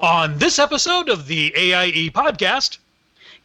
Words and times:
On 0.00 0.38
this 0.38 0.60
episode 0.60 1.08
of 1.08 1.26
the 1.26 1.52
AIE 1.56 2.10
podcast, 2.10 2.78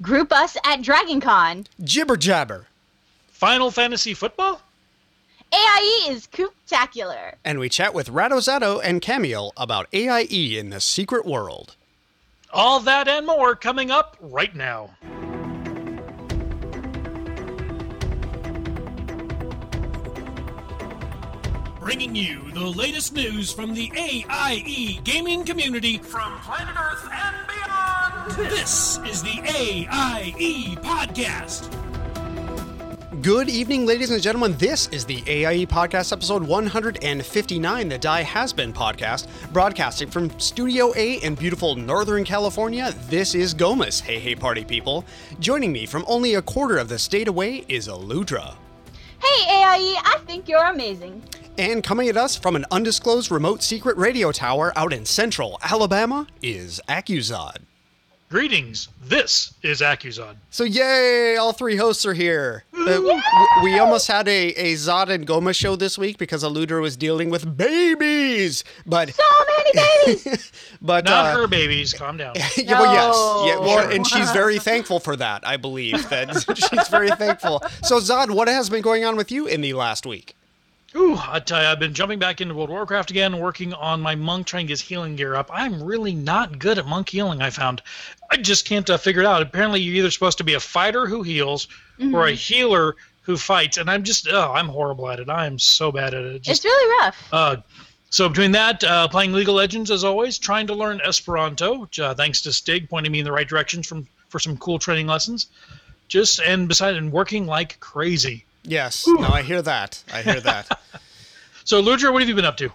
Group 0.04 0.32
us 0.32 0.56
at 0.64 0.82
DragonCon. 0.82 1.66
Jibber 1.84 2.16
jabber. 2.16 2.68
Final 3.28 3.72
Fantasy 3.72 4.14
Football? 4.14 4.62
AIE 5.52 6.08
is 6.10 6.28
cooptacular. 6.28 7.34
And 7.44 7.58
we 7.58 7.70
chat 7.70 7.94
with 7.94 8.10
RattoZatto 8.10 8.82
and 8.84 9.02
Kamiel 9.02 9.52
about 9.58 9.88
AIE 9.94 10.58
in 10.60 10.70
the 10.70 10.80
secret 10.82 11.26
world. 11.26 11.76
All 12.52 12.80
that 12.82 13.08
and 13.08 13.26
more 13.26 13.56
coming 13.56 13.90
up 13.90 14.16
right 14.20 14.56
now. 14.56 14.92
Bringing 21.84 22.16
you 22.16 22.50
the 22.54 22.62
latest 22.62 23.14
news 23.14 23.52
from 23.52 23.74
the 23.74 23.92
AIE 23.94 25.02
gaming 25.04 25.44
community 25.44 25.98
from 25.98 26.40
planet 26.40 26.76
Earth 26.80 27.10
and 27.12 27.36
beyond. 27.46 28.50
This 28.50 29.00
is 29.00 29.22
the 29.22 29.42
AIE 29.44 30.78
podcast. 30.82 31.70
Good 33.22 33.50
evening, 33.50 33.86
ladies 33.86 34.12
and 34.12 34.22
gentlemen. 34.24 34.56
This 34.58 34.88
is 34.94 35.04
the 35.04 35.24
AIE 35.28 35.66
Podcast, 35.66 36.14
episode 36.14 36.44
159, 36.44 37.90
the 37.90 37.98
Die 37.98 38.22
Has 38.22 38.54
Been 38.54 38.72
podcast, 38.72 39.28
broadcasting 39.52 40.10
from 40.10 40.40
Studio 40.40 40.94
A 40.96 41.16
in 41.16 41.36
beautiful 41.36 41.76
Northern 41.76 42.24
California. 42.24 42.94
This 43.10 43.36
is 43.36 43.54
Gomez. 43.54 44.00
Hey, 44.00 44.20
hey, 44.20 44.36
party 44.36 44.64
people. 44.64 45.04
Joining 45.42 45.74
me 45.74 45.86
from 45.86 46.06
only 46.08 46.36
a 46.36 46.42
quarter 46.42 46.78
of 46.78 46.88
the 46.88 46.98
state 46.98 47.28
away 47.28 47.66
is 47.68 47.90
Aludra. 47.90 48.56
Hey 49.22 49.46
AIE, 49.48 50.02
I 50.04 50.20
think 50.26 50.50
you're 50.50 50.66
amazing. 50.66 51.24
And 51.58 51.84
coming 51.84 52.10
at 52.10 52.18
us 52.18 52.36
from 52.36 52.56
an 52.56 52.66
undisclosed 52.72 53.30
remote 53.30 53.62
secret 53.62 53.96
radio 53.98 54.32
tower 54.32 54.74
out 54.76 54.92
in 54.92 55.06
central 55.06 55.60
Alabama 55.62 56.28
is 56.42 56.82
Accuzod. 56.90 57.58
Greetings. 58.30 58.90
This 59.04 59.54
is 59.62 59.82
Accuzod. 59.82 60.38
So 60.50 60.64
yay, 60.64 61.36
all 61.38 61.54
three 61.54 61.76
hosts 61.76 62.04
are 62.08 62.16
here. 62.16 62.64
Uh, 62.76 63.00
we 63.62 63.78
almost 63.78 64.08
had 64.08 64.28
a, 64.28 64.48
a 64.56 64.74
Zod 64.74 65.10
and 65.10 65.28
Goma 65.28 65.54
show 65.56 65.76
this 65.76 66.00
week 66.00 66.18
because 66.18 66.44
Aludra 66.44 66.82
was 66.82 66.98
dealing 66.98 67.30
with 67.30 67.56
babies. 67.56 68.64
But 68.88 69.14
So 69.14 69.24
many 69.48 70.16
babies. 70.16 70.52
but 70.82 71.06
Not 71.06 71.26
uh, 71.28 71.36
her 71.42 71.48
babies. 71.48 71.94
Calm 71.94 72.18
down. 72.18 72.34
yeah, 72.58 72.82
well, 72.82 72.94
yes. 73.46 73.48
Yeah, 73.48 73.56
No. 73.56 73.62
well, 73.62 73.92
and 73.92 74.08
she's 74.08 74.32
very 74.34 74.58
thankful 74.58 75.00
for 75.00 75.16
that, 75.18 75.46
I 75.48 75.58
believe. 75.58 76.10
That 76.10 76.34
she's 76.58 76.88
very 76.88 77.12
thankful. 77.12 77.62
So 77.84 78.00
Zod, 78.00 78.32
what 78.32 78.48
has 78.48 78.72
been 78.72 78.82
going 78.82 79.06
on 79.06 79.16
with 79.16 79.32
you 79.32 79.46
in 79.46 79.62
the 79.62 79.74
last 79.74 80.08
week? 80.08 80.36
Ooh, 80.96 81.18
I 81.18 81.40
tell 81.40 81.62
you, 81.62 81.68
I've 81.68 81.80
been 81.80 81.94
jumping 81.94 82.20
back 82.20 82.40
into 82.40 82.54
World 82.54 82.70
of 82.70 82.74
Warcraft 82.74 83.10
again, 83.10 83.40
working 83.40 83.74
on 83.74 84.00
my 84.00 84.14
monk, 84.14 84.46
trying 84.46 84.66
to 84.66 84.68
get 84.68 84.74
his 84.74 84.82
healing 84.82 85.16
gear 85.16 85.34
up. 85.36 85.50
I'm 85.52 85.82
really 85.82 86.14
not 86.14 86.60
good 86.60 86.78
at 86.78 86.86
monk 86.86 87.10
healing. 87.10 87.42
I 87.42 87.50
found, 87.50 87.82
I 88.30 88.38
just 88.38 88.66
can't 88.66 88.88
uh, 88.90 88.98
figure 88.98 89.22
it 89.22 89.26
out. 89.26 89.42
Apparently, 89.42 89.82
you're 89.82 89.96
either 89.96 90.12
supposed 90.12 90.38
to 90.38 90.44
be 90.44 90.54
a 90.54 90.60
fighter 90.60 91.08
who 91.08 91.24
heals 91.24 91.68
or 92.14 92.28
a 92.28 92.32
healer 92.34 92.96
who 93.22 93.38
fights, 93.38 93.78
and 93.78 93.90
I'm 93.90 94.04
just, 94.04 94.28
oh, 94.30 94.52
I'm 94.54 94.68
horrible 94.68 95.10
at 95.10 95.20
it. 95.20 95.30
I'm 95.30 95.58
so 95.58 95.92
bad 95.92 96.14
at 96.14 96.26
it. 96.26 96.36
it's 96.36 96.48
Just, 96.48 96.64
really 96.64 97.06
rough. 97.06 97.28
uh, 97.32 97.56
so 98.10 98.30
between 98.30 98.52
that, 98.52 98.84
uh, 98.84 99.08
playing 99.08 99.34
League 99.34 99.50
of 99.50 99.56
Legends 99.56 99.90
as 99.90 100.04
always, 100.04 100.38
trying 100.38 100.68
to 100.68 100.76
learn 100.76 101.02
Esperanto, 101.02 101.80
which, 101.80 102.00
uh, 102.00 102.14
thanks 102.14 102.42
to 102.42 102.54
Stig 102.54 102.88
pointing 102.90 103.12
me 103.12 103.20
in 103.20 103.26
the 103.26 103.32
right 103.32 103.48
directions 103.48 103.88
from 103.88 104.08
for 104.30 104.40
some 104.40 104.58
cool 104.58 104.78
training 104.78 105.08
lessons. 105.08 105.48
Just 106.08 106.40
and 106.42 106.68
besides, 106.68 106.98
and 106.98 107.12
working 107.12 107.48
like 107.48 107.80
crazy. 107.80 108.46
Yes. 108.64 109.06
No, 109.08 109.28
I 109.28 109.42
hear 109.42 109.62
that. 109.62 110.04
I 110.14 110.22
hear 110.22 110.40
that. 110.42 110.80
So, 111.66 111.82
Ludra, 111.82 112.12
what 112.12 112.22
have 112.22 112.28
you 112.28 112.36
been 112.36 112.44
up 112.44 112.58
to? 112.58 112.70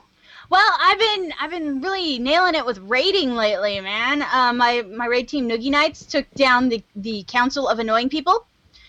Well, 0.48 0.72
I've 0.80 0.98
been 0.98 1.34
I've 1.38 1.50
been 1.50 1.82
really 1.82 2.18
nailing 2.18 2.54
it 2.54 2.64
with 2.64 2.78
raiding 2.78 3.34
lately, 3.34 3.78
man. 3.82 4.24
Um, 4.32 4.56
my 4.56 4.80
my 4.80 5.04
raid 5.04 5.28
team 5.28 5.46
Noogie 5.46 5.70
Knights 5.70 6.06
took 6.06 6.24
down 6.36 6.70
the 6.70 6.82
the 6.96 7.22
Council 7.24 7.68
of 7.68 7.78
Annoying 7.80 8.08
People 8.08 8.46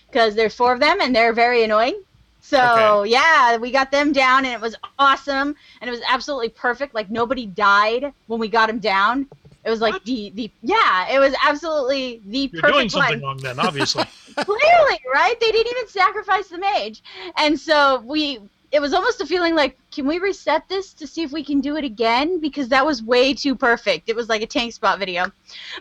because 0.09 0.36
there's 0.36 0.55
four 0.55 0.72
of 0.72 0.80
them 0.80 1.02
and 1.02 1.14
they're 1.14 1.33
very 1.33 1.66
annoying. 1.66 2.02
So 2.39 3.02
Okay. 3.02 3.11
yeah, 3.11 3.58
we 3.58 3.71
got 3.71 3.92
them 3.92 4.14
down 4.14 4.45
and 4.45 4.54
it 4.54 4.61
was 4.61 4.77
awesome 4.98 5.54
and 5.82 5.89
it 5.89 5.92
was 5.92 6.02
absolutely 6.08 6.48
perfect. 6.49 6.95
Like 6.95 7.09
nobody 7.09 7.45
died 7.45 8.14
when 8.27 8.39
we 8.39 8.48
got 8.48 8.67
them 8.67 8.80
down. 8.80 9.27
It 9.65 9.70
was 9.70 9.82
like 9.82 9.95
What? 9.95 10.05
the 10.05 10.30
the 10.33 10.49
yeah, 10.64 11.09
it 11.14 11.20
was 11.20 11.36
absolutely 11.45 12.21
the 12.26 12.48
perfect. 12.48 12.64
You're 12.64 12.71
doing 12.71 12.89
something 12.89 13.20
one. 13.20 13.21
wrong 13.21 13.38
then, 13.43 13.59
obviously. 13.59 14.05
clearly 14.45 15.00
right? 15.14 15.39
They 15.39 15.52
didn't 15.52 15.72
even 15.72 15.88
sacrifice 15.88 16.48
the 16.48 16.58
mage. 16.58 17.04
And 17.38 17.60
so 17.60 18.02
we 18.05 18.39
it 18.72 18.82
was 18.82 18.94
almost 18.94 19.20
a 19.20 19.26
feeling 19.26 19.55
like 19.55 19.77
can 19.92 20.05
we 20.05 20.20
reset 20.20 20.67
this 20.70 20.94
to 20.94 21.08
see 21.08 21.23
if 21.23 21.32
we 21.32 21.44
can 21.44 21.60
do 21.60 21.76
it 21.76 21.83
again? 21.83 22.39
Because 22.39 22.70
that 22.70 22.86
was 22.86 23.02
way 23.02 23.33
too 23.33 23.55
perfect. 23.55 24.10
It 24.10 24.16
was 24.16 24.30
like 24.30 24.42
a 24.42 24.48
TankSpot 24.48 25.00
video. 25.00 25.32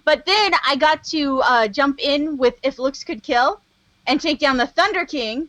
But 0.05 0.25
then 0.27 0.53
i 0.67 0.77
got 0.77 1.05
to 1.05 1.41
uh, 1.43 1.69
jump 1.69 1.99
in 2.01 2.39
with 2.39 2.55
if 2.63 2.79
looks 2.79 3.05
could 3.05 3.23
kill 3.23 3.61
and 4.07 4.21
take 4.21 4.39
down 4.39 4.57
the 4.57 4.67
thunder 4.67 5.05
king 5.05 5.49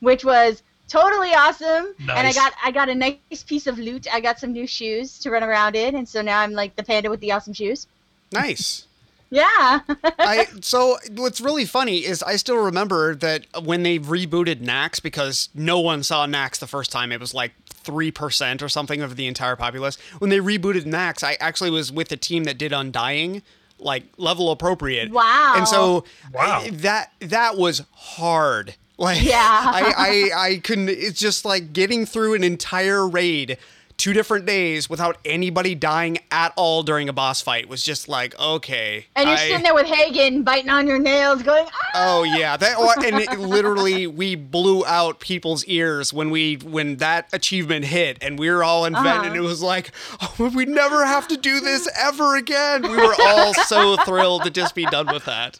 which 0.00 0.24
was 0.24 0.62
totally 0.88 1.34
awesome. 1.34 1.94
And 2.00 2.26
i 2.26 2.32
got 2.32 2.52
i 2.64 2.70
got 2.70 2.88
a 2.88 2.94
nice 2.94 3.42
piece 3.46 3.66
of 3.66 3.78
loot. 3.78 4.06
I 4.12 4.20
got 4.20 4.38
some 4.38 4.52
new 4.52 4.66
shoes 4.66 5.18
to 5.20 5.30
run 5.30 5.42
around 5.42 5.76
in. 5.76 5.94
And 5.94 6.08
so 6.08 6.22
now 6.22 6.40
i'm 6.40 6.52
like 6.52 6.76
the 6.76 6.82
panda 6.82 7.10
with 7.10 7.20
the 7.20 7.32
awesome 7.32 7.52
shoes. 7.52 7.86
Nice. 8.32 8.86
Yeah 9.30 9.80
I 10.18 10.46
so 10.60 10.98
what's 11.14 11.40
really 11.40 11.64
funny 11.64 11.98
is 12.04 12.22
I 12.22 12.36
still 12.36 12.56
remember 12.64 13.14
that 13.16 13.46
when 13.62 13.82
they 13.84 13.98
rebooted 13.98 14.56
Nax 14.56 15.00
because 15.02 15.48
no 15.54 15.78
one 15.80 16.02
saw 16.02 16.26
Nax 16.26 16.58
the 16.58 16.66
first 16.66 16.90
time. 16.92 17.12
It 17.12 17.20
was 17.20 17.32
like 17.32 17.52
three 17.66 18.10
percent 18.10 18.62
or 18.62 18.68
something 18.68 19.00
of 19.02 19.16
the 19.16 19.26
entire 19.26 19.56
populace. 19.56 19.96
When 20.18 20.30
they 20.30 20.38
rebooted 20.38 20.84
Nax, 20.84 21.22
I 21.22 21.36
actually 21.40 21.70
was 21.70 21.90
with 21.92 22.08
the 22.08 22.16
team 22.16 22.44
that 22.44 22.58
did 22.58 22.72
Undying, 22.72 23.42
like 23.78 24.02
level 24.16 24.50
appropriate. 24.50 25.10
Wow. 25.12 25.54
And 25.56 25.66
so 25.68 26.04
Wow. 26.34 26.60
I- 26.64 26.70
that 26.70 27.12
that 27.20 27.56
was 27.56 27.82
hard. 27.92 28.74
Like 28.98 29.22
Yeah. 29.22 29.38
I, 29.38 29.94
I 30.34 30.46
I 30.48 30.56
couldn't. 30.58 30.88
It's 30.90 31.18
just 31.20 31.44
like 31.44 31.72
getting 31.72 32.04
through 32.04 32.34
an 32.34 32.44
entire 32.44 33.08
raid. 33.08 33.56
Two 34.00 34.14
different 34.14 34.46
days 34.46 34.88
without 34.88 35.18
anybody 35.26 35.74
dying 35.74 36.20
at 36.30 36.54
all 36.56 36.82
during 36.82 37.10
a 37.10 37.12
boss 37.12 37.42
fight 37.42 37.68
was 37.68 37.84
just 37.84 38.08
like 38.08 38.38
okay. 38.40 39.04
and 39.14 39.28
you're 39.28 39.36
I- 39.36 39.48
sitting 39.48 39.62
there 39.62 39.74
with 39.74 39.84
hagen 39.84 40.42
biting 40.42 40.70
on 40.70 40.86
your 40.86 40.98
nails 40.98 41.42
going 41.42 41.66
ah! 41.70 41.90
Oh 41.94 42.22
yeah, 42.22 42.56
that 42.56 42.76
oh, 42.78 42.90
and 43.04 43.20
it, 43.20 43.38
literally 43.38 44.06
we 44.06 44.36
blew 44.36 44.86
out 44.86 45.20
people's 45.20 45.66
ears 45.66 46.14
when 46.14 46.30
we 46.30 46.54
when 46.56 46.96
that 46.96 47.28
achievement 47.34 47.84
hit, 47.84 48.16
and 48.22 48.38
we 48.38 48.48
were 48.48 48.64
all 48.64 48.86
in 48.86 48.94
vent, 48.94 49.06
Uh-huh. 49.06 49.26
and 49.26 49.36
it 49.36 49.40
was 49.42 49.60
like, 49.60 49.92
oh, 50.22 50.50
we 50.54 50.64
never 50.64 51.04
have 51.04 51.28
to 51.28 51.36
do 51.36 51.60
this 51.60 51.86
ever 51.98 52.36
again. 52.36 52.80
We 52.82 52.96
were 52.96 53.14
all 53.20 53.52
so 53.52 53.96
thrilled 53.98 54.44
to 54.44 54.50
just 54.50 54.74
be 54.74 54.86
done 54.86 55.08
with 55.12 55.26
that. 55.26 55.58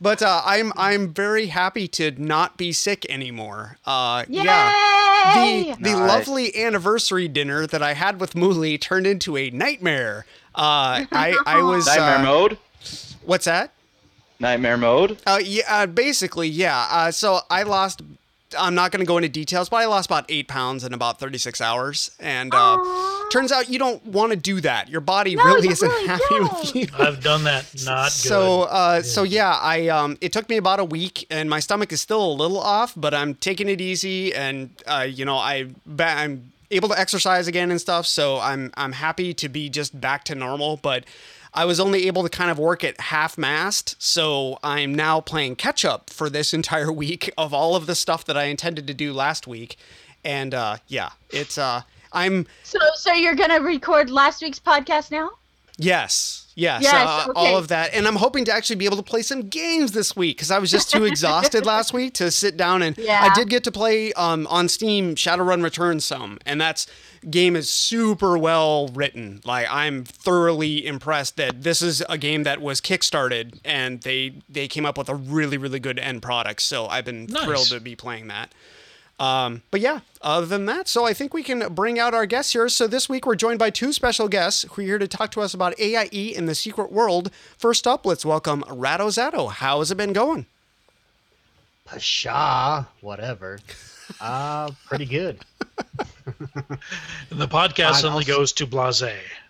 But 0.00 0.22
uh, 0.22 0.42
I'm 0.44 0.72
I'm 0.76 1.12
very 1.12 1.46
happy 1.46 1.86
to 1.88 2.10
not 2.12 2.56
be 2.56 2.72
sick 2.72 3.06
anymore. 3.08 3.78
Uh, 3.84 4.24
Yay! 4.28 4.42
yeah. 4.44 4.72
The 5.34 5.76
the 5.82 5.90
Nice. 5.92 6.08
lovely 6.08 6.56
anniversary 6.64 7.28
dinner 7.28 7.66
that 7.66 7.82
I 7.82 7.94
had 7.94 8.20
with 8.20 8.34
Mooley 8.34 8.78
turned 8.78 9.06
into 9.06 9.36
a 9.36 9.50
nightmare. 9.50 10.26
Uh, 10.54 11.04
I 11.12 11.36
I 11.46 11.62
was 11.62 11.86
Nightmare 11.86 12.16
uh, 12.18 12.22
mode. 12.22 12.58
What's 13.24 13.44
that? 13.44 13.72
Nightmare 14.40 14.76
mode. 14.76 15.18
Uh, 15.24 15.38
yeah, 15.42 15.62
uh, 15.68 15.86
basically, 15.86 16.48
yeah. 16.48 16.86
Uh, 16.90 17.10
so 17.12 17.40
I 17.48 17.62
lost. 17.62 18.02
I'm 18.58 18.74
not 18.74 18.90
going 18.92 19.00
to 19.00 19.06
go 19.06 19.16
into 19.16 19.28
details, 19.28 19.68
but 19.68 19.76
I 19.76 19.86
lost 19.86 20.06
about 20.06 20.24
eight 20.28 20.48
pounds 20.48 20.84
in 20.84 20.92
about 20.94 21.18
36 21.20 21.60
hours, 21.60 22.10
and 22.20 22.52
uh, 22.54 22.78
turns 23.30 23.52
out 23.52 23.68
you 23.68 23.78
don't 23.78 24.04
want 24.06 24.30
to 24.32 24.36
do 24.36 24.60
that. 24.60 24.88
Your 24.88 25.00
body 25.00 25.34
No, 25.36 25.44
really 25.44 25.66
you 25.68 25.72
isn't 25.72 25.88
really 25.88 26.06
happy 26.06 26.40
with 26.40 26.50
don't. 26.50 26.74
you. 26.74 26.86
I've 26.98 27.22
done 27.22 27.44
that. 27.44 27.66
Not 27.84 28.06
good. 28.06 28.12
So, 28.12 28.62
uh, 28.62 29.02
so 29.02 29.22
yeah, 29.22 29.58
I 29.60 29.88
um, 29.88 30.18
it 30.20 30.32
took 30.32 30.48
me 30.48 30.56
about 30.56 30.80
a 30.80 30.84
week, 30.84 31.26
and 31.30 31.48
my 31.50 31.60
stomach 31.60 31.92
is 31.92 32.00
still 32.00 32.24
a 32.24 32.34
little 32.34 32.58
off, 32.60 32.92
but 32.96 33.14
I'm 33.14 33.34
taking 33.34 33.68
it 33.68 33.80
easy, 33.80 34.34
and 34.34 34.70
uh, 34.86 35.06
you 35.08 35.24
know, 35.24 35.36
I 35.36 35.68
I'm 35.98 36.52
able 36.70 36.88
to 36.88 36.98
exercise 36.98 37.46
again 37.48 37.70
and 37.70 37.80
stuff, 37.80 38.06
so 38.06 38.38
I'm 38.38 38.72
I'm 38.76 38.92
happy 38.92 39.34
to 39.34 39.48
be 39.48 39.68
just 39.68 40.00
back 40.00 40.24
to 40.24 40.34
normal, 40.34 40.76
but. 40.76 41.04
I 41.54 41.64
was 41.66 41.78
only 41.78 42.06
able 42.06 42.22
to 42.22 42.28
kind 42.30 42.50
of 42.50 42.58
work 42.58 42.82
at 42.82 42.98
half 43.00 43.36
mast, 43.36 44.00
so 44.02 44.58
I'm 44.62 44.94
now 44.94 45.20
playing 45.20 45.56
catch 45.56 45.84
up 45.84 46.08
for 46.08 46.30
this 46.30 46.54
entire 46.54 46.90
week 47.04 47.30
of 47.36 47.52
all 47.52 47.76
of 47.76 47.86
the 47.86 47.94
stuff 47.94 48.24
that 48.24 48.36
I 48.36 48.44
intended 48.44 48.86
to 48.86 48.94
do 48.94 49.12
last 49.12 49.46
week, 49.46 49.76
and 50.24 50.54
uh, 50.54 50.78
yeah, 50.88 51.10
it's 51.30 51.58
uh, 51.58 51.82
I'm 52.12 52.46
So, 52.62 52.78
so 52.96 53.12
you're 53.12 53.34
gonna 53.34 53.60
record 53.60 54.10
last 54.10 54.42
week's 54.42 54.60
podcast 54.60 55.10
now? 55.10 55.30
Yes, 55.78 56.46
yes, 56.54 56.82
Yes, 56.82 56.92
uh, 56.94 57.26
okay. 57.30 57.32
all 57.34 57.56
of 57.56 57.68
that, 57.68 57.94
and 57.94 58.06
I'm 58.06 58.16
hoping 58.16 58.44
to 58.44 58.52
actually 58.52 58.76
be 58.76 58.84
able 58.84 58.98
to 58.98 59.02
play 59.02 59.22
some 59.22 59.48
games 59.48 59.92
this 59.92 60.14
week 60.14 60.36
because 60.36 60.50
I 60.50 60.58
was 60.58 60.70
just 60.70 60.90
too 60.90 61.04
exhausted 61.04 61.64
last 61.64 61.92
week 61.94 62.14
to 62.14 62.30
sit 62.30 62.56
down 62.56 62.82
and 62.82 62.96
Yeah. 62.98 63.20
I 63.30 63.34
did 63.34 63.48
get 63.48 63.64
to 63.64 63.72
play 63.72 64.12
um, 64.12 64.46
on 64.48 64.68
Steam 64.68 65.14
Shadowrun 65.14 65.62
Returns 65.64 66.04
some, 66.04 66.38
and 66.44 66.60
that's 66.60 66.86
game 67.30 67.56
is 67.56 67.70
super 67.70 68.36
well 68.36 68.88
written. 68.88 69.40
Like 69.44 69.66
I'm 69.70 70.04
thoroughly 70.04 70.86
impressed 70.86 71.36
that 71.38 71.62
this 71.62 71.80
is 71.80 72.02
a 72.08 72.18
game 72.18 72.42
that 72.42 72.60
was 72.60 72.80
kickstarted 72.80 73.58
and 73.64 74.02
they 74.02 74.34
they 74.48 74.68
came 74.68 74.84
up 74.84 74.98
with 74.98 75.08
a 75.08 75.14
really 75.14 75.56
really 75.56 75.80
good 75.80 75.98
end 75.98 76.20
product. 76.22 76.62
So 76.62 76.86
I've 76.86 77.04
been 77.04 77.26
Nice. 77.26 77.44
thrilled 77.44 77.68
to 77.68 77.80
be 77.80 77.96
playing 77.96 78.28
that. 78.28 78.52
Um, 79.22 79.62
but 79.70 79.80
yeah, 79.80 80.00
other 80.20 80.46
than 80.46 80.66
that, 80.66 80.88
so 80.88 81.06
I 81.06 81.14
think 81.14 81.32
we 81.32 81.44
can 81.44 81.72
bring 81.72 81.96
out 81.96 82.12
our 82.12 82.26
guests 82.26 82.54
here. 82.54 82.68
So 82.68 82.88
this 82.88 83.08
week 83.08 83.24
we're 83.24 83.36
joined 83.36 83.60
by 83.60 83.70
two 83.70 83.92
special 83.92 84.26
guests 84.26 84.66
who 84.72 84.82
are 84.82 84.84
here 84.84 84.98
to 84.98 85.06
talk 85.06 85.30
to 85.32 85.40
us 85.40 85.54
about 85.54 85.78
AIE 85.78 86.32
in 86.34 86.46
the 86.46 86.56
secret 86.56 86.90
world. 86.90 87.30
First 87.56 87.86
up, 87.86 88.04
let's 88.04 88.24
welcome 88.24 88.64
RattoZatto. 88.64 89.52
How 89.52 89.78
has 89.78 89.92
it 89.92 89.96
been 89.96 90.12
going? 90.12 90.46
Pasha, 91.84 92.88
whatever. 93.00 93.60
Uh, 94.20 94.70
pretty 94.86 95.06
good. 95.06 95.38
And 95.68 96.36
the 97.30 97.46
podcast 97.46 97.90
I 97.90 97.92
suddenly 98.00 98.24
also- 98.24 98.38
goes 98.38 98.52
to 98.54 98.66
blase. 98.66 99.04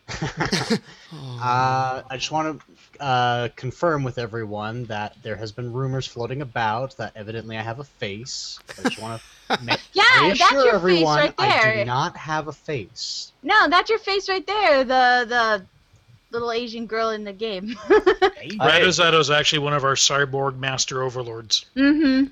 Uh, 1.14 2.02
I 2.08 2.16
just 2.16 2.30
want 2.30 2.60
to 2.60 3.02
uh, 3.02 3.48
confirm 3.56 4.02
with 4.02 4.16
everyone 4.18 4.84
that 4.86 5.14
there 5.22 5.36
has 5.36 5.52
been 5.52 5.72
rumors 5.72 6.06
floating 6.06 6.40
about 6.40 6.96
that 6.96 7.12
evidently 7.16 7.58
I 7.58 7.62
have 7.62 7.80
a 7.80 7.84
face. 7.84 8.58
I 8.78 8.88
just 8.88 9.00
want 9.00 9.20
to 9.20 9.26
make 9.62 9.80
Yeah, 9.92 10.02
that's 10.18 10.40
reassure 10.40 10.64
your 10.64 10.64
face 10.64 10.74
everyone 10.74 11.18
right 11.18 11.34
I 11.38 11.74
do 11.76 11.84
not 11.84 12.16
have 12.16 12.48
a 12.48 12.52
face. 12.52 13.32
No, 13.42 13.68
that's 13.68 13.90
your 13.90 13.98
face 13.98 14.28
right 14.28 14.46
there. 14.46 14.84
The 14.84 15.26
the 15.28 15.66
little 16.32 16.50
Asian 16.52 16.86
girl 16.86 17.10
in 17.10 17.24
the 17.24 17.32
game. 17.32 17.76
Hey, 18.42 18.56
I- 18.58 18.80
is 18.80 19.30
actually 19.30 19.60
one 19.60 19.72
of 19.72 19.84
our 19.84 19.94
cyborg 19.94 20.58
master 20.58 21.02
overlords. 21.02 21.66
mm-hmm. 21.76 22.28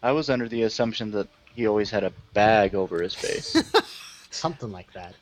I 0.00 0.12
was 0.12 0.30
under 0.30 0.48
the 0.48 0.62
assumption 0.62 1.10
that 1.12 1.26
he 1.56 1.66
always 1.66 1.90
had 1.90 2.04
a 2.04 2.12
bag 2.34 2.76
over 2.76 3.02
his 3.02 3.14
face. 3.14 3.60
something 4.30 4.70
like 4.70 4.92
that. 4.92 5.14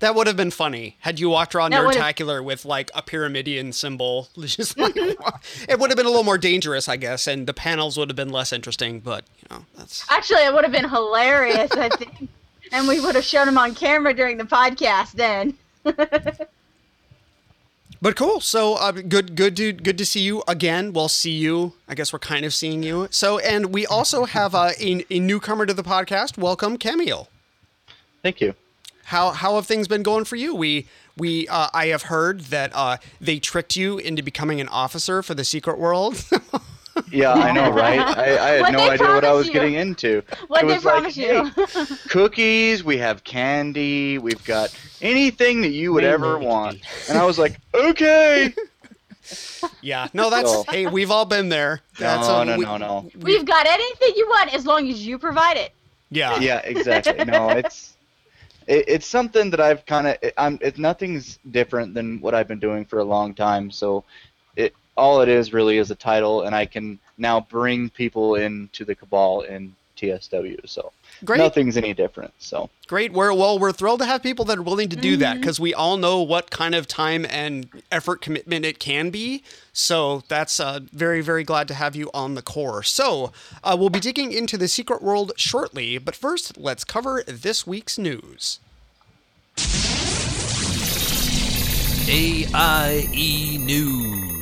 That 0.00 0.14
would 0.14 0.26
have 0.26 0.36
been 0.36 0.50
funny 0.50 0.96
had 1.00 1.18
you 1.20 1.28
walked 1.30 1.54
around 1.54 1.70
That 1.72 1.84
would've- 1.84 1.98
Nerdtacular 2.00 2.44
with 2.44 2.64
like 2.64 2.90
a 2.94 3.02
pyramidian 3.02 3.72
symbol. 3.72 4.28
Just 4.38 4.78
like, 4.78 4.94
it 4.96 5.78
would 5.78 5.90
have 5.90 5.96
been 5.96 6.06
a 6.06 6.10
little 6.10 6.24
more 6.24 6.38
dangerous, 6.38 6.88
I 6.88 6.96
guess, 6.96 7.26
and 7.26 7.46
the 7.46 7.54
panels 7.54 7.96
would 7.96 8.08
have 8.10 8.16
been 8.16 8.30
less 8.30 8.52
interesting. 8.52 9.00
But 9.00 9.24
you 9.42 9.56
know, 9.56 9.64
that's 9.76 10.04
Actually, 10.10 10.44
it 10.44 10.52
would 10.52 10.64
have 10.64 10.72
been 10.72 10.88
hilarious, 10.88 11.70
I 11.72 11.88
think. 11.90 12.28
And 12.72 12.88
we 12.88 13.00
would 13.00 13.14
have 13.14 13.24
shown 13.24 13.46
him 13.48 13.56
on 13.58 13.74
camera 13.74 14.12
during 14.14 14.36
the 14.36 14.44
podcast 14.44 15.12
then. 15.12 15.54
But 18.02 18.16
cool. 18.16 18.40
So 18.40 18.74
uh, 18.74 18.92
good, 18.92 19.34
good 19.34 19.56
to 19.56 19.72
good 19.72 19.96
to 19.96 20.04
see 20.04 20.20
you 20.20 20.42
again. 20.46 20.92
We'll 20.92 21.08
see 21.08 21.30
you. 21.30 21.72
I 21.88 21.94
guess 21.94 22.12
we're 22.12 22.18
kind 22.18 22.44
of 22.44 22.52
seeing 22.52 22.82
you. 22.82 23.08
So, 23.10 23.38
and 23.38 23.72
we 23.72 23.86
also 23.86 24.26
have 24.26 24.54
uh, 24.54 24.72
a, 24.78 25.06
a 25.08 25.18
newcomer 25.18 25.64
to 25.64 25.72
the 25.72 25.82
podcast. 25.82 26.36
Welcome, 26.36 26.76
Kamiel. 26.76 27.28
Thank 28.22 28.42
you. 28.42 28.54
How 29.04 29.30
how 29.30 29.54
have 29.56 29.66
things 29.66 29.88
been 29.88 30.02
going 30.02 30.24
for 30.24 30.36
you? 30.36 30.54
We 30.54 30.86
we 31.16 31.46
uh, 31.48 31.68
I 31.74 31.86
have 31.86 32.02
heard 32.04 32.40
that 32.46 32.72
uh, 32.74 32.96
they 33.20 33.38
tricked 33.38 33.76
you 33.76 33.98
into 33.98 34.22
becoming 34.22 34.60
an 34.60 34.68
officer 34.68 35.22
for 35.22 35.34
the 35.34 35.44
secret 35.44 35.78
world. 35.78 36.24
Yeah, 37.10 37.32
I 37.32 37.50
know, 37.50 37.72
right? 37.72 37.98
I, 37.98 38.22
I 38.22 38.50
had 38.52 38.60
What'd 38.60 38.72
no 38.76 38.88
idea 38.88 39.08
what 39.08 39.24
I 39.24 39.32
was 39.32 39.48
you? 39.48 39.52
getting 39.52 39.74
into. 39.74 40.22
What 40.46 40.62
It 40.62 40.68
they 40.68 40.74
was 40.74 40.84
like, 40.84 41.16
you? 41.16 41.44
hey, 41.48 41.96
cookies, 42.08 42.84
we 42.84 42.98
have 42.98 43.24
candy, 43.24 44.18
we've 44.18 44.44
got 44.44 44.72
anything 45.02 45.60
that 45.62 45.70
you 45.70 45.92
would 45.92 46.04
Mainly 46.04 46.14
ever 46.14 46.38
want. 46.38 46.78
And 47.08 47.18
I 47.18 47.24
was 47.24 47.36
like, 47.36 47.58
okay. 47.74 48.54
yeah. 49.80 50.06
No, 50.14 50.30
that's 50.30 50.48
So- 50.52 50.64
hey, 50.68 50.86
we've 50.86 51.10
all 51.10 51.24
been 51.24 51.48
there. 51.48 51.80
That's 51.98 52.28
No, 52.28 52.36
uh, 52.36 52.44
no, 52.44 52.58
we- 52.58 52.64
no, 52.64 52.76
no. 52.76 53.10
We've 53.18 53.44
got 53.44 53.66
anything 53.66 54.12
you 54.14 54.28
want 54.28 54.54
as 54.54 54.64
long 54.64 54.88
as 54.88 55.04
you 55.04 55.18
provide 55.18 55.56
it. 55.56 55.72
Yeah. 56.10 56.38
Yeah, 56.38 56.58
exactly. 56.62 57.24
No, 57.24 57.48
it's 57.48 57.93
it, 58.66 58.84
it's 58.88 59.06
something 59.06 59.50
that 59.50 59.60
I've 59.60 59.84
kind 59.86 60.06
of 60.06 60.16
I'm 60.36 60.58
it, 60.60 60.78
nothing's 60.78 61.38
different 61.50 61.94
than 61.94 62.20
what 62.20 62.34
I've 62.34 62.48
been 62.48 62.60
doing 62.60 62.84
for 62.84 62.98
a 62.98 63.04
long 63.04 63.34
time. 63.34 63.70
So 63.70 64.04
it 64.56 64.74
all 64.96 65.20
it 65.20 65.28
is 65.28 65.52
really 65.52 65.78
is 65.78 65.90
a 65.90 65.94
title, 65.94 66.42
and 66.42 66.54
I 66.54 66.66
can 66.66 66.98
now 67.18 67.40
bring 67.40 67.90
people 67.90 68.36
into 68.36 68.84
the 68.84 68.94
cabal 68.94 69.42
in 69.42 69.74
TSW. 69.96 70.68
So 70.68 70.92
Great. 71.24 71.38
nothing's 71.38 71.76
any 71.76 71.94
different. 71.94 72.32
So 72.38 72.70
Great. 72.86 73.12
We're 73.12 73.32
well, 73.32 73.58
we're 73.58 73.72
thrilled 73.72 74.00
to 74.00 74.06
have 74.06 74.22
people 74.22 74.44
that 74.46 74.58
are 74.58 74.62
willing 74.62 74.90
to 74.90 74.96
do 74.96 75.16
that 75.16 75.40
because 75.40 75.58
we 75.58 75.72
all 75.72 75.96
know 75.96 76.20
what 76.20 76.50
kind 76.50 76.74
of 76.74 76.86
time 76.86 77.24
and 77.30 77.68
effort 77.90 78.20
commitment 78.20 78.66
it 78.66 78.78
can 78.78 79.10
be. 79.10 79.42
So 79.72 80.22
that's 80.28 80.60
uh, 80.60 80.80
very, 80.92 81.22
very 81.22 81.44
glad 81.44 81.66
to 81.68 81.74
have 81.74 81.96
you 81.96 82.10
on 82.12 82.34
the 82.34 82.42
core. 82.42 82.82
So 82.82 83.32
uh, 83.62 83.74
we'll 83.78 83.90
be 83.90 84.00
digging 84.00 84.32
into 84.32 84.58
the 84.58 84.68
secret 84.68 85.02
world 85.02 85.32
shortly, 85.36 85.96
but 85.98 86.14
first, 86.14 86.58
let's 86.58 86.84
cover 86.84 87.24
this 87.26 87.66
week's 87.66 87.96
news. 87.96 88.60
AIE 92.06 93.08
E 93.14 93.58
News. 93.58 94.33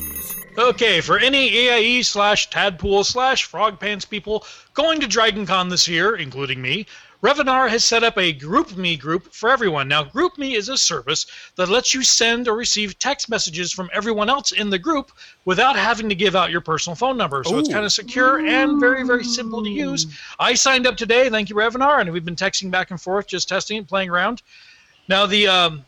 Okay, 0.59 1.01
for 1.01 1.19
any 1.19 1.69
AIE 1.69 2.03
slash 2.03 2.51
Tadpool 2.51 3.07
slash 3.07 3.45
Frog 3.45 3.81
Pants 3.81 4.05
people 4.05 4.45
going 4.75 5.01
to 5.01 5.07
DragonCon 5.09 5.71
this 5.71 5.89
year, 5.89 6.17
including 6.17 6.61
me, 6.61 6.87
Revenar 7.23 7.71
has 7.71 7.85
set 7.85 8.03
up 8.03 8.19
a 8.19 8.35
GroupMe 8.35 8.99
group 8.99 9.33
for 9.33 9.49
everyone. 9.49 9.89
Now, 9.89 10.05
GroupMe 10.05 10.55
is 10.55 10.69
a 10.69 10.77
service 10.77 11.25
that 11.57 11.71
lets 11.71 11.95
you 11.95 12.03
send 12.03 12.49
or 12.49 12.57
receive 12.57 12.99
text 12.99 13.31
messages 13.31 13.73
from 13.73 13.89
everyone 13.95 14.29
else 14.29 14.53
in 14.53 14.69
the 14.69 14.79
group 14.79 15.13
without 15.47 15.77
having 15.77 16.09
to 16.09 16.15
give 16.15 16.37
out 16.37 16.51
your 16.51 16.61
personal 16.61 16.97
phone 16.97 17.17
number. 17.17 17.45
So 17.45 17.59
it's 17.59 17.73
kind 17.73 17.87
of 17.87 17.93
secure 17.93 18.45
and 18.45 18.79
very, 18.79 19.07
very 19.07 19.25
simple 19.25 19.63
to 19.63 19.71
use. 19.71 20.07
I 20.39 20.53
signed 20.53 20.87
up 20.87 20.97
today. 20.97 21.31
Thank 21.31 21.49
you, 21.49 21.57
Revenar, 21.57 22.01
and 22.01 22.13
we've 22.13 22.25
been 22.25 22.37
texting 22.37 22.71
back 22.71 22.91
and 22.91 23.01
forth, 23.01 23.27
just 23.27 23.49
testing 23.49 23.79
it, 23.79 23.89
playing 23.89 24.11
around. 24.11 24.43
Now, 25.09 25.25
the 25.25 25.47
um, 25.47 25.85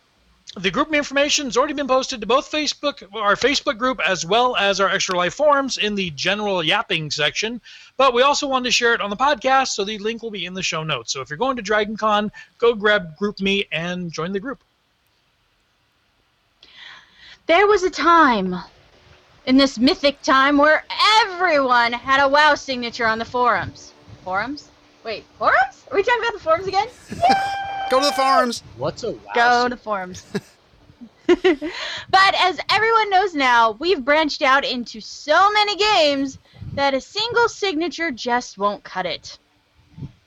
the 0.57 0.71
group 0.71 0.95
information 0.95 1.47
has 1.47 1.57
already 1.57 1.75
been 1.75 1.89
posted 1.89 2.21
to 2.21 2.27
both 2.27 2.51
Facebook, 2.51 3.03
our 3.15 3.35
Facebook 3.35 3.77
group, 3.77 4.01
as 4.07 4.25
well 4.25 4.55
as 4.57 4.79
our 4.79 4.89
Extra 4.89 5.17
Life 5.17 5.35
forums 5.35 5.79
in 5.79 5.95
the 5.95 6.11
general 6.11 6.63
yapping 6.63 7.11
section. 7.11 7.61
But 7.97 8.15
we 8.15 8.23
also 8.23 8.47
wanted 8.47 8.67
to 8.67 8.71
share 8.71 8.95
it 8.95 9.01
on 9.01 9.11
the 9.11 9.17
podcast, 9.17 9.69
so 9.69 9.85
the 9.85 9.99
link 9.99 10.23
will 10.23 10.31
be 10.31 10.47
in 10.47 10.55
the 10.55 10.63
show 10.63 10.85
notes. 10.85 11.13
So 11.13 11.21
if 11.21 11.29
you're 11.29 11.39
going 11.39 11.57
to 11.57 11.63
DragonCon, 11.63 12.31
go 12.59 12.75
grab 12.75 13.17
GroupMe 13.19 13.67
and 13.73 14.13
join 14.13 14.33
the 14.33 14.41
group. 14.41 14.61
There 17.47 17.67
was 17.67 17.83
a 17.83 17.91
time 17.91 18.55
in 19.47 19.57
this 19.57 19.77
mythic 19.77 20.23
time 20.23 20.57
where 20.57 20.85
everyone 21.23 21.93
had 21.93 22.25
a 22.25 22.29
WoW 22.29 22.55
signature 22.55 23.07
on 23.07 23.19
the 23.19 23.25
forums. 23.25 23.93
Forums? 24.23 24.71
Wait, 25.05 25.25
forums? 25.39 25.85
Are 25.91 25.97
we 25.97 26.03
talking 26.03 26.23
about 26.23 26.33
the 26.33 26.41
forums 26.41 26.67
again? 26.67 26.89
Go 27.91 28.01
to 28.01 28.07
the 28.07 28.13
farms. 28.13 28.63
What's 28.77 29.03
a 29.03 29.13
wow? 29.13 29.33
Go 29.35 29.65
to 29.65 29.75
the 29.75 29.81
forums. 29.81 30.25
but 31.27 32.35
as 32.39 32.59
everyone 32.71 33.11
knows 33.11 33.35
now, 33.35 33.73
we've 33.73 34.05
branched 34.05 34.43
out 34.43 34.65
into 34.65 35.01
so 35.01 35.51
many 35.53 35.77
games 35.77 36.39
that 36.75 36.95
a 36.95 37.01
single 37.01 37.49
signature 37.49 38.11
just 38.11 38.59
won't 38.59 38.85
cut 38.85 39.07
it. 39.07 39.39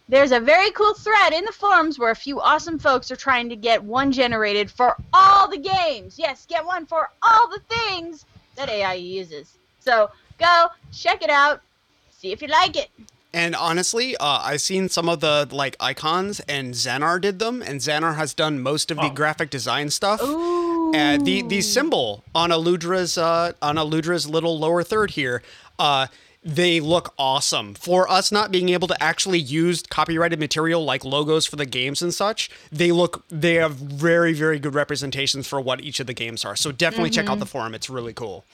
There's 0.09 0.31
a 0.31 0.39
very 0.39 0.71
cool 0.71 0.93
thread 0.93 1.33
in 1.33 1.43
the 1.43 1.51
forums 1.51 1.99
where 1.99 2.11
a 2.11 2.15
few 2.15 2.39
awesome 2.39 2.79
folks 2.79 3.11
are 3.11 3.17
trying 3.17 3.49
to 3.49 3.57
get 3.57 3.83
one 3.83 4.11
generated 4.11 4.71
for 4.71 4.95
all 5.11 5.49
the 5.49 5.57
games. 5.57 6.17
Yes, 6.17 6.45
get 6.45 6.65
one 6.65 6.85
for 6.85 7.09
all 7.21 7.49
the 7.49 7.59
things 7.67 8.25
that 8.55 8.69
AI 8.69 8.93
uses. 8.93 9.57
So 9.79 10.09
go 10.39 10.67
check 10.93 11.21
it 11.21 11.29
out, 11.29 11.61
see 12.09 12.31
if 12.31 12.41
you 12.41 12.47
like 12.47 12.77
it. 12.77 12.89
And 13.37 13.55
honestly, 13.55 14.17
uh, 14.17 14.39
I've 14.41 14.61
seen 14.61 14.89
some 14.89 15.07
of 15.07 15.19
the 15.19 15.47
like 15.51 15.75
icons, 15.79 16.39
and 16.49 16.73
Xanar 16.73 17.21
did 17.21 17.37
them, 17.37 17.61
and 17.61 17.79
Xanar 17.79 18.15
has 18.15 18.33
done 18.33 18.59
most 18.59 18.89
of 18.89 18.97
the 18.97 19.03
Oh. 19.03 19.09
graphic 19.21 19.51
design 19.51 19.91
stuff. 19.91 20.19
Ooh. 20.23 20.91
Uh, 20.95 21.17
the 21.17 21.43
the 21.43 21.61
symbol 21.61 22.23
on 22.33 22.49
Aludra's 22.49 23.15
uh, 23.15 23.51
on 23.61 23.75
Aludra's 23.75 24.27
little 24.27 24.57
lower 24.57 24.81
third 24.83 25.11
here, 25.11 25.43
uh, 25.77 26.07
they 26.43 26.79
look 26.79 27.13
awesome. 27.19 27.75
For 27.75 28.09
us 28.09 28.31
not 28.31 28.51
being 28.51 28.69
able 28.69 28.87
to 28.87 29.03
actually 29.03 29.39
use 29.39 29.83
copyrighted 29.83 30.39
material 30.39 30.83
like 30.83 31.05
logos 31.05 31.45
for 31.45 31.57
the 31.57 31.65
games 31.67 32.01
and 32.01 32.11
such, 32.13 32.49
they 32.71 32.91
look 32.91 33.23
they 33.29 33.55
have 33.55 33.73
very 33.73 34.33
very 34.33 34.57
good 34.57 34.73
representations 34.73 35.45
for 35.47 35.61
what 35.61 35.79
each 35.81 35.99
of 35.99 36.07
the 36.07 36.13
games 36.23 36.43
are. 36.43 36.55
So 36.55 36.71
definitely 36.71 37.11
check 37.11 37.29
out 37.29 37.37
the 37.37 37.45
forum; 37.45 37.75
it's 37.75 37.89
really 37.89 38.13
cool. 38.13 38.45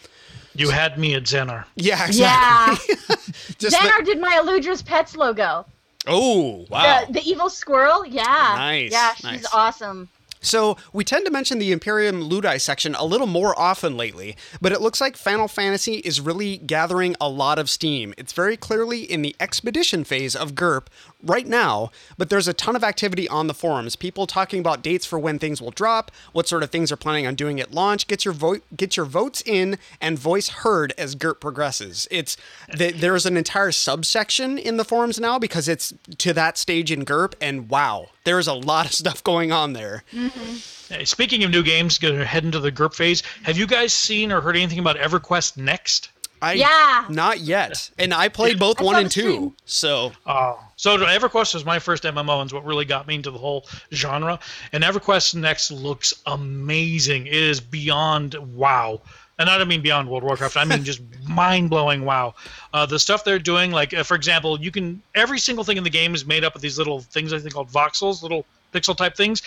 You 0.55 0.69
had 0.69 0.97
me 0.97 1.15
at 1.15 1.23
Xanar. 1.23 1.65
Yeah, 1.75 2.07
Yeah. 2.11 2.71
exactly. 2.73 2.95
Just 3.57 3.59
the- 3.59 3.67
Xanar 3.87 4.05
did 4.05 4.19
my 4.19 4.39
Aludra's 4.43 4.81
Pets 4.81 5.15
logo. 5.15 5.65
oh 6.07 6.65
wow! 6.69 7.05
The, 7.07 7.13
the 7.13 7.21
evil 7.29 7.49
squirrel? 7.49 8.05
Yeah. 8.05 8.23
Nice, 8.23 8.91
Yeah, 8.91 9.13
she's 9.15 9.23
nice. 9.23 9.45
awesome. 9.53 10.09
So 10.45 10.75
we 10.91 11.05
tend 11.05 11.23
to 11.25 11.31
mention 11.31 11.57
the 11.57 11.71
Imperium 11.71 12.19
Ludi 12.21 12.59
section 12.59 12.95
a 12.95 13.05
little 13.05 13.27
more 13.27 13.57
often 13.57 13.95
lately, 13.95 14.35
but 14.59 14.73
it 14.73 14.81
looks 14.81 14.99
like 14.99 15.15
Final 15.15 15.47
Fantasy 15.47 15.95
is 15.99 16.19
really 16.19 16.57
gathering 16.57 17.15
a 17.21 17.29
lot 17.29 17.57
of 17.57 17.69
steam. 17.69 18.13
It's 18.17 18.33
very 18.33 18.57
clearly 18.57 19.03
in 19.09 19.21
the 19.21 19.37
expedition 19.39 20.03
phase 20.03 20.35
of 20.35 20.53
GURP 20.53 20.87
right 21.23 21.47
now, 21.47 21.89
but 22.17 22.29
there's 22.29 22.47
a 22.47 22.53
ton 22.53 22.75
of 22.75 22.83
activity 22.83 23.27
on 23.29 23.47
the 23.47 23.53
forums. 23.53 23.95
People 23.95 24.27
talking 24.27 24.59
about 24.59 24.81
dates 24.83 25.05
for 25.05 25.17
when 25.17 25.39
things 25.39 25.61
will 25.61 25.71
drop, 25.71 26.11
what 26.33 26.47
sort 26.47 26.63
of 26.63 26.69
things 26.69 26.91
are 26.91 26.97
planning 26.97 27.25
on 27.25 27.33
doing 27.35 27.59
at 27.59 27.71
launch. 27.73 28.07
Get 28.07 28.25
your 28.25 28.33
vote, 28.33 28.63
get 28.75 28.97
your 28.97 29.05
votes 29.05 29.41
in, 29.45 29.77
and 30.01 30.19
voice 30.19 30.49
heard 30.49 30.93
as 30.97 31.15
GURP 31.15 31.39
progresses. 31.39 32.07
It's 32.11 32.35
th- 32.75 32.95
there's 32.95 33.25
an 33.25 33.37
entire 33.37 33.71
subsection 33.71 34.57
in 34.57 34.77
the 34.77 34.83
forums 34.85 35.19
now 35.19 35.39
because 35.39 35.67
it's 35.67 35.93
to 36.17 36.33
that 36.33 36.57
stage 36.57 36.91
in 36.91 37.05
GURP, 37.05 37.33
and 37.39 37.69
wow, 37.69 38.09
there's 38.25 38.47
a 38.47 38.53
lot 38.53 38.85
of 38.85 38.93
stuff 38.93 39.23
going 39.23 39.51
on 39.51 39.73
there. 39.73 40.03
Mm-hmm. 40.13 40.93
Hey, 40.93 41.05
speaking 41.05 41.43
of 41.43 41.51
new 41.51 41.63
games, 41.63 41.97
going 41.97 42.17
to 42.19 42.25
head 42.25 42.43
into 42.43 42.59
the 42.59 42.71
GURP 42.71 42.93
phase. 42.95 43.23
Have 43.43 43.57
you 43.57 43.65
guys 43.65 43.93
seen 43.93 44.31
or 44.31 44.41
heard 44.41 44.55
anything 44.57 44.79
about 44.79 44.97
EverQuest 44.97 45.57
Next? 45.57 46.09
I 46.41 46.53
Yeah. 46.53 47.05
not 47.09 47.39
yet. 47.39 47.89
And 47.97 48.13
I 48.13 48.27
played 48.27 48.59
both 48.59 48.81
I 48.81 48.83
one 48.83 48.95
and 48.97 49.09
two. 49.09 49.21
stream. 49.21 49.55
So 49.65 50.11
Oh, 50.25 50.59
So 50.83 50.97
EverQuest 50.97 51.53
was 51.53 51.63
my 51.63 51.79
first 51.79 52.03
MMO 52.03 52.41
and 52.41 52.49
is 52.49 52.53
what 52.53 52.65
really 52.65 52.83
got 52.83 53.07
me 53.07 53.15
into 53.15 53.31
the 53.31 53.37
whole 53.37 53.65
genre. 53.93 54.37
And 54.73 54.83
EverQuest 54.83 55.33
Next 55.33 55.71
looks 55.71 56.13
amazing. 56.25 57.25
It 57.25 57.35
is 57.35 57.61
beyond 57.61 58.33
wow. 58.53 58.99
And 59.39 59.49
I 59.49 59.57
don't 59.57 59.69
mean 59.69 59.81
beyond 59.81 60.09
World 60.09 60.23
of 60.23 60.27
Warcraft. 60.27 60.57
I 60.57 60.65
mean 60.65 60.83
just 60.83 60.99
mind 61.25 61.69
blowing 61.69 62.03
wow. 62.03 62.35
Uh, 62.73 62.85
the 62.85 62.99
stuff 62.99 63.23
they're 63.23 63.39
doing, 63.39 63.71
like 63.71 63.93
uh, 63.93 64.03
for 64.03 64.15
example, 64.15 64.59
you 64.59 64.71
can 64.71 65.01
every 65.15 65.39
single 65.39 65.63
thing 65.63 65.77
in 65.77 65.85
the 65.85 65.89
game 65.89 66.13
is 66.15 66.25
made 66.25 66.43
up 66.43 66.53
of 66.53 66.61
these 66.61 66.77
little 66.77 66.99
things 66.99 67.31
I 67.31 67.39
think 67.39 67.53
called 67.53 67.69
voxels, 67.69 68.21
little 68.21 68.45
pixel 68.73 68.97
type 68.97 69.15
things. 69.15 69.41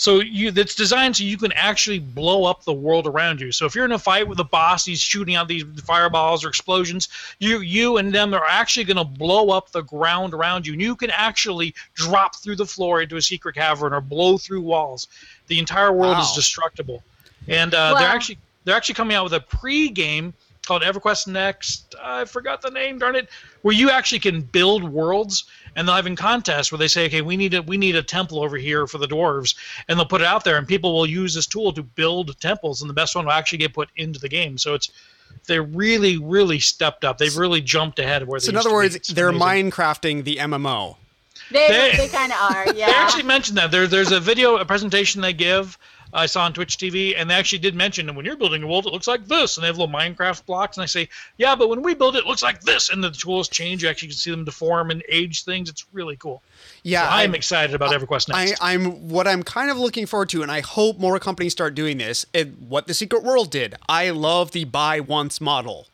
So 0.00 0.20
you 0.20 0.50
it's 0.56 0.74
designed 0.74 1.18
so 1.18 1.24
you 1.24 1.36
can 1.36 1.52
actually 1.52 1.98
blow 1.98 2.44
up 2.44 2.64
the 2.64 2.72
world 2.72 3.06
around 3.06 3.38
you. 3.38 3.52
So 3.52 3.66
if 3.66 3.74
you're 3.74 3.84
in 3.84 3.92
a 3.92 3.98
fight 3.98 4.26
with 4.26 4.40
a 4.40 4.44
boss, 4.44 4.86
he's 4.86 4.98
shooting 4.98 5.34
out 5.34 5.46
these 5.46 5.62
fireballs 5.84 6.42
or 6.42 6.48
explosions. 6.48 7.10
You 7.38 7.60
you 7.60 7.98
and 7.98 8.10
them 8.10 8.32
are 8.32 8.46
actually 8.48 8.84
going 8.84 8.96
to 8.96 9.04
blow 9.04 9.50
up 9.50 9.72
the 9.72 9.82
ground 9.82 10.32
around 10.32 10.66
you. 10.66 10.72
And 10.72 10.80
you 10.80 10.96
can 10.96 11.10
actually 11.10 11.74
drop 11.92 12.36
through 12.36 12.56
the 12.56 12.64
floor 12.64 13.02
into 13.02 13.16
a 13.16 13.20
secret 13.20 13.56
cavern 13.56 13.92
or 13.92 14.00
blow 14.00 14.38
through 14.38 14.62
walls. 14.62 15.06
The 15.48 15.58
entire 15.58 15.92
world 15.92 16.16
is 16.18 16.32
destructible. 16.32 17.02
And 17.46 17.74
uh, 17.74 17.98
they're 17.98 18.08
actually 18.08 18.38
they're 18.64 18.76
actually 18.76 18.94
coming 18.94 19.14
out 19.18 19.24
with 19.24 19.34
a 19.34 19.40
pre-game 19.40 20.32
called 20.66 20.80
EverQuest 20.80 21.26
Next. 21.26 21.94
I 22.02 22.24
forgot 22.24 22.62
the 22.62 22.70
name, 22.70 22.98
darn 22.98 23.16
it. 23.16 23.28
Where 23.60 23.74
you 23.74 23.90
actually 23.90 24.20
can 24.20 24.40
build 24.40 24.82
worlds, 24.82 25.44
and 25.76 25.86
they'll 25.86 25.94
have 25.96 26.06
in 26.06 26.16
contests 26.16 26.70
where 26.72 26.78
they 26.78 26.88
say, 26.88 27.06
okay, 27.06 27.20
we 27.22 27.36
need 27.36 27.54
a 27.54 27.62
we 27.62 27.76
need 27.76 27.96
a 27.96 28.02
temple 28.02 28.42
over 28.42 28.56
here 28.56 28.86
for 28.86 28.98
the 28.98 29.06
dwarves, 29.06 29.54
and 29.88 29.98
they'll 29.98 30.06
put 30.06 30.20
it 30.20 30.26
out 30.26 30.44
there, 30.44 30.56
and 30.56 30.66
people 30.66 30.92
will 30.94 31.06
use 31.06 31.34
this 31.34 31.46
tool 31.46 31.72
to 31.72 31.82
build 31.82 32.38
temples, 32.40 32.80
and 32.82 32.88
the 32.90 32.94
best 32.94 33.14
one 33.16 33.24
will 33.24 33.32
actually 33.32 33.58
get 33.58 33.72
put 33.74 33.88
into 33.96 34.18
the 34.20 34.28
game. 34.28 34.58
So 34.58 34.74
it's 34.74 34.90
they 35.46 35.60
really 35.60 36.18
really 36.18 36.58
stepped 36.58 37.04
up. 37.04 37.18
They've 37.18 37.36
really 37.36 37.60
jumped 37.60 37.98
ahead 37.98 38.22
of 38.22 38.28
where 38.28 38.40
they. 38.40 38.46
So 38.46 38.50
in 38.50 38.54
used 38.56 38.66
other 38.66 38.70
to 38.72 38.74
words, 38.74 38.94
It's 38.96 39.08
they're 39.08 39.28
amazing. 39.28 39.70
Minecrafting 39.70 40.24
the 40.24 40.36
MMO. 40.36 40.96
They 41.50 41.68
They- 41.68 41.96
they, 41.96 42.08
kind 42.08 42.32
of 42.32 42.38
are. 42.38 42.66
Yeah. 42.74 42.86
They 42.86 42.92
actually 42.92 43.22
mentioned 43.24 43.58
that 43.58 43.70
there, 43.70 43.86
there's 43.86 44.12
a 44.12 44.20
video, 44.20 44.56
a 44.56 44.64
presentation 44.64 45.20
they 45.20 45.32
give. 45.32 45.78
I 46.12 46.26
saw 46.26 46.44
on 46.44 46.52
Twitch 46.52 46.76
TV, 46.78 47.14
and 47.16 47.30
they 47.30 47.34
actually 47.34 47.58
did 47.58 47.74
mention 47.74 48.06
that 48.06 48.14
when 48.14 48.24
you're 48.24 48.36
building 48.36 48.62
a 48.62 48.66
world, 48.66 48.86
it 48.86 48.92
looks 48.92 49.06
like 49.06 49.26
this, 49.26 49.56
and 49.56 49.62
they 49.62 49.66
have 49.68 49.78
little 49.78 49.92
Minecraft 49.94 50.44
blocks, 50.46 50.76
and 50.76 50.82
I 50.82 50.86
say, 50.86 51.08
yeah, 51.38 51.54
but 51.54 51.68
when 51.68 51.82
we 51.82 51.94
build 51.94 52.16
it, 52.16 52.20
it 52.20 52.26
looks 52.26 52.42
like 52.42 52.60
this, 52.62 52.90
and 52.90 53.02
the 53.02 53.10
tools 53.10 53.48
change. 53.48 53.82
You 53.82 53.88
actually 53.88 54.08
can 54.08 54.16
see 54.16 54.30
them 54.30 54.44
deform 54.44 54.90
and 54.90 55.02
age 55.08 55.44
things. 55.44 55.68
It's 55.68 55.86
really 55.92 56.16
cool. 56.16 56.42
Yeah, 56.82 57.04
So 57.04 57.10
I'm 57.10 57.32
I- 57.32 57.36
excited 57.36 57.74
about 57.74 57.90
EverQuest 57.90 58.34
I, 58.34 58.44
next. 58.46 58.62
I'm 58.62 59.08
what 59.08 59.26
I'm 59.28 59.42
kind 59.42 59.70
of 59.70 59.78
looking 59.78 60.06
forward 60.06 60.28
to, 60.30 60.42
and 60.42 60.50
I 60.50 60.60
hope 60.60 60.98
more 60.98 61.18
companies 61.18 61.52
start 61.52 61.74
doing 61.74 61.98
this. 61.98 62.26
And 62.34 62.56
what 62.68 62.86
the 62.86 62.94
Secret 62.94 63.22
World 63.22 63.50
did, 63.50 63.74
I 63.88 64.10
love 64.10 64.52
the 64.52 64.64
buy 64.64 65.00
once 65.00 65.40
model. 65.40 65.86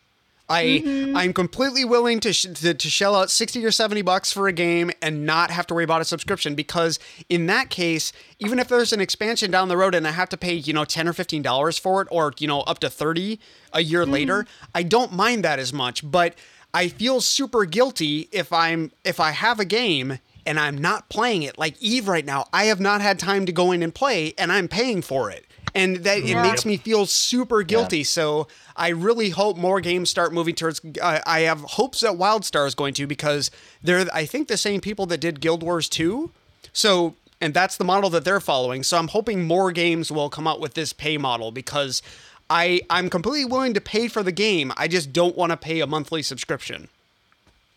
I 0.49 0.65
mm-hmm. 0.65 1.17
I'm 1.17 1.33
completely 1.33 1.85
willing 1.85 2.21
to, 2.21 2.33
sh- 2.33 2.47
to 2.55 2.75
to 2.75 2.91
shell 2.91 3.17
out 3.17 3.31
sixty 3.31 3.65
or 3.65 3.71
seventy 3.71 4.03
bucks 4.03 4.33
for 4.33 4.47
a 4.49 4.53
game 4.53 4.91
and 5.03 5.27
not 5.27 5.51
have 5.51 5.67
to 5.69 5.75
worry 5.75 5.85
about 5.85 6.01
a 6.01 6.05
subscription 6.05 6.55
because 6.55 6.99
in 7.29 7.47
that 7.47 7.71
case, 7.71 8.13
even 8.39 8.59
if 8.59 8.69
there's 8.69 8.93
an 8.93 9.01
expansion 9.01 9.51
down 9.51 9.69
the 9.69 9.77
road 9.77 9.95
and 9.95 10.07
I 10.07 10.13
have 10.13 10.29
to 10.31 10.37
pay 10.37 10.55
you 10.55 10.73
know 10.73 10.85
ten 10.85 11.09
or 11.09 11.13
fifteen 11.13 11.43
dollars 11.43 11.79
for 11.79 12.03
it, 12.03 12.09
or 12.11 12.33
you 12.39 12.47
know 12.47 12.61
up 12.61 12.79
to 12.81 12.91
thirty 12.91 13.41
a 13.73 13.83
year 13.83 14.03
mm-hmm. 14.03 14.13
later, 14.13 14.47
I 14.75 14.83
don't 14.83 15.13
mind 15.13 15.45
that 15.45 15.59
as 15.59 15.73
much. 15.73 16.09
But 16.09 16.35
I 16.73 16.89
feel 16.89 17.21
super 17.21 17.65
guilty 17.65 18.29
if 18.33 18.53
I'm 18.53 18.93
if 19.03 19.19
I 19.19 19.31
have 19.31 19.59
a 19.59 19.65
game 19.65 20.19
and 20.47 20.61
I'm 20.61 20.79
not 20.79 21.09
playing 21.09 21.43
it. 21.43 21.59
Like 21.59 21.81
Eve 21.83 22.07
right 22.07 22.25
now, 22.25 22.47
I 22.53 22.65
have 22.65 22.81
not 22.81 23.01
had 23.01 23.19
time 23.19 23.47
to 23.47 23.53
go 23.53 23.73
in 23.73 23.83
and 23.83 23.95
play, 23.95 24.33
and 24.39 24.53
I'm 24.53 24.69
paying 24.69 25.03
for 25.03 25.31
it, 25.31 25.46
and 25.77 25.97
that 25.99 26.19
it 26.19 26.35
makes 26.43 26.65
me 26.65 26.77
feel 26.77 27.07
super 27.07 27.63
guilty. 27.63 28.03
So 28.05 28.49
I 28.77 28.89
really 28.89 29.31
hope 29.31 29.57
more 29.57 29.81
games 29.81 30.11
start 30.11 30.33
moving 30.33 30.55
towards. 30.55 30.81
Uh, 31.01 31.21
I 31.27 31.41
have 31.41 31.61
hopes 31.61 32.01
that 32.01 32.13
WildStar 32.13 32.67
is 32.67 32.75
going 32.75 32.95
to 32.95 33.07
because 33.07 33.51
they're 33.83 34.07
I 34.13 34.27
think 34.27 34.49
the 34.49 34.57
same 34.57 34.81
people 34.81 35.07
that 35.07 35.19
did 35.19 35.41
Guild 35.41 35.63
Wars 35.63 35.89
2. 35.89 36.31
So 36.73 37.15
and 37.41 37.53
that's 37.53 37.77
the 37.77 37.85
model 37.85 38.11
that 38.11 38.25
they're 38.25 38.41
following. 38.41 38.83
So 38.83 38.97
I'm 38.97 39.09
hoping 39.09 39.47
more 39.47 39.71
games 39.73 40.11
will 40.11 40.31
come 40.31 40.47
out 40.47 40.61
with 40.61 40.75
this 40.75 40.93
pay 40.93 41.19
model 41.19 41.53
because 41.53 42.03
I 42.49 42.81
I'm 42.91 43.11
completely 43.11 43.45
willing 43.45 43.75
to 43.75 43.81
pay 43.81 44.09
for 44.09 44.23
the 44.23 44.33
game. 44.33 44.73
I 44.77 44.89
just 44.89 45.13
don't 45.13 45.37
want 45.37 45.51
to 45.51 45.57
pay 45.57 45.81
a 45.81 45.87
monthly 45.87 46.23
subscription. 46.23 46.89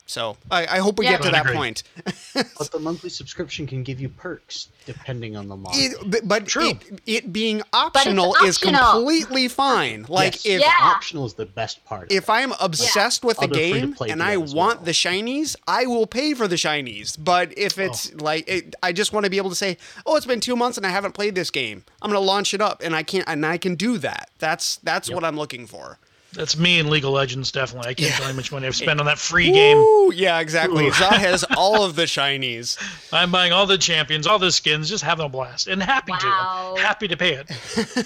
So 0.09 0.37
I, 0.49 0.65
I 0.65 0.77
hope 0.79 0.97
we 0.97 1.05
Yeah. 1.05 1.11
get 1.17 1.21
to 1.23 1.29
that 1.29 1.45
agree. 1.45 1.55
point. 1.55 1.83
But 2.57 2.71
the 2.71 2.79
monthly 2.79 3.09
subscription 3.11 3.67
can 3.67 3.83
give 3.83 3.99
you 4.01 4.09
perks 4.09 4.69
depending 4.85 5.35
on 5.37 5.47
the 5.47 5.55
model. 5.55 5.79
It, 5.79 5.93
but 6.09 6.27
but 6.27 6.45
True. 6.47 6.69
It, 6.71 7.01
it 7.05 7.33
being 7.33 7.61
optional, 7.73 8.33
is 8.43 8.57
optional. 8.57 8.91
completely 8.93 9.47
fine. 9.47 10.05
Like 10.09 10.33
Yes, 10.33 10.45
if 10.45 10.61
Yeah. 10.61 10.73
optional 10.81 11.25
is 11.25 11.35
the 11.35 11.45
best 11.45 11.85
part. 11.85 12.11
if. 12.11 12.27
I'm 12.29 12.53
obsessed 12.59 13.23
with 13.23 13.37
the 13.37 13.43
Other 13.45 13.53
game 13.55 13.95
and 14.07 14.21
I 14.23 14.37
want 14.37 14.77
well. 14.79 14.85
the 14.85 14.91
shinies, 14.91 15.55
I 15.67 15.85
will 15.87 16.05
pay 16.07 16.33
for 16.33 16.47
the 16.47 16.55
shinies. 16.55 17.15
But 17.19 17.55
if 17.57 17.77
Oh. 17.77 17.83
it's 17.83 18.13
like 18.15 18.47
it, 18.47 18.75
I 18.81 18.91
just 18.93 19.13
want 19.13 19.25
to 19.25 19.29
be 19.29 19.37
able 19.37 19.49
to 19.49 19.55
say, 19.55 19.77
"Oh, 20.05 20.15
it's 20.15 20.25
been 20.27 20.39
2 20.39 20.55
months 20.55 20.77
and 20.77 20.85
I 20.85 20.89
haven't 20.91 21.13
played 21.13 21.35
this 21.35 21.49
game. 21.51 21.83
I'm 22.01 22.09
going 22.11 22.21
to 22.21 22.25
launch 22.25 22.53
it 22.53 22.61
up 22.61 22.81
and 22.83 22.95
I 22.95 23.03
can't 23.03 23.25
and 23.27 23.45
I 23.45 23.57
can 23.57 23.75
do 23.75 23.97
that." 23.99 24.29
That's 24.39 24.77
that's 24.77 25.09
what 25.11 25.23
I'm 25.23 25.35
looking 25.37 25.65
for. 25.67 25.99
That's 26.33 26.57
me 26.57 26.77
in 26.77 26.89
League 26.91 27.05
of 27.05 27.11
Legends, 27.11 27.51
definitely. 27.51 27.89
I 27.89 27.93
can't 27.95 28.11
tell 28.11 28.21
you 28.27 28.31
how 28.31 28.35
much 28.35 28.51
money 28.51 28.67
I've 28.67 28.75
spent 28.75 28.99
on 28.99 29.07
that 29.07 29.17
free 29.17 29.51
game. 29.51 29.77
Ooh, 29.77 30.11
yeah, 30.13 30.39
exactly. 30.39 30.89
Zod 30.91 31.13
has 31.17 31.43
all 31.57 31.83
of 31.83 31.95
the 31.95 32.03
shinies. 32.03 32.77
I'm 33.11 33.31
buying 33.31 33.51
all 33.51 33.65
the 33.65 33.79
champions, 33.79 34.27
all 34.27 34.37
the 34.37 34.51
skins, 34.51 34.89
just 34.89 35.03
having 35.03 35.25
a 35.25 35.29
blast, 35.29 35.67
and 35.67 35.81
happy 35.81 36.11
Wow. 36.11 36.73
to, 36.75 36.81
happy 36.81 37.07
to 37.07 37.17
pay 37.17 37.33
it. 37.33 37.49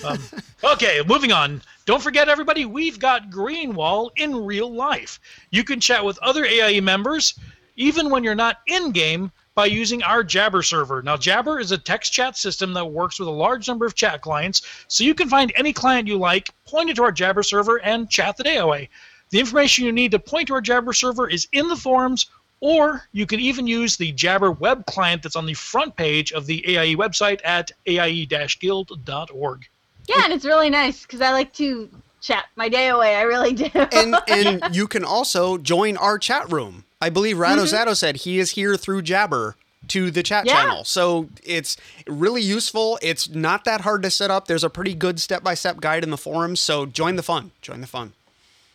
Um, 0.05 0.19
okay, 0.63 1.01
moving 1.07 1.31
on. 1.31 1.61
Don't 1.85 2.01
forget, 2.01 2.27
everybody, 2.29 2.65
we've 2.65 2.97
got 2.99 3.29
Greenwall 3.29 4.09
in 4.15 4.35
real 4.45 4.73
life. 4.73 5.19
You 5.51 5.63
can 5.63 5.79
chat 5.79 6.03
with 6.03 6.17
other 6.19 6.45
AIE 6.45 6.79
members, 6.81 7.37
even 7.75 8.09
when 8.09 8.23
you're 8.23 8.35
not 8.35 8.57
in 8.67 8.91
game, 8.91 9.31
by 9.55 9.65
using 9.65 10.01
our 10.03 10.23
Jabber 10.23 10.63
server. 10.63 11.01
Now, 11.01 11.17
Jabber 11.17 11.59
is 11.59 11.71
a 11.71 11.77
text 11.77 12.11
chat 12.11 12.35
system 12.37 12.73
that 12.73 12.85
works 12.85 13.19
with 13.19 13.27
a 13.27 13.31
large 13.31 13.67
number 13.67 13.85
of 13.85 13.95
chat 13.95 14.21
clients, 14.21 14.63
so 14.87 15.03
you 15.03 15.13
can 15.13 15.29
find 15.29 15.51
any 15.55 15.73
client 15.73 16.07
you 16.07 16.17
like, 16.17 16.49
point 16.65 16.89
it 16.89 16.95
to 16.95 17.03
our 17.03 17.11
Jabber 17.11 17.43
server, 17.43 17.79
and 17.81 18.09
chat 18.09 18.37
the 18.37 18.43
day 18.43 18.57
away. 18.57 18.89
The 19.29 19.39
information 19.39 19.85
you 19.85 19.91
need 19.91 20.11
to 20.11 20.19
point 20.19 20.47
to 20.47 20.55
our 20.55 20.61
Jabber 20.61 20.93
server 20.93 21.29
is 21.29 21.47
in 21.51 21.67
the 21.67 21.75
forums, 21.75 22.27
or 22.61 23.07
you 23.11 23.25
can 23.25 23.39
even 23.39 23.67
use 23.67 23.97
the 23.97 24.11
Jabber 24.13 24.51
web 24.51 24.85
client 24.85 25.21
that's 25.21 25.35
on 25.35 25.45
the 25.45 25.53
front 25.53 25.95
page 25.95 26.31
of 26.31 26.45
the 26.45 26.63
AIE 26.77 26.95
website 26.95 27.41
at 27.43 27.71
aie-guild.org. 27.85 29.67
Yeah, 30.07 30.23
and 30.23 30.33
it's 30.33 30.45
really 30.45 30.69
nice 30.69 31.03
because 31.03 31.21
I 31.21 31.31
like 31.31 31.53
to 31.53 31.89
chat 32.21 32.45
my 32.55 32.69
day 32.69 32.87
away. 32.87 33.15
I 33.15 33.21
really 33.23 33.53
do. 33.53 33.69
And 33.73 34.15
and 34.27 34.63
you 34.75 34.87
can 34.87 35.03
also 35.03 35.57
join 35.57 35.97
our 35.97 36.17
chat 36.17 36.51
room. 36.51 36.85
I 37.03 37.09
believe 37.09 37.37
Ratto 37.37 37.63
mm-hmm. 37.65 37.75
Zatto 37.89 37.95
said 37.95 38.17
he 38.17 38.39
is 38.39 38.51
here 38.51 38.77
through 38.77 39.01
Jabber 39.01 39.55
to 39.89 40.09
the 40.09 40.23
chat 40.23 40.45
Yeah. 40.45 40.53
channel. 40.61 40.83
So 40.85 41.27
it's 41.43 41.75
really 42.07 42.41
useful. 42.41 42.97
It's 43.01 43.27
not 43.29 43.65
that 43.65 43.81
hard 43.81 44.01
to 44.03 44.09
set 44.09 44.31
up. 44.31 44.47
There's 44.47 44.63
a 44.63 44.69
pretty 44.69 44.93
good 44.95 45.19
step-by-step 45.19 45.81
guide 45.81 46.03
in 46.03 46.09
the 46.11 46.17
forums, 46.17 46.61
so 46.61 46.85
join 46.85 47.17
the 47.17 47.23
fun. 47.23 47.51
Join 47.61 47.81
the 47.81 47.87
fun. 47.87 48.13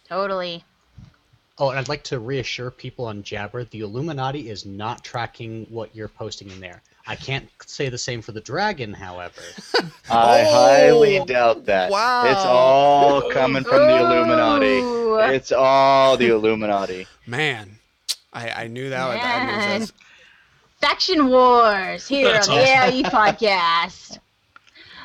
totally. 0.09 0.65
Oh, 1.61 1.71
and 1.71 1.79
I'd 1.79 1.89
like 1.89 2.05
to 2.05 2.21
reassure 2.21 2.71
people 2.71 3.07
on 3.07 3.23
Jabber, 3.25 3.65
the 3.65 3.81
Illuminati 3.81 4.49
is 4.49 4.65
not 4.65 5.03
tracking 5.03 5.67
what 5.71 5.93
you're 5.97 6.07
posting 6.07 6.49
in 6.51 6.61
there. 6.61 6.83
I 7.07 7.17
can't 7.17 7.49
say 7.67 7.89
the 7.89 7.99
same 7.99 8.23
for 8.23 8.31
the 8.33 8.41
dragon, 8.41 8.93
however. 8.93 9.41
I 10.11 10.45
Oh, 10.47 10.53
highly 10.53 11.25
doubt 11.25 11.65
that. 11.65 11.91
wow. 11.91 12.27
It's 12.27 12.45
all 12.45 13.31
coming 13.33 13.65
from 13.65 13.79
the 13.89 13.97
Illuminati. 13.97 14.79
Oh. 14.83 15.17
It's 15.33 15.51
all 15.51 16.17
the 16.17 16.29
Illuminati. 16.29 17.09
Man, 17.27 17.78
I, 18.33 18.51
I 18.65 18.67
knew 18.67 18.91
that. 18.91 19.09
would- 19.09 19.17
I 19.19 19.45
knew 19.79 19.79
that. 19.87 19.93
Faction 20.81 21.29
Wars 21.29 22.07
here 22.07 22.31
That's 22.33 22.49
on 22.49 22.55
the 22.57 22.63
awesome. 22.63 22.95
AIE 22.95 23.03
podcast. 23.11 24.19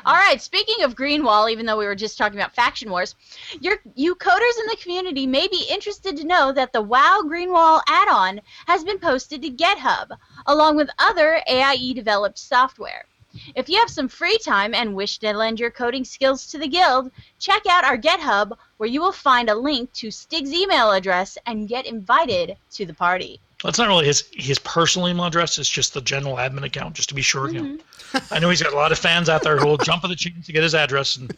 All 0.06 0.14
right, 0.14 0.40
speaking 0.40 0.84
of 0.84 0.94
Greenwall, 0.94 1.50
even 1.50 1.64
though 1.64 1.78
we 1.78 1.86
were 1.86 1.94
just 1.94 2.18
talking 2.18 2.38
about 2.38 2.54
Faction 2.54 2.90
Wars, 2.90 3.14
your, 3.60 3.78
you 3.94 4.14
coders 4.16 4.58
in 4.60 4.66
the 4.68 4.76
community 4.80 5.26
may 5.26 5.48
be 5.48 5.66
interested 5.70 6.14
to 6.18 6.26
know 6.26 6.52
that 6.52 6.74
the 6.74 6.82
WoW 6.82 7.22
Greenwall 7.24 7.80
add-on 7.88 8.42
has 8.66 8.84
been 8.84 8.98
posted 8.98 9.40
to 9.40 9.50
GitHub, 9.50 10.08
along 10.46 10.76
with 10.76 10.90
other 10.98 11.40
AIE 11.48 11.94
developed 11.94 12.38
software. 12.38 13.06
If 13.54 13.68
you 13.68 13.78
have 13.78 13.90
some 13.90 14.08
free 14.08 14.38
time 14.38 14.74
and 14.74 14.94
wish 14.94 15.18
to 15.18 15.32
lend 15.32 15.60
your 15.60 15.70
coding 15.70 16.04
skills 16.04 16.46
to 16.48 16.58
the 16.58 16.68
guild, 16.68 17.10
check 17.38 17.62
out 17.68 17.84
our 17.84 17.98
GitHub, 17.98 18.56
where 18.76 18.88
you 18.88 19.00
will 19.00 19.12
find 19.12 19.48
a 19.48 19.54
link 19.54 19.92
to 19.94 20.10
Stig's 20.10 20.52
email 20.52 20.90
address 20.90 21.38
and 21.46 21.68
get 21.68 21.86
invited 21.86 22.56
to 22.72 22.86
the 22.86 22.94
party. 22.94 23.40
That's 23.64 23.78
not 23.78 23.88
really 23.88 24.04
his 24.04 24.24
his 24.32 24.58
personal 24.58 25.08
email 25.08 25.24
address. 25.24 25.58
It's 25.58 25.68
just 25.68 25.94
the 25.94 26.02
general 26.02 26.36
admin 26.36 26.64
account, 26.64 26.94
just 26.94 27.08
to 27.08 27.14
be 27.14 27.22
sure. 27.22 27.48
You 27.48 27.62
know, 27.62 27.78
mm-hmm. 27.78 28.34
I 28.34 28.38
know 28.38 28.50
he's 28.50 28.62
got 28.62 28.74
a 28.74 28.76
lot 28.76 28.92
of 28.92 28.98
fans 28.98 29.30
out 29.30 29.42
there 29.42 29.56
who 29.56 29.66
will 29.66 29.78
jump 29.78 30.04
at 30.04 30.08
the 30.08 30.16
chance 30.16 30.44
to 30.46 30.52
get 30.52 30.62
his 30.62 30.74
address 30.74 31.16
and, 31.16 31.34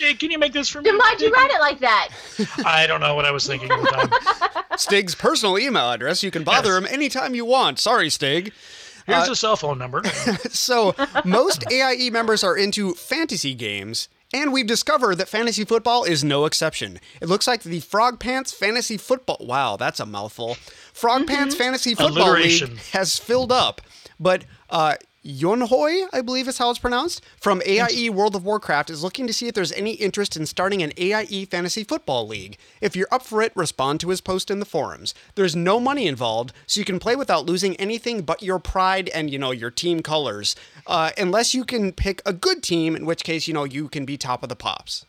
hey, 0.00 0.14
can 0.14 0.32
you 0.32 0.40
make 0.40 0.52
this 0.52 0.68
for 0.68 0.80
me? 0.80 0.90
Then 0.90 0.98
why'd 0.98 1.20
you 1.20 1.30
write 1.30 1.50
it 1.52 1.60
like 1.60 1.78
that? 1.78 2.08
I 2.66 2.88
don't 2.88 3.00
know 3.00 3.14
what 3.14 3.26
I 3.26 3.30
was 3.30 3.46
thinking 3.46 3.70
at 3.70 3.80
the 3.80 3.86
time. 3.86 4.76
Stig's 4.76 5.14
personal 5.14 5.56
email 5.56 5.88
address. 5.92 6.24
You 6.24 6.32
can 6.32 6.42
bother 6.42 6.76
him 6.76 6.84
anytime 6.84 7.36
you 7.36 7.44
want. 7.44 7.78
Sorry, 7.78 8.10
Stig. 8.10 8.52
Here's 9.08 9.28
a 9.28 9.36
cell 9.36 9.56
phone 9.56 9.78
number. 9.78 10.02
So 10.50 10.94
most 11.24 11.64
AIE 11.70 12.10
members 12.10 12.44
are 12.44 12.56
into 12.56 12.94
fantasy 12.94 13.54
games, 13.54 14.08
And 14.32 14.52
we've 14.52 14.66
discovered 14.66 15.16
that 15.16 15.28
fantasy 15.28 15.64
football 15.64 16.04
is 16.04 16.22
no 16.22 16.44
exception. 16.44 17.00
It 17.22 17.28
looks 17.28 17.46
like 17.46 17.62
the 17.62 17.80
Frog 17.80 18.20
Pants 18.20 18.52
Fantasy 18.52 18.96
Football. 18.98 19.38
Wow, 19.40 19.76
that's 19.76 20.00
a 20.00 20.06
mouthful. 20.06 20.56
Frog 20.92 21.26
Pants 21.26 21.54
Fantasy 21.54 21.94
Football 21.94 22.34
League 22.34 22.78
has 22.92 23.18
filled 23.18 23.50
up, 23.52 23.80
but 24.20 24.44
uh, 24.68 24.96
Yonhoi, 25.24 26.06
I 26.12 26.20
believe 26.20 26.46
is 26.46 26.58
how 26.58 26.70
it's 26.70 26.78
pronounced, 26.78 27.24
from 27.40 27.60
AIE 27.66 28.08
World 28.08 28.36
of 28.36 28.44
Warcraft 28.44 28.88
is 28.88 29.02
looking 29.02 29.26
to 29.26 29.32
see 29.32 29.48
if 29.48 29.54
there's 29.54 29.72
any 29.72 29.94
interest 29.94 30.36
in 30.36 30.46
starting 30.46 30.80
an 30.80 30.92
AIE 30.96 31.44
Fantasy 31.50 31.82
Football 31.82 32.28
League. 32.28 32.56
If 32.80 32.94
you're 32.94 33.08
up 33.10 33.22
for 33.22 33.42
it, 33.42 33.52
respond 33.56 33.98
to 34.00 34.10
his 34.10 34.20
post 34.20 34.48
in 34.48 34.60
the 34.60 34.64
forums. 34.64 35.14
There's 35.34 35.56
no 35.56 35.80
money 35.80 36.06
involved, 36.06 36.52
so 36.68 36.80
you 36.80 36.84
can 36.84 37.00
play 37.00 37.16
without 37.16 37.46
losing 37.46 37.74
anything 37.76 38.22
but 38.22 38.44
your 38.44 38.60
pride 38.60 39.08
and, 39.08 39.28
you 39.28 39.40
know, 39.40 39.50
your 39.50 39.72
team 39.72 40.02
colors. 40.02 40.54
Uh, 40.86 41.10
unless 41.18 41.52
you 41.52 41.64
can 41.64 41.92
pick 41.92 42.22
a 42.24 42.32
good 42.32 42.62
team, 42.62 42.94
in 42.94 43.04
which 43.04 43.24
case, 43.24 43.48
you 43.48 43.54
know, 43.54 43.64
you 43.64 43.88
can 43.88 44.04
be 44.04 44.16
top 44.16 44.44
of 44.44 44.48
the 44.48 44.56
pops. 44.56 45.04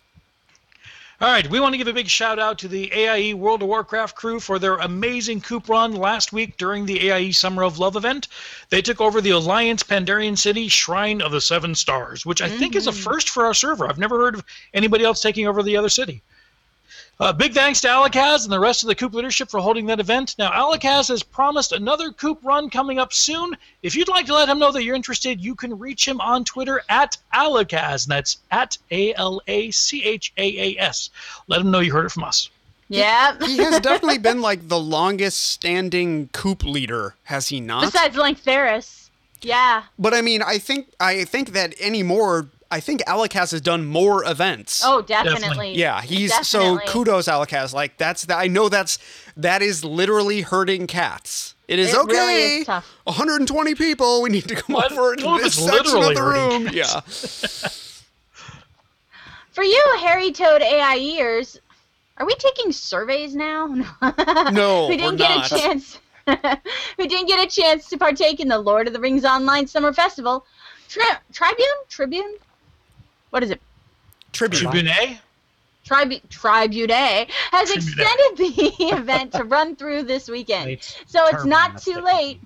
All 1.21 1.29
right, 1.29 1.49
we 1.49 1.59
want 1.59 1.73
to 1.73 1.77
give 1.77 1.89
a 1.89 1.93
big 1.93 2.07
shout 2.07 2.39
out 2.39 2.57
to 2.59 2.69
the 2.69 2.93
AIE 2.93 3.33
World 3.33 3.61
of 3.61 3.67
Warcraft 3.67 4.15
crew 4.15 4.39
for 4.39 4.57
their 4.57 4.77
amazing 4.77 5.41
coop 5.41 5.67
run 5.67 5.91
last 5.91 6.31
week 6.31 6.55
during 6.55 6.85
the 6.85 7.11
AIE 7.11 7.31
Summer 7.31 7.63
of 7.63 7.77
Love 7.77 7.97
event. 7.97 8.29
They 8.69 8.81
took 8.81 9.01
over 9.01 9.19
the 9.19 9.31
Alliance 9.31 9.83
Pandaren 9.83 10.37
City 10.37 10.69
Shrine 10.69 11.21
of 11.21 11.33
the 11.33 11.41
Seven 11.41 11.75
Stars, 11.75 12.25
which 12.25 12.41
I 12.41 12.47
think 12.47 12.73
is 12.73 12.87
a 12.87 12.91
mm-hmm. 12.91 13.01
first 13.01 13.27
for 13.27 13.45
our 13.45 13.53
server. 13.53 13.85
I've 13.85 13.99
never 13.99 14.17
heard 14.17 14.35
of 14.35 14.45
anybody 14.73 15.03
else 15.03 15.19
taking 15.19 15.45
over 15.45 15.61
the 15.61 15.75
other 15.75 15.89
city. 15.89 16.21
Uh, 17.21 17.33
big 17.33 17.53
thanks 17.53 17.81
to 17.81 17.87
Alakaz 17.89 18.45
and 18.45 18.51
the 18.51 18.59
rest 18.59 18.81
of 18.81 18.87
the 18.87 18.95
Coop 18.95 19.13
leadership 19.13 19.49
for 19.49 19.59
holding 19.59 19.85
that 19.87 19.99
event. 19.99 20.35
Now, 20.39 20.51
Alakaz 20.51 21.09
has 21.09 21.21
promised 21.21 21.73
another 21.73 22.11
Coop 22.11 22.39
run 22.43 22.69
coming 22.69 22.97
up 22.97 23.11
soon. 23.11 23.57
If 23.83 23.93
you'd 23.93 24.07
like 24.07 24.25
to 24.27 24.33
let 24.33 24.47
him 24.47 24.57
know 24.57 24.71
that 24.71 24.85
you're 24.85 24.95
interested, 24.95 25.41
you 25.41 25.53
can 25.53 25.77
reach 25.77 26.07
him 26.07 26.21
on 26.21 26.45
Twitter 26.45 26.81
at 26.87 27.17
Alakaz, 27.33 28.05
and 28.05 28.11
that's 28.11 28.37
at 28.51 28.77
A 28.91 29.13
L 29.15 29.41
A 29.47 29.69
C 29.71 30.01
H 30.05 30.31
A 30.37 30.77
A 30.77 30.81
S. 30.81 31.09
Let 31.47 31.59
him 31.59 31.71
know 31.71 31.81
you 31.81 31.91
heard 31.91 32.05
it 32.05 32.11
from 32.13 32.23
us. 32.23 32.49
Yeah. 32.87 33.37
He 33.45 33.57
has 33.57 33.81
definitely 33.81 34.17
been 34.17 34.41
like 34.41 34.69
the 34.69 34.79
longest 34.79 35.39
standing 35.39 36.29
coop 36.29 36.63
leader, 36.63 37.15
has 37.25 37.49
he 37.49 37.59
not? 37.59 37.83
Besides 37.83 38.15
Link 38.15 38.37
Ferris. 38.37 39.11
Yeah. 39.41 39.83
But 39.97 40.13
I 40.13 40.21
mean, 40.21 40.41
I 40.41 40.57
think 40.57 40.87
I 41.01 41.25
think 41.25 41.51
that 41.51 41.79
anymore. 41.81 42.47
I 42.71 42.79
think 42.79 43.01
Alakaz 43.05 43.51
has 43.51 43.61
done 43.61 43.85
more 43.87 44.23
events. 44.25 44.83
Oh, 44.85 45.01
definitely. 45.01 45.39
Definitely. 45.41 45.75
Yeah, 45.77 46.01
he's 46.01 46.29
Definitely. 46.29 46.85
so 46.85 46.91
kudos 46.91 47.27
Alakaz. 47.27 47.73
Like 47.73 47.97
that's 47.97 48.25
the, 48.25 48.35
I 48.35 48.47
know 48.47 48.69
that's 48.69 48.99
that 49.35 49.61
is 49.63 49.83
literally 49.83 50.41
hurting 50.41 50.85
cats. 50.85 51.55
It 51.67 51.79
is 51.79 51.93
It 51.93 51.97
okay. 51.99 52.13
really 52.13 52.33
is 52.61 52.65
tough. 52.67 52.85
120 53.05 53.73
people. 53.75 54.21
We 54.21 54.29
need 54.29 54.47
to 54.47 54.55
come 54.55 54.75
What? 54.75 54.91
over 54.91 55.15
to 55.15 55.25
Well, 55.25 55.35
if 55.37 55.43
this 55.43 55.57
it's 55.57 55.65
section 55.67 55.97
of 56.03 56.13
the 56.15 56.21
herding 56.21 56.65
room. 56.65 56.73
Yeah. 56.73 56.99
For 59.51 59.63
you, 59.63 59.83
Harry 59.99 60.31
Toad 60.31 60.61
AIEers, 60.61 61.57
are 62.17 62.25
we 62.25 62.35
taking 62.35 62.71
surveys 62.71 63.35
now? 63.35 63.65
No, 64.51 64.87
we 64.89 64.95
we're 64.95 64.97
didn't 64.97 65.17
get 65.17 65.35
not. 65.35 65.51
a 65.51 65.57
chance. 65.57 65.99
we 66.97 67.07
didn't 67.07 67.27
get 67.27 67.45
a 67.45 67.49
chance 67.49 67.87
to 67.89 67.97
partake 67.97 68.39
in 68.39 68.47
the 68.47 68.59
Lord 68.59 68.87
of 68.87 68.93
the 68.93 68.99
Rings 68.99 69.25
Online 69.25 69.65
Summer 69.67 69.91
Festival. 69.91 70.45
Tri- 70.87 71.17
Tribune? 71.33 71.67
Tribune? 71.87 72.35
What 73.29 73.43
is 73.43 73.51
it? 73.51 73.61
Tribute. 74.31 74.59
Tribune? 74.59 74.89
Tribu- 75.85 76.19
Tribune 76.29 76.89
has 76.89 77.71
Tribune. 77.71 77.99
extended 77.99 78.37
the 78.37 78.85
event 78.95 79.33
to 79.33 79.43
run 79.43 79.75
through 79.75 80.03
this 80.03 80.29
weekend. 80.29 80.69
It's 80.71 80.95
So 81.07 81.25
it's 81.27 81.45
not 81.45 81.81
too 81.81 81.99
late. 82.01 82.41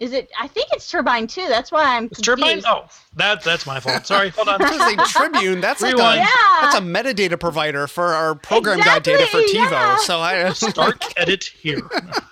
Is 0.00 0.12
it? 0.12 0.28
I 0.38 0.48
think 0.48 0.66
it's 0.72 0.90
Turbine 0.90 1.28
too. 1.28 1.46
That's 1.48 1.70
why 1.70 1.96
I'm 1.96 2.06
It's. 2.06 2.20
Turbine? 2.20 2.62
Oh, 2.66 2.86
that, 3.14 3.44
that's 3.44 3.64
my 3.64 3.78
fault. 3.78 4.06
Sorry, 4.06 4.30
hold 4.30 4.48
on. 4.48 4.60
I 4.64 4.94
was 4.98 5.10
Tribune. 5.12 5.60
That's 5.60 5.82
like 5.82 5.92
a, 5.94 5.96
Rewind. 5.96 6.18
Yeah. 6.18 6.26
that's 6.62 6.74
a 6.76 6.80
metadata 6.80 7.38
provider 7.38 7.86
for 7.86 8.06
our 8.06 8.34
program 8.34 8.80
guide 8.80 9.04
data 9.04 9.26
for 9.26 9.38
TiVo. 9.38 9.70
yeah. 9.70 9.96
So 9.98 10.18
I 10.18 10.52
Start 10.52 11.04
edit 11.16 11.44
here. 11.44 11.80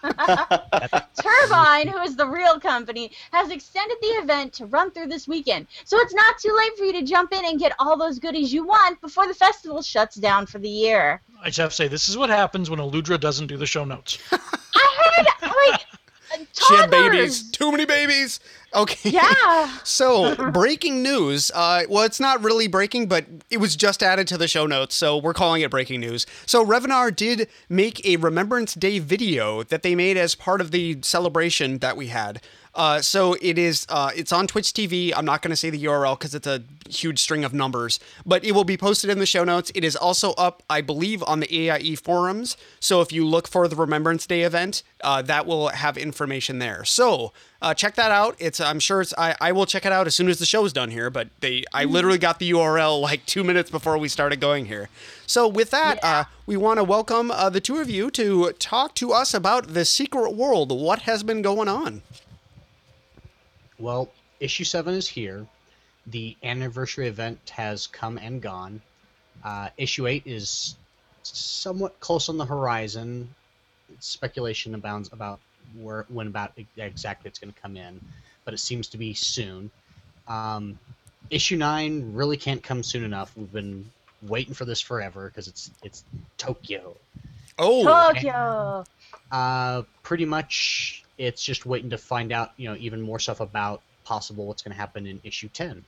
Turbine, 1.23 1.87
who 1.89 1.99
is 1.99 2.17
the 2.17 2.27
real 2.27 2.59
company, 2.59 3.13
has 3.33 3.51
extended 3.51 3.97
the 4.01 4.09
event 4.09 4.53
to 4.55 4.67
run 4.67 4.91
through 4.91 5.07
this 5.07 5.29
weekend. 5.29 5.69
So 5.85 5.99
it's 6.01 6.15
not 6.15 6.39
too 6.39 6.55
late 6.57 6.77
for 6.77 6.85
you 6.85 6.93
to 6.95 7.03
jump 7.03 7.33
in 7.33 7.45
and 7.45 7.61
get 7.61 7.73
all 7.79 7.97
those 7.97 8.19
goodies 8.19 8.53
you 8.53 8.67
want 8.67 9.01
before 9.01 9.29
the 9.29 9.35
festival 9.35 9.83
shuts 9.83 10.17
down 10.17 10.47
for 10.47 10.59
the 10.59 10.69
year. 10.69 11.23
I 11.41 11.47
just 11.47 11.59
have 11.59 11.71
to 11.71 11.77
say, 11.77 11.89
this 11.89 12.09
is 12.09 12.17
what 12.19 12.29
happens 12.31 12.71
when 12.71 12.79
Aludra 12.81 13.21
doesn't 13.21 13.47
do 13.47 13.57
the 13.57 13.67
show 13.67 13.85
notes. 13.85 14.19
I 14.33 14.39
heard, 15.17 15.27
like, 15.43 15.81
uh, 15.81 15.92
she 16.53 16.75
had 16.75 16.91
babies. 16.91 17.51
Too 17.51 17.71
many 17.71 17.85
babies. 17.85 18.41
Okay. 18.75 19.11
Yeah. 19.11 19.79
So, 19.85 20.35
breaking 20.53 21.03
news. 21.03 21.51
Uh, 21.55 21.83
well, 21.89 22.05
it's 22.05 22.21
not 22.21 22.43
really 22.43 22.67
breaking, 22.67 23.07
but 23.07 23.27
it 23.51 23.59
was 23.59 23.77
just 23.77 24.03
added 24.03 24.27
to 24.29 24.39
the 24.39 24.49
show 24.49 24.67
notes, 24.67 24.95
so 24.95 25.19
we're 25.19 25.35
calling 25.35 25.61
it 25.63 25.71
breaking 25.71 26.01
news. 26.01 26.25
So, 26.47 26.65
Revenar 26.65 27.15
did 27.15 27.49
make 27.69 28.05
a 28.07 28.17
Remembrance 28.17 28.75
Day 28.75 28.99
video 28.99 29.63
that 29.65 29.83
they 29.83 29.95
made 29.95 30.17
as 30.17 30.35
part 30.35 30.61
of 30.61 30.71
the 30.71 30.99
celebration 31.03 31.79
that 31.79 31.97
we 31.97 32.07
had. 32.09 32.41
Uh, 32.75 33.03
so 33.03 33.37
it 33.41 33.59
is. 33.59 33.87
Uh, 33.89 34.11
it's 34.17 34.33
on 34.33 34.47
Twitch 34.47 34.73
TV. 34.73 35.13
I'm 35.15 35.25
not 35.25 35.43
going 35.43 35.51
to 35.51 35.57
say 35.57 35.69
the 35.69 35.85
URL 35.85 36.19
because 36.19 36.35
it's 36.35 36.47
a 36.47 36.63
huge 36.89 37.19
string 37.19 37.45
of 37.45 37.53
numbers, 37.53 38.01
but 38.25 38.45
it 38.45 38.53
will 38.53 38.65
be 38.65 38.77
posted 38.77 39.11
in 39.11 39.19
the 39.19 39.27
show 39.27 39.45
notes. 39.45 39.71
It 39.75 39.85
is 39.85 39.95
also 39.95 40.33
up, 40.33 40.63
I 40.71 40.81
believe, 40.81 41.23
on 41.25 41.41
the 41.41 41.71
AIE 41.71 41.97
forums. 41.97 42.57
So 42.81 43.01
if 43.01 43.13
you 43.13 43.27
look 43.27 43.47
for 43.47 43.69
the 43.69 43.77
Remembrance 43.77 44.27
Day 44.27 44.43
event, 44.43 44.83
uh, 45.03 45.21
that 45.23 45.47
will 45.47 45.69
have 45.69 45.99
information 45.99 46.61
there. 46.61 46.85
So 46.85 47.33
uh, 47.61 47.75
check 47.75 47.95
that 47.97 48.11
out. 48.11 48.37
It's. 48.39 48.59
I'm 48.59 48.81
sure 48.81 49.03
it's. 49.03 49.13
I, 49.19 49.37
I 49.41 49.53
will 49.53 49.67
check 49.67 49.85
it 49.85 49.93
out 49.93 50.07
as 50.07 50.15
soon 50.15 50.29
as 50.29 50.39
the 50.39 50.47
show's 50.47 50.73
done 50.73 50.91
here. 50.91 51.11
But 51.11 51.29
they. 51.41 51.65
I 51.75 51.85
literally 51.85 52.19
got 52.19 52.39
the 52.39 52.51
URL 52.53 53.01
like 53.01 53.27
two 53.27 53.45
minutes 53.45 53.71
before 53.71 53.99
we 53.99 54.09
started 54.09 54.41
going 54.41 54.67
here. 54.67 54.89
So 55.27 55.47
with 55.47 55.71
that, 55.71 56.03
uh, 56.03 56.25
we 56.47 56.57
want 56.57 56.79
to 56.79 56.85
welcome 56.85 57.31
uh, 57.31 57.51
the 57.51 57.61
two 57.61 57.77
of 57.79 57.91
you 57.91 58.11
to 58.13 58.53
talk 58.53 58.95
to 58.97 59.13
us 59.13 59.35
about 59.35 59.75
the 59.75 59.85
secret 59.85 60.35
world. 60.35 60.73
What 60.73 61.03
has 61.03 61.23
been 61.23 61.43
going 61.43 61.69
on? 61.69 62.03
Well, 63.83 64.09
issue 64.39 64.63
seven 64.63 64.95
is 64.95 65.09
here. 65.09 65.45
The 66.07 66.37
anniversary 66.45 67.09
event 67.09 67.51
has 67.51 67.89
come 67.89 68.17
and 68.17 68.41
gone. 68.41 68.81
Uh, 69.45 69.71
issue 69.77 70.07
eight 70.07 70.23
is 70.25 70.77
somewhat 71.25 71.99
close 71.99 72.29
on 72.29 72.39
the 72.39 72.45
horizon. 72.45 73.29
Speculation 73.99 74.77
abounds 74.77 75.11
about 75.13 75.41
where, 75.77 76.07
when 76.11 76.29
about 76.29 76.53
e- 76.57 76.67
exactly 76.77 77.29
it's 77.29 77.41
going 77.41 77.53
to 77.53 77.61
come 77.61 77.77
in, 77.77 78.01
but 78.45 78.55
it 78.55 78.59
seems 78.59 78.87
to 78.87 78.99
be 78.99 79.15
soon. 79.15 79.69
Um, 80.29 80.79
issue 81.31 81.57
nine 81.57 82.13
really 82.13 82.37
can't 82.37 82.63
come 82.63 82.85
soon 82.85 83.03
enough. 83.03 83.37
We've 83.37 83.53
been 83.53 83.91
waiting 84.23 84.55
for 84.55 84.65
this 84.65 84.81
forever 84.81 85.27
because 85.29 85.49
it's 85.49 85.73
it's 85.83 86.05
Tokyo. 86.39 86.97
Oh, 87.59 87.83
Tokyo. 87.83 88.85
Uh, 89.33 89.83
pretty 90.03 90.25
much, 90.25 91.02
it's 91.23 91.43
just 91.43 91.67
waiting 91.67 91.91
to 91.91 91.99
find 91.99 92.33
out, 92.33 92.53
you 92.57 92.69
know, 92.69 92.77
even 92.79 93.01
more 93.01 93.19
stuff 93.19 93.41
about 93.41 93.81
possible 94.05 94.47
what's 94.47 94.63
going 94.63 94.73
to 94.75 94.79
happen 94.79 95.07
in 95.07 95.21
issue 95.25 95.49
ten. 95.49 95.85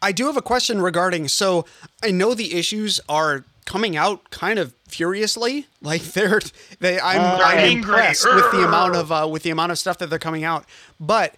I 0.00 0.12
do 0.12 0.26
have 0.26 0.36
a 0.36 0.42
question 0.42 0.80
regarding. 0.82 1.28
So 1.28 1.64
I 2.02 2.10
know 2.10 2.34
the 2.34 2.54
issues 2.54 3.00
are 3.08 3.44
coming 3.64 3.96
out 3.96 4.30
kind 4.30 4.58
of 4.58 4.72
furiously. 4.88 5.66
Like 5.82 6.02
they're 6.02 6.40
they. 6.80 6.98
I'm, 7.00 7.20
Uh, 7.20 7.38
I'm 7.44 7.70
impressed 7.78 8.26
angry. 8.26 8.42
with 8.42 8.52
the 8.52 8.64
amount 8.66 8.96
of 8.96 9.12
uh, 9.12 9.28
with 9.30 9.42
the 9.44 9.50
amount 9.50 9.72
of 9.72 9.78
stuff 9.78 9.98
that 9.98 10.10
they're 10.10 10.18
coming 10.18 10.42
out. 10.44 10.64
But 10.98 11.34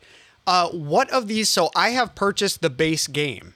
uh, 0.46 0.68
what 0.70 1.10
of 1.10 1.28
these? 1.28 1.48
So 1.50 1.70
I 1.76 1.90
have 1.90 2.14
purchased 2.14 2.62
the 2.62 2.70
base 2.70 3.06
game. 3.08 3.54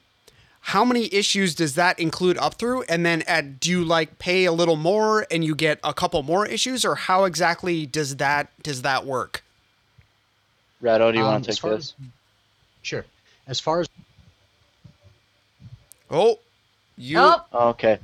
How 0.66 0.84
many 0.84 1.12
issues 1.12 1.54
does 1.54 1.74
that 1.74 1.98
include 1.98 2.38
up 2.38 2.54
through? 2.54 2.82
And 2.84 3.04
then 3.04 3.22
at 3.22 3.58
do 3.60 3.70
you 3.70 3.84
like 3.84 4.18
pay 4.18 4.44
a 4.44 4.52
little 4.52 4.76
more 4.76 5.26
and 5.30 5.44
you 5.44 5.54
get 5.54 5.80
a 5.82 5.92
couple 5.92 6.22
more 6.22 6.46
issues, 6.46 6.84
or 6.84 6.94
how 6.94 7.24
exactly 7.24 7.84
does 7.84 8.16
that 8.16 8.48
does 8.62 8.82
that 8.82 9.04
work? 9.04 9.42
Ratto, 10.80 11.10
do 11.12 11.18
you 11.18 11.24
Um, 11.24 11.32
want 11.32 11.44
to 11.44 11.50
take 11.52 11.62
this? 11.62 11.72
as- 11.72 11.94
sure. 12.82 13.04
As 13.46 13.58
far 13.60 13.80
as 13.80 13.88
Oh, 16.10 16.38
you. 16.96 17.18
Oh, 17.18 17.40
Okay, 17.70 17.98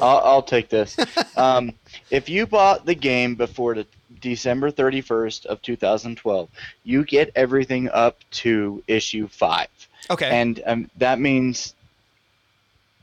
I'll, 0.00 0.18
I'll 0.18 0.42
take 0.42 0.68
this. 0.68 0.96
Um, 1.36 1.72
if 2.10 2.28
you 2.28 2.46
bought 2.46 2.86
the 2.86 2.94
game 2.94 3.34
before 3.34 3.74
the 3.74 3.86
December 4.20 4.70
31st 4.70 5.46
of 5.46 5.60
2012, 5.62 6.48
you 6.84 7.04
get 7.04 7.32
everything 7.34 7.88
up 7.90 8.18
to 8.30 8.82
issue 8.86 9.26
five, 9.26 9.66
Okay. 10.10 10.30
and 10.30 10.62
um, 10.64 10.90
that 10.98 11.18
means 11.18 11.74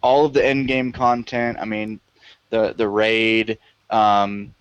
all 0.02 0.26
of 0.26 0.34
the 0.34 0.46
end 0.46 0.68
game 0.68 0.92
content. 0.92 1.58
I 1.60 1.66
mean, 1.66 2.00
the 2.50 2.74
the 2.76 2.88
raid, 2.88 3.58
um, 3.90 4.54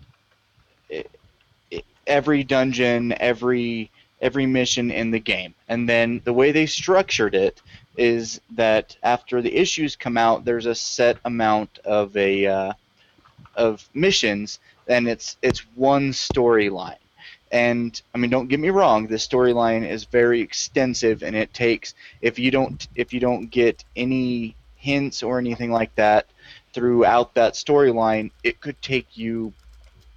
i 0.91 1.05
i 1.73 1.83
every 2.07 2.43
dungeon, 2.45 3.15
every 3.21 3.91
every 4.21 4.47
mission 4.47 4.91
in 4.91 5.11
the 5.11 5.21
game, 5.21 5.55
and 5.69 5.89
then 5.89 6.21
the 6.25 6.33
way 6.33 6.53
they 6.53 6.67
structured 6.67 7.35
it 7.35 7.63
is 7.97 8.41
that 8.53 8.97
after 9.03 9.43
the 9.43 9.55
issues 9.55 9.97
come 9.97 10.17
out, 10.17 10.45
there's 10.45 10.67
a 10.67 10.75
set 10.75 11.19
amount 11.25 11.79
of 11.85 12.17
a 12.17 12.47
uh, 12.47 12.73
of 13.55 13.89
missions, 13.95 14.61
and 14.89 15.09
it's 15.09 15.37
it's 15.43 15.61
one 15.75 16.11
storyline. 16.11 16.97
And 17.53 18.01
I 18.15 18.19
mean, 18.19 18.31
don't 18.31 18.49
get 18.49 18.61
me 18.61 18.71
wrong, 18.71 19.07
this 19.07 19.27
storyline 19.27 19.89
is 19.89 20.05
very 20.05 20.41
extensive, 20.41 21.23
and 21.23 21.35
it 21.35 21.53
takes 21.53 21.95
if 22.21 22.39
you 22.39 22.51
don't 22.51 22.87
if 22.95 23.13
you 23.13 23.21
don't 23.21 23.51
get 23.51 23.85
any 23.97 24.55
hints 24.81 25.23
or 25.23 25.39
anything 25.39 25.71
like 25.71 25.95
that 25.95 26.27
throughout 26.73 27.35
that 27.35 27.55
storyline, 27.55 28.31
it 28.43 28.61
could 28.61 28.81
take 28.83 29.17
you 29.17 29.53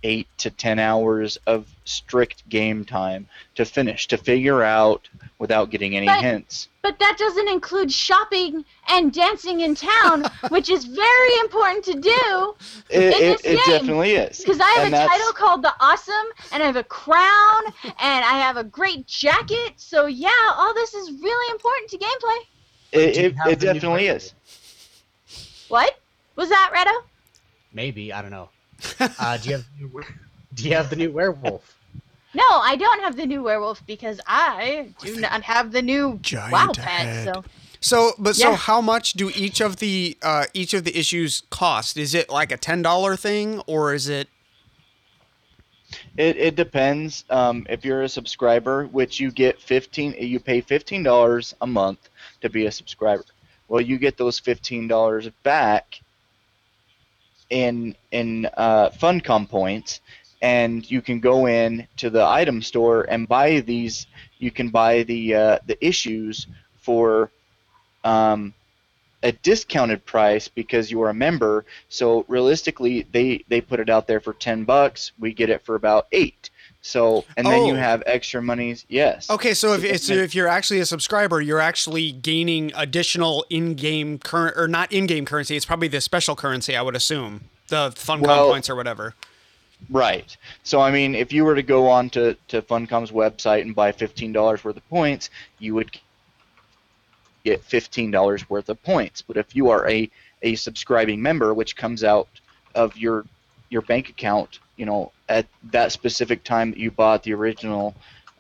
eight 0.06 0.28
to 0.38 0.50
ten 0.50 0.80
hours 0.80 1.38
of 1.48 1.66
strict 1.86 2.48
game 2.50 2.84
time 2.84 3.26
to 3.56 3.64
finish 3.64 4.06
to 4.10 4.18
figure 4.18 4.62
out 4.62 5.08
without 5.40 5.70
getting 5.70 5.96
any 5.96 6.06
But- 6.08 6.22
hints. 6.22 6.68
But 6.82 7.00
that 7.00 7.16
doesn't 7.18 7.48
include 7.48 7.90
shopping 7.94 8.66
and 8.90 9.14
dancing 9.14 9.62
in 9.62 9.74
town, 9.76 10.26
which 10.50 10.70
is 10.70 10.84
very 10.84 11.34
important 11.40 11.86
to 11.86 11.94
do. 11.94 12.56
It, 12.90 13.02
in 13.02 13.14
it, 13.14 13.20
this 13.20 13.42
it 13.46 13.66
game, 13.66 13.80
definitely 13.80 14.12
is. 14.12 14.40
Because 14.40 14.60
I 14.60 14.68
have 14.72 14.86
And 14.86 14.94
a 14.94 14.98
that's- 14.98 15.10
title 15.18 15.32
called 15.34 15.62
The 15.64 15.74
Awesome, 15.80 16.14
and 16.52 16.62
I 16.62 16.66
have 16.66 16.76
a 16.76 16.84
crown, 16.84 17.64
and 17.86 18.26
I 18.26 18.40
have 18.40 18.58
a 18.58 18.66
great 18.66 19.08
jacket. 19.08 19.74
So 19.78 20.08
yeah, 20.08 20.30
all 20.58 20.74
this 20.74 20.94
is 20.94 21.12
really 21.22 21.52
important 21.52 21.90
to 21.92 21.98
gameplay. 21.98 22.38
It, 22.92 23.18
it, 23.18 23.36
it 23.48 23.60
definitely 23.62 24.08
is. 24.08 24.34
What 25.74 25.98
was 26.36 26.50
that, 26.50 26.72
Redo? 26.72 26.94
Maybe 27.74 28.14
I 28.14 28.22
don't 28.22 28.30
know. 28.30 28.50
Uh, 29.18 29.38
do 29.38 29.50
you 29.50 29.56
have 29.56 29.66
the 29.66 29.84
new 29.84 30.04
Do 30.54 30.70
you 30.70 30.76
have 30.76 30.92
the 30.92 30.96
new 30.96 31.12
werewolf? 31.12 31.76
No, 32.36 32.44
I 32.48 32.76
don't 32.76 33.02
have 33.02 33.16
the 33.16 33.26
new 33.26 33.42
werewolf 33.42 33.84
because 33.88 34.22
I 34.28 34.90
do 35.00 35.16
not 35.16 35.42
have 35.42 35.72
the 35.72 35.82
new 35.82 36.20
Giant 36.22 36.52
WoW 36.52 36.74
pet. 36.76 37.24
So 37.24 37.44
So, 37.82 38.12
but 38.20 38.36
so 38.36 38.52
Yeah. 38.52 38.56
how 38.56 38.82
much 38.82 39.14
do 39.14 39.32
each 39.36 39.62
of 39.62 39.78
the 39.78 40.16
uh, 40.22 40.46
each 40.54 40.76
of 40.76 40.84
the 40.84 40.96
issues 40.96 41.42
cost? 41.50 41.98
Is 41.98 42.14
it 42.14 42.30
like 42.30 42.52
a 42.52 42.58
ten 42.58 42.84
dollar 42.84 43.16
thing, 43.16 43.60
or 43.66 43.96
is 43.96 44.08
it? 44.08 44.28
It, 46.18 46.38
it 46.38 46.56
depends. 46.56 47.26
Um, 47.32 47.66
if 47.68 47.84
you're 47.84 48.04
a 48.04 48.10
subscriber, 48.10 48.86
which 48.86 49.20
you 49.20 49.32
get 49.32 49.60
fifteen, 49.60 50.14
you 50.20 50.40
pay 50.40 50.62
fifteen 50.62 51.02
dollars 51.02 51.56
a 51.62 51.66
month 51.66 52.10
to 52.42 52.50
be 52.52 52.68
a 52.68 52.72
subscriber. 52.72 53.26
Well, 53.74 53.82
you 53.82 53.98
get 53.98 54.18
those 54.18 54.38
fifteen 54.38 54.88
dollars 54.88 55.28
back 55.42 56.00
in 57.50 57.96
in 58.12 58.48
uh, 58.56 58.92
Funcom 58.92 59.50
points, 59.50 60.00
and 60.44 60.90
you 60.92 61.02
can 61.02 61.20
go 61.20 61.48
in 61.48 61.88
to 61.98 62.12
the 62.12 62.24
item 62.24 62.62
store 62.62 63.08
and 63.10 63.28
buy 63.28 63.62
these. 63.62 64.06
You 64.38 64.52
can 64.52 64.70
buy 64.70 65.02
the 65.02 65.34
uh, 65.34 65.60
the 65.66 65.84
issues 65.84 66.46
for 66.82 67.32
um, 68.04 68.54
a 69.24 69.32
discounted 69.32 70.06
price 70.06 70.48
because 70.48 70.92
you 70.92 71.02
are 71.02 71.10
a 71.10 71.16
member. 71.16 71.66
So 71.90 72.26
realistically, 72.28 73.08
they 73.12 73.44
they 73.48 73.60
put 73.60 73.80
it 73.80 73.90
out 73.90 74.06
there 74.06 74.20
for 74.20 74.34
ten 74.34 74.66
bucks. 74.66 75.14
We 75.18 75.34
get 75.34 75.50
it 75.50 75.66
for 75.66 75.74
about 75.74 76.06
eight. 76.12 76.52
So 76.86 77.24
and 77.38 77.48
then 77.48 77.66
you 77.66 77.74
Oh. 77.74 77.78
have 77.78 78.04
extra 78.06 78.42
monies. 78.42 78.86
Yes. 78.90 79.30
Okay, 79.30 79.54
so 79.54 79.72
if 79.72 79.86
it's, 79.86 80.10
if 80.10 80.36
you're 80.36 80.50
actually 80.50 80.82
a 80.82 80.86
subscriber, 80.86 81.40
you're 81.42 81.62
actually 81.62 82.12
gaining 82.12 82.74
additional 82.76 83.46
in-game 83.50 84.20
current 84.20 84.58
or 84.58 84.68
not 84.68 84.92
in-game 84.92 85.26
currency. 85.26 85.56
It's 85.56 85.66
probably 85.66 85.88
the 85.88 86.02
special 86.02 86.36
currency, 86.36 86.76
I 86.76 86.82
would 86.82 86.96
assume, 86.96 87.46
the 87.70 87.92
Funcom 87.92 88.28
Well- 88.28 88.50
points 88.50 88.70
or 88.70 88.76
whatever. 88.76 89.16
Right. 89.90 90.36
So 90.64 90.82
I 90.82 90.92
mean, 90.92 91.16
if 91.16 91.32
you 91.34 91.46
were 91.46 91.56
to 91.56 91.64
go 91.64 91.88
on 91.90 92.10
to, 92.12 92.36
to 92.50 92.62
Funcom's 92.62 93.12
website 93.12 93.62
and 93.62 93.74
buy 93.74 93.92
fifteen 93.94 94.32
dollars 94.34 94.64
worth 94.64 94.76
of 94.78 94.90
points, 94.90 95.30
you 95.60 95.74
would 95.76 95.98
get 97.46 97.64
fifteen 97.64 98.12
dollars 98.12 98.50
worth 98.50 98.68
of 98.70 98.82
points. 98.84 99.22
But 99.22 99.38
if 99.38 99.56
you 99.56 99.70
are 99.70 99.90
a, 99.90 100.10
a 100.42 100.56
subscribing 100.56 101.22
member, 101.22 101.54
which 101.54 101.76
comes 101.76 102.04
out 102.04 102.28
of 102.76 102.96
your 102.98 103.26
your 103.70 103.82
bank 103.82 104.10
account, 104.10 104.60
you 104.78 104.86
know, 104.86 105.12
at 105.30 105.46
that 105.72 105.92
specific 105.92 106.44
time 106.44 106.72
that 106.72 106.80
you 106.80 106.92
bought 106.92 107.24
the 107.24 107.34
original 107.34 107.96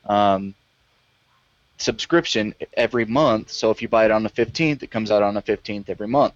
um, 0.05 0.53
subscription 1.77 2.53
every 2.73 3.05
month. 3.05 3.49
So 3.49 3.71
if 3.71 3.81
you 3.81 3.87
buy 3.87 4.05
it 4.05 4.11
on 4.11 4.23
the 4.23 4.29
fifteenth, 4.29 4.83
it 4.83 4.91
comes 4.91 5.11
out 5.11 5.23
on 5.23 5.33
the 5.33 5.41
fifteenth 5.41 5.89
every 5.89 6.07
month. 6.07 6.35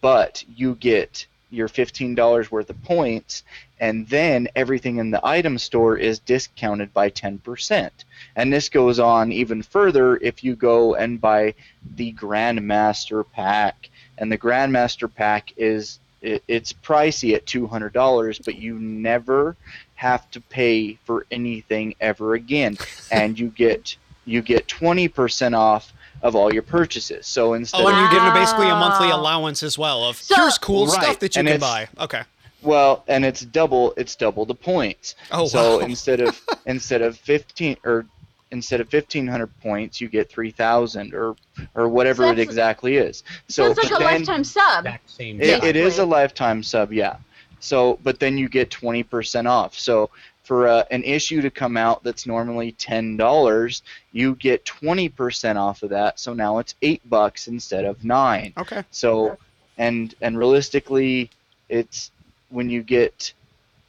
But 0.00 0.44
you 0.56 0.74
get 0.74 1.26
your 1.50 1.68
fifteen 1.68 2.14
dollars 2.14 2.50
worth 2.50 2.70
of 2.70 2.82
points 2.84 3.44
and 3.84 4.08
then 4.08 4.48
everything 4.56 4.96
in 4.96 5.10
the 5.10 5.20
item 5.26 5.58
store 5.58 5.96
is 5.96 6.18
discounted 6.20 6.94
by 6.94 7.10
10%. 7.10 7.90
And 8.34 8.52
this 8.52 8.70
goes 8.70 8.98
on 8.98 9.30
even 9.30 9.62
further 9.62 10.16
if 10.16 10.44
you 10.44 10.56
go 10.56 10.94
and 10.94 11.20
buy 11.20 11.54
the 11.96 12.14
Grandmaster 12.14 13.24
pack. 13.30 13.90
And 14.16 14.32
the 14.32 14.38
Grandmaster 14.38 15.12
pack 15.12 15.52
is 15.58 15.98
it, 16.24 16.42
it's 16.48 16.72
pricey 16.72 17.34
at 17.34 17.46
$200, 17.46 18.44
but 18.44 18.56
you 18.56 18.78
never 18.78 19.56
have 19.94 20.28
to 20.32 20.40
pay 20.40 20.94
for 21.04 21.26
anything 21.30 21.94
ever 22.00 22.34
again 22.34 22.76
and 23.12 23.38
you 23.38 23.48
get 23.48 23.96
you 24.26 24.40
get 24.42 24.66
20% 24.66 25.56
off 25.56 25.92
of 26.22 26.34
all 26.34 26.52
your 26.52 26.62
purchases. 26.62 27.26
So 27.26 27.52
instead 27.52 27.82
Oh, 27.82 27.88
of 27.88 27.94
and 27.94 28.02
you 28.12 28.18
get 28.18 28.32
basically 28.34 28.68
a 28.70 28.74
monthly 28.74 29.10
allowance 29.10 29.62
as 29.62 29.76
well 29.76 30.04
of 30.04 30.16
So- 30.16 30.34
here's 30.36 30.56
cool 30.58 30.86
Right, 30.86 31.02
stuff 31.02 31.18
that 31.18 31.36
you 31.36 31.40
and 31.40 31.48
can 31.48 31.60
buy. 31.60 31.88
Okay. 32.00 32.22
Well, 32.62 33.04
and 33.06 33.26
it's 33.26 33.42
double. 33.42 33.92
It's 33.98 34.16
double 34.16 34.46
the 34.46 34.54
points. 34.54 35.14
Oh, 35.30 35.46
so 35.46 35.78
wow. 35.80 35.84
instead 35.84 36.20
of 36.22 36.40
instead 36.66 37.02
of 37.02 37.18
fifteen 37.18 37.76
or 37.84 38.06
instead 38.54 38.80
of 38.80 38.88
fifteen 38.88 39.26
hundred 39.26 39.50
points, 39.60 40.00
you 40.00 40.08
get 40.08 40.30
three 40.30 40.50
thousand 40.50 41.12
or 41.12 41.36
or 41.74 41.88
whatever 41.88 42.22
So 42.22 42.30
it 42.30 42.38
exactly 42.38 42.96
is. 42.96 43.22
So 43.48 43.66
sounds 43.66 43.76
like 43.76 43.90
but 43.90 44.00
a 44.00 44.04
then 44.04 44.18
lifetime 44.20 44.44
sub. 44.44 44.88
Same. 45.06 45.40
it, 45.42 45.62
it 45.62 45.76
is 45.76 45.98
a 45.98 46.06
lifetime 46.06 46.62
sub, 46.62 46.92
yeah. 46.92 47.16
So, 47.60 47.98
but 48.02 48.18
then 48.18 48.38
you 48.38 48.48
get 48.48 48.70
twenty 48.70 49.02
percent 49.02 49.46
off. 49.46 49.78
So 49.78 50.08
for 50.44 50.68
uh, 50.68 50.84
an 50.90 51.02
issue 51.02 51.42
to 51.42 51.50
come 51.50 51.76
out 51.76 52.02
that's 52.04 52.26
normally 52.26 52.72
ten 52.72 53.16
dollars, 53.16 53.82
you 54.12 54.36
get 54.36 54.64
twenty 54.64 55.08
percent 55.08 55.58
off 55.58 55.82
of 55.82 55.90
that. 55.90 56.18
So 56.20 56.32
now 56.32 56.58
it's 56.58 56.74
eight 56.80 57.02
bucks 57.10 57.48
instead 57.48 57.84
of 57.84 58.04
nine. 58.04 58.52
Okay. 58.56 58.84
So, 58.90 59.36
and 59.76 60.14
and 60.22 60.38
realistically, 60.38 61.30
it's 61.68 62.10
when 62.50 62.70
you 62.70 62.82
get, 62.82 63.32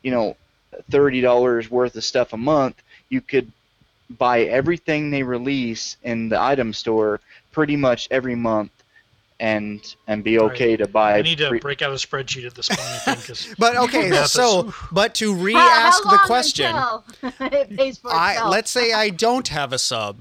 you 0.02 0.12
know, 0.12 0.36
thirty 0.90 1.22
dollars 1.22 1.70
worth 1.70 1.96
of 1.96 2.04
stuff 2.04 2.34
a 2.34 2.38
month, 2.38 2.82
you 3.10 3.22
could 3.22 3.52
buy 4.10 4.42
everything 4.44 5.10
they 5.12 5.24
release 5.24 5.98
in 6.04 6.30
the 6.30 6.40
item 6.42 6.74
store 6.74 7.20
pretty 7.52 7.76
much 7.76 8.08
every 8.12 8.36
month, 8.36 8.72
and 9.40 9.96
and 10.08 10.24
be 10.24 10.38
Right. 10.38 10.52
okay 10.52 10.78
to 10.78 10.88
buy. 10.88 11.18
I 11.18 11.22
need 11.22 11.38
to 11.40 11.50
pre- 11.50 11.60
break 11.60 11.82
out 11.82 11.92
a 11.92 11.96
spreadsheet 11.96 12.46
at 12.46 12.56
this 12.56 12.68
point, 12.70 12.80
I 12.82 12.98
think. 13.16 13.26
'cause- 13.28 13.48
But 13.58 13.76
okay, 13.78 14.12
so 14.28 14.74
but 14.92 15.16
to 15.16 15.34
How- 15.36 15.42
re-ask 15.44 16.04
how 16.04 16.12
the 16.12 16.18
question, 16.20 16.76
it 17.42 17.76
pays 17.76 17.98
for 17.98 18.12
I 18.14 18.48
let's 18.48 18.72
say 18.72 18.94
I 18.94 19.10
don't 19.10 19.48
have 19.50 19.74
a 19.74 19.78
sub. 19.80 20.18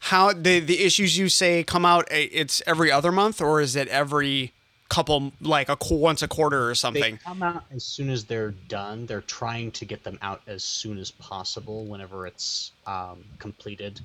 How 0.00 0.32
the 0.32 0.60
the 0.60 0.84
issues 0.84 1.16
you 1.18 1.28
say 1.28 1.62
come 1.64 1.84
out? 1.84 2.06
eh, 2.10 2.28
It's 2.32 2.62
every 2.66 2.90
other 2.90 3.12
month, 3.12 3.40
or 3.40 3.60
is 3.60 3.76
it 3.76 3.88
every 3.88 4.52
couple, 4.88 5.32
like 5.40 5.68
a 5.68 5.76
qu- 5.76 5.96
once 5.96 6.22
a 6.22 6.28
quarter 6.28 6.68
or 6.68 6.74
something. 6.74 7.02
They 7.02 7.08
something? 7.10 7.24
come 7.24 7.42
out 7.42 7.64
as 7.70 7.84
soon 7.84 8.10
as 8.10 8.24
they're 8.24 8.52
done. 8.68 9.06
They're 9.06 9.20
trying 9.22 9.70
to 9.72 9.84
get 9.84 10.04
them 10.04 10.18
out 10.22 10.42
as 10.46 10.62
soon 10.64 10.98
as 10.98 11.10
possible 11.10 11.84
whenever 11.84 12.26
it's 12.26 12.72
um, 12.86 13.24
completed. 13.38 14.00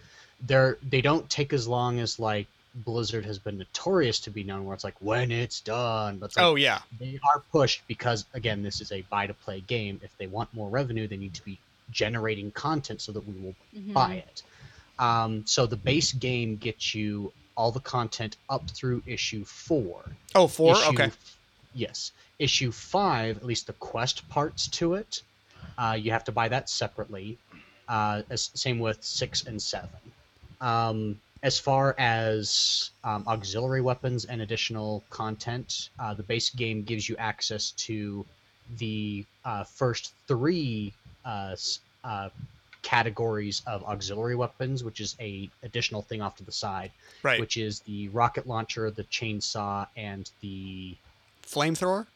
They're 0.46 0.78
they 0.88 1.02
don't 1.02 1.30
take 1.30 1.54
as 1.54 1.68
long 1.68 2.00
as 2.00 2.18
like 2.20 2.48
Blizzard 2.74 3.26
has 3.26 3.38
been 3.38 3.58
notorious 3.58 4.20
to 4.22 4.30
be 4.32 4.44
known, 4.44 4.66
where 4.66 4.74
it's 4.74 4.84
like 4.84 4.96
when 5.00 5.32
it's 5.32 5.62
done. 5.62 6.18
But 6.18 6.28
it's 6.28 6.38
like, 6.38 6.46
Oh 6.46 6.56
yeah. 6.56 6.80
they 7.00 7.20
are 7.34 7.42
pushed 7.52 7.82
because 7.88 8.26
again, 8.34 8.64
this 8.64 8.82
is 8.82 8.92
a 8.92 9.02
buy 9.04 9.28
to 9.28 9.34
play 9.34 9.60
game. 9.62 10.00
If 10.04 10.18
they 10.18 10.28
want 10.28 10.54
more 10.54 10.70
revenue, 10.70 11.08
they 11.08 11.18
need 11.18 11.34
to 11.36 11.44
be 11.46 11.60
generating 11.92 12.50
content 12.52 13.02
so 13.02 13.12
that 13.12 13.28
we 13.28 13.34
will 13.40 13.56
Mhm. 13.78 13.94
buy 13.94 14.14
it. 14.16 14.44
Um, 14.98 15.46
so 15.46 15.66
the 15.66 15.76
base 15.76 16.14
game 16.14 16.56
gets 16.58 16.96
you 16.96 17.34
all 17.62 17.72
the 17.72 17.80
content 17.98 18.38
up 18.50 18.68
through 18.72 19.04
issue 19.06 19.46
four. 19.46 20.04
Oh 20.34 20.48
four. 20.48 20.74
Issue- 20.74 20.90
Okay. 20.90 21.12
Yes. 21.76 22.12
Issue 22.40 22.72
five, 22.72 23.38
at 23.38 23.46
least 23.46 23.68
the 23.68 23.74
quest 23.74 24.28
parts 24.30 24.68
to 24.80 24.96
it, 24.96 25.22
uh, 25.78 25.96
you 25.98 26.10
have 26.12 26.24
to 26.24 26.32
buy 26.32 26.48
that 26.50 26.70
separately. 26.70 27.38
Uh, 27.88 28.24
as, 28.32 28.50
same 28.56 28.80
with 28.80 29.04
six 29.04 29.44
and 29.46 29.62
seven. 29.62 29.90
Um, 30.60 31.20
as 31.44 31.60
far 31.60 31.96
as 32.00 32.90
um, 33.04 33.24
auxiliary 33.28 33.82
weapons 33.82 34.26
and 34.26 34.42
additional 34.42 35.04
content, 35.12 35.90
uh, 36.00 36.14
the 36.16 36.24
base 36.24 36.50
game 36.50 36.82
gives 36.84 37.08
you 37.10 37.16
access 37.18 37.72
to 37.88 38.26
the 38.78 39.24
uh, 39.46 39.64
first 39.66 40.14
three 40.28 40.94
uh, 41.26 41.56
uh, 42.04 42.30
categories 42.82 43.62
of 43.68 43.84
auxiliary 43.84 44.36
weapons, 44.36 44.84
which 44.84 45.00
is 45.00 45.16
a 45.20 45.50
additional 45.64 46.02
thing 46.02 46.22
off 46.22 46.36
to 46.38 46.44
the 46.44 46.52
side 46.52 46.92
Right. 47.24 47.40
which 47.40 47.58
is 47.58 47.82
the 47.82 48.10
rocket 48.10 48.48
launcher, 48.48 48.90
the 48.92 49.04
chainsaw, 49.06 49.88
and 49.96 50.30
the 50.42 50.96
Flamethrower. 51.46 52.08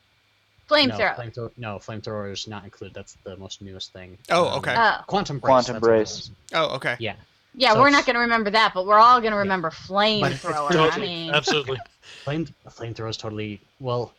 Flamethrower. 0.70 0.98
No, 1.18 1.24
flamethrower. 1.24 1.52
No, 1.58 1.78
flamethrower 1.78 2.32
is 2.32 2.48
not 2.48 2.64
included. 2.64 2.96
That's 2.96 3.18
the 3.24 3.38
most 3.38 3.62
newest 3.62 3.94
thing. 3.94 4.18
Oh, 4.30 4.48
Um, 4.48 4.58
okay. 4.60 4.76
oh. 4.78 5.02
Quantum 5.08 5.40
brace. 5.40 5.50
Quantum 5.50 5.74
that's 5.76 5.86
brace. 5.86 6.32
Oh 6.54 6.76
okay. 6.76 6.96
Yeah. 7.00 7.16
Yeah, 7.58 7.74
So 7.74 7.80
we're 7.82 7.90
not 7.90 8.06
going 8.06 8.16
to 8.16 8.20
remember 8.22 8.50
that, 8.50 8.74
but 8.74 8.86
we're 8.86 8.98
all 8.98 9.22
going 9.22 9.32
to 9.32 9.38
remember 9.38 9.70
But 9.70 10.32
it's 10.34 10.44
flamethrower. 10.44 10.92
I 10.92 10.98
mean, 10.98 11.32
absolutely. 11.34 11.78
Flame 12.24 12.48
flamethrower 12.68 13.10
is 13.10 13.18
totally 13.18 13.62
well. 13.80 14.14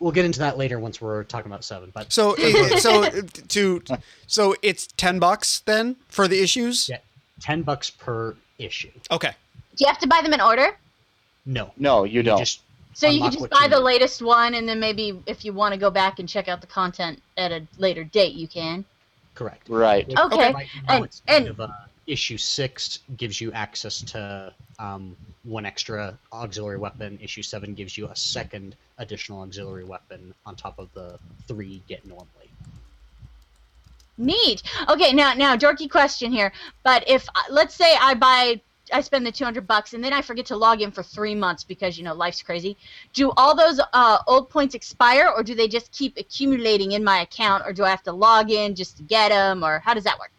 We'll 0.00 0.12
get 0.12 0.24
into 0.24 0.38
that 0.40 0.56
later 0.56 0.78
once 0.80 1.00
we're 1.00 1.24
talking 1.24 1.52
about 1.52 1.62
seven. 1.62 1.90
But 1.94 2.12
So 2.12 2.34
so 2.78 3.08
to 3.48 3.82
so 4.26 4.56
it's 4.62 4.86
ten 4.96 5.18
bucks 5.18 5.60
then 5.60 5.96
for 6.08 6.26
the 6.26 6.40
issues. 6.42 6.88
Yeah. 6.88 6.98
ten 7.40 7.62
bucks 7.62 7.90
per 7.90 8.34
issue. 8.58 8.90
Okay. 9.10 9.32
do 9.76 9.84
you 9.84 9.86
have 9.86 9.98
to 9.98 10.08
buy 10.08 10.20
them 10.22 10.32
in 10.32 10.40
order? 10.40 10.76
No, 11.46 11.72
no, 11.76 12.04
you 12.04 12.22
don't. 12.22 12.38
just 12.38 12.60
So 12.94 13.08
you 13.08 13.20
can 13.22 13.30
just 13.32 13.50
buy 13.50 13.64
you 13.64 13.68
the 13.70 13.76
need. 13.76 13.82
latest 13.84 14.22
one, 14.22 14.54
and 14.54 14.68
then 14.68 14.80
maybe 14.80 15.22
if 15.26 15.44
you 15.44 15.52
want 15.52 15.72
to 15.74 15.80
go 15.80 15.90
back 15.90 16.18
and 16.18 16.28
check 16.28 16.48
out 16.48 16.60
the 16.60 16.66
content 16.66 17.20
at 17.36 17.52
a 17.52 17.66
later 17.78 18.04
date, 18.04 18.34
you 18.34 18.48
can. 18.48 18.84
Correct. 19.34 19.68
Right. 19.68 20.06
Which 20.08 20.18
Okay, 20.18 20.52
right 20.52 20.66
and- 20.88 21.04
kind 21.04 21.10
and- 21.28 21.48
of, 21.48 21.60
uh, 21.60 21.68
issue 22.10 22.36
six 22.36 23.00
gives 23.16 23.40
you 23.40 23.52
access 23.52 24.02
to 24.02 24.52
um, 24.78 25.16
one 25.44 25.64
extra 25.64 26.18
auxiliary 26.32 26.78
weapon. 26.78 27.18
Issue 27.22 27.42
seven 27.42 27.74
gives 27.74 27.96
you 27.96 28.08
a 28.08 28.16
second 28.16 28.76
additional 28.98 29.42
auxiliary 29.42 29.84
weapon 29.84 30.34
on 30.44 30.56
top 30.56 30.78
of 30.78 30.92
the 30.94 31.18
three 31.46 31.68
you 31.68 31.80
get 31.88 32.04
normally. 32.04 32.26
Neat. 34.18 34.62
Okay, 34.88 35.12
now 35.12 35.32
now 35.32 35.56
dorky 35.56 35.90
question 35.90 36.30
here. 36.30 36.52
But 36.82 37.08
if 37.08 37.26
uh, 37.34 37.42
let's 37.48 37.74
say 37.74 37.96
I 37.98 38.14
buy 38.14 38.60
I 38.92 39.00
spend 39.02 39.24
the 39.24 39.30
200 39.30 39.66
bucks 39.68 39.94
and 39.94 40.02
then 40.02 40.12
I 40.12 40.20
forget 40.20 40.44
to 40.46 40.56
log 40.56 40.82
in 40.82 40.90
for 40.90 41.04
3 41.04 41.36
months 41.36 41.62
because 41.62 41.96
you 41.96 42.04
know 42.04 42.12
life's 42.12 42.42
crazy. 42.42 42.76
Do 43.14 43.32
all 43.36 43.56
those 43.56 43.80
uh, 43.92 44.18
old 44.26 44.50
points 44.50 44.74
expire 44.74 45.32
or 45.34 45.42
do 45.42 45.54
they 45.54 45.68
just 45.68 45.92
keep 45.92 46.18
accumulating 46.18 46.92
in 46.92 47.04
my 47.04 47.20
account 47.20 47.62
or 47.64 47.72
do 47.72 47.84
I 47.84 47.90
have 47.90 48.02
to 48.02 48.12
log 48.12 48.50
in 48.50 48.74
just 48.74 48.96
to 48.98 49.02
get 49.04 49.28
them 49.28 49.64
or 49.64 49.78
how 49.78 49.94
does 49.94 50.04
that 50.04 50.18
work? 50.18 50.32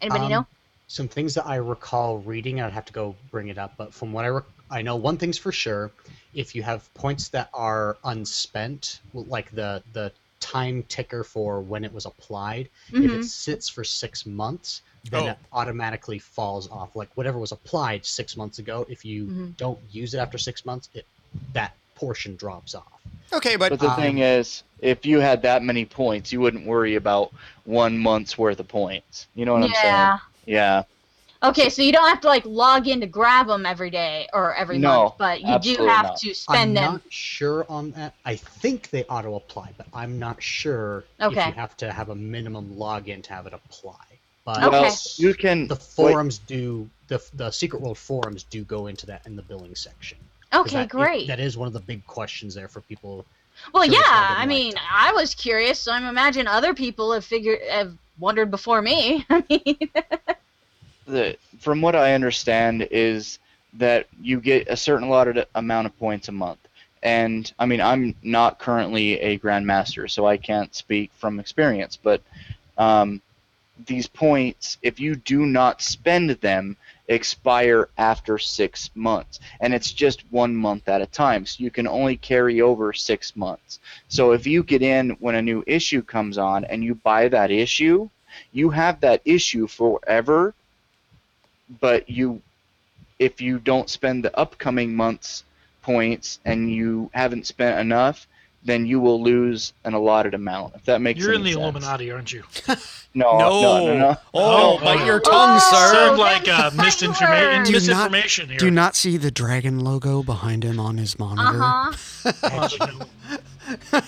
Anybody 0.00 0.24
Um, 0.24 0.30
know? 0.30 0.46
Some 0.88 1.06
things 1.06 1.34
that 1.34 1.46
I 1.46 1.56
recall 1.56 2.18
reading, 2.20 2.62
I'd 2.62 2.72
have 2.72 2.86
to 2.86 2.92
go 2.94 3.14
bring 3.30 3.48
it 3.48 3.58
up, 3.58 3.74
but 3.76 3.92
from 3.92 4.10
what 4.10 4.24
I 4.24 4.28
rec- 4.28 4.44
I 4.70 4.80
know, 4.82 4.96
one 4.96 5.18
thing's 5.18 5.36
for 5.36 5.52
sure: 5.52 5.90
if 6.34 6.54
you 6.54 6.62
have 6.62 6.92
points 6.94 7.28
that 7.28 7.50
are 7.52 7.98
unspent, 8.04 9.00
like 9.12 9.50
the 9.54 9.82
the 9.92 10.10
time 10.40 10.82
ticker 10.84 11.24
for 11.24 11.60
when 11.60 11.84
it 11.84 11.92
was 11.92 12.06
applied, 12.06 12.70
if 12.88 13.10
Mhm. 13.10 13.14
it 13.14 13.24
sits 13.24 13.68
for 13.68 13.84
six 13.84 14.24
months, 14.24 14.80
then 15.10 15.24
Oh. 15.24 15.30
it 15.32 15.38
automatically 15.52 16.18
falls 16.18 16.70
off. 16.70 16.96
Like 16.96 17.10
whatever 17.16 17.38
was 17.38 17.52
applied 17.52 18.06
six 18.06 18.34
months 18.36 18.58
ago, 18.58 18.86
if 18.88 19.04
you 19.04 19.26
Mhm. 19.26 19.56
don't 19.58 19.78
use 19.90 20.14
it 20.14 20.18
after 20.18 20.38
six 20.38 20.64
months, 20.64 20.88
it 20.94 21.04
that 21.52 21.76
portion 21.96 22.34
drops 22.36 22.74
off. 22.74 23.02
Okay, 23.30 23.56
but 23.56 23.68
But 23.70 23.80
the 23.80 23.90
Um, 23.90 23.96
thing 23.96 24.18
is, 24.20 24.62
if 24.80 25.04
you 25.04 25.20
had 25.20 25.42
that 25.42 25.62
many 25.62 25.84
points, 25.84 26.32
you 26.32 26.40
wouldn't 26.40 26.64
worry 26.64 26.94
about 26.94 27.30
one 27.64 27.98
month's 27.98 28.38
worth 28.38 28.58
of 28.58 28.68
points. 28.68 29.26
You 29.34 29.44
know 29.44 29.52
what 29.52 29.64
I'm 29.64 29.74
saying? 29.74 30.18
Yeah. 30.48 30.54
Yeah. 30.56 30.82
Okay, 31.50 31.70
so 31.70 31.82
you 31.82 31.92
don't 31.92 32.08
have 32.08 32.20
to 32.22 32.26
like 32.26 32.44
log 32.46 32.88
in 32.88 33.00
to 33.00 33.06
grab 33.06 33.46
them 33.46 33.64
every 33.64 33.90
day 33.90 34.26
or 34.32 34.56
every 34.56 34.76
No, 34.78 35.02
month, 35.04 35.14
but 35.18 35.40
you 35.40 35.56
do 35.60 35.86
have 35.86 36.06
not. 36.06 36.16
to 36.18 36.34
spend 36.34 36.70
I'm 36.70 36.74
them. 36.74 36.92
not 36.94 37.02
sure 37.10 37.64
on 37.68 37.92
that. 37.92 38.14
I 38.24 38.34
think 38.34 38.90
they 38.90 39.04
auto 39.04 39.36
apply, 39.36 39.70
but 39.76 39.86
I'm 39.94 40.18
not 40.18 40.42
sure 40.42 41.04
if 41.20 41.26
Okay. 41.26 41.46
you 41.46 41.52
have 41.52 41.76
to 41.76 41.92
have 41.92 42.08
a 42.08 42.14
minimum 42.16 42.74
login 42.74 43.22
to 43.22 43.32
have 43.32 43.46
it 43.46 43.52
apply. 43.52 43.94
But 44.44 44.64
Okay. 44.64 44.80
Well, 44.80 44.96
you 45.16 45.32
can. 45.34 45.68
the 45.68 45.74
wait, 45.76 45.82
forums 45.84 46.38
do 46.38 46.90
the 47.06 47.22
the 47.34 47.52
Secret 47.52 47.82
World 47.82 47.98
forums 47.98 48.42
do 48.42 48.64
go 48.64 48.88
into 48.88 49.06
that 49.06 49.24
in 49.24 49.36
the 49.36 49.42
billing 49.42 49.76
section. 49.76 50.18
Okay, 50.52 50.78
that- 50.78 50.88
great. 50.88 51.28
that 51.28 51.38
is 51.38 51.56
one 51.56 51.68
of 51.68 51.72
the 51.72 51.80
big 51.80 52.04
questions 52.08 52.52
there 52.54 52.66
for 52.68 52.80
people. 52.80 53.24
Well, 53.72 53.84
Curious 53.84 54.04
yeah. 54.06 54.34
I 54.36 54.46
mean, 54.46 54.74
that. 54.74 54.90
I 54.90 55.12
was 55.12 55.34
curious, 55.34 55.78
so 55.78 55.92
I 55.92 56.08
imagine 56.08 56.46
other 56.46 56.74
people 56.74 57.12
have 57.12 57.24
figured 57.24 57.60
have 57.68 57.92
wondered 58.18 58.50
before 58.50 58.82
me. 58.82 59.24
I 59.30 59.44
mean, 59.48 59.90
the, 61.06 61.36
from 61.58 61.80
what 61.80 61.94
I 61.94 62.14
understand 62.14 62.88
is 62.90 63.38
that 63.74 64.06
you 64.20 64.40
get 64.40 64.68
a 64.68 64.76
certain 64.76 65.08
allotted 65.08 65.46
amount 65.54 65.86
of 65.86 65.98
points 65.98 66.28
a 66.28 66.32
month. 66.32 66.58
And 67.02 67.52
I 67.58 67.66
mean, 67.66 67.80
I'm 67.80 68.14
not 68.22 68.58
currently 68.58 69.20
a 69.20 69.38
grandmaster, 69.38 70.10
so 70.10 70.26
I 70.26 70.36
can't 70.36 70.74
speak 70.74 71.12
from 71.16 71.38
experience. 71.38 71.96
But 71.96 72.22
um, 72.76 73.22
these 73.86 74.08
points, 74.08 74.78
if 74.82 74.98
you 74.98 75.14
do 75.14 75.46
not 75.46 75.80
spend 75.80 76.30
them, 76.30 76.76
expire 77.08 77.88
after 77.98 78.38
six 78.38 78.90
months, 78.94 79.40
and 79.60 79.74
it's 79.74 79.92
just 79.92 80.30
one 80.30 80.54
month 80.54 80.88
at 80.88 81.02
a 81.02 81.06
time. 81.06 81.46
So 81.46 81.64
you 81.64 81.70
can 81.70 81.88
only 81.88 82.16
carry 82.16 82.60
over 82.60 82.92
six 82.92 83.34
months. 83.34 83.80
So 84.08 84.32
if 84.32 84.46
you 84.46 84.62
get 84.62 84.82
in 84.82 85.10
when 85.20 85.34
a 85.34 85.42
new 85.42 85.64
issue 85.66 86.02
comes 86.02 86.38
on 86.38 86.64
and 86.64 86.84
you 86.84 86.94
buy 86.94 87.28
that 87.28 87.50
issue, 87.50 88.08
you 88.52 88.70
have 88.70 89.00
that 89.00 89.22
issue 89.24 89.66
forever 89.66 90.54
but 91.80 92.08
you 92.08 92.40
if 93.18 93.40
you 93.40 93.58
don't 93.58 93.90
spend 93.90 94.24
the 94.24 94.36
upcoming 94.38 94.94
month's 94.94 95.44
points 95.82 96.40
and 96.44 96.70
you 96.72 97.10
haven't 97.12 97.46
spent 97.46 97.80
enough 97.80 98.26
then 98.64 98.86
you 98.86 99.00
will 99.00 99.22
lose 99.22 99.72
an 99.84 99.94
allotted 99.94 100.34
amount 100.34 100.74
if 100.74 100.84
that 100.84 101.00
makes 101.00 101.20
You're 101.20 101.32
in 101.34 101.42
the 101.42 101.52
sense. 101.52 101.62
Illuminati, 101.62 102.10
aren't 102.10 102.32
you? 102.32 102.42
no 103.14 103.38
no. 103.38 103.48
no 103.62 103.86
no 103.86 103.98
no 103.98 104.16
Oh, 104.34 104.78
Oh, 104.78 104.84
bite 104.84 105.00
oh. 105.00 105.04
your 105.06 105.20
tongue, 105.20 105.58
Oh, 105.62 105.70
sir. 105.70 105.92
Sound 105.94 106.18
like 106.18 106.48
uh, 106.48 106.70
fighting 106.70 107.08
misinforma- 107.10 107.58
words. 107.58 107.70
Do 107.70 107.92
not- 107.92 108.14
here. 108.14 108.58
Do 108.58 108.70
not 108.70 108.96
see 108.96 109.16
the 109.16 109.30
dragon 109.30 109.78
logo 109.80 110.22
behind 110.22 110.64
him 110.64 110.78
on 110.80 110.98
his 110.98 111.18
monitor. 111.18 111.62
uh 111.62 111.92
huh. 111.92 112.68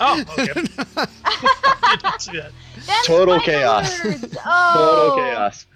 oh, 0.00 0.24
okay. 0.38 0.52
Didn't 0.52 2.20
see 2.20 2.32
that. 2.38 2.52
Total 3.04 3.40
chaos. 3.40 4.00
Oh. 4.48 5.12
total 5.14 5.16
chaos 5.24 5.66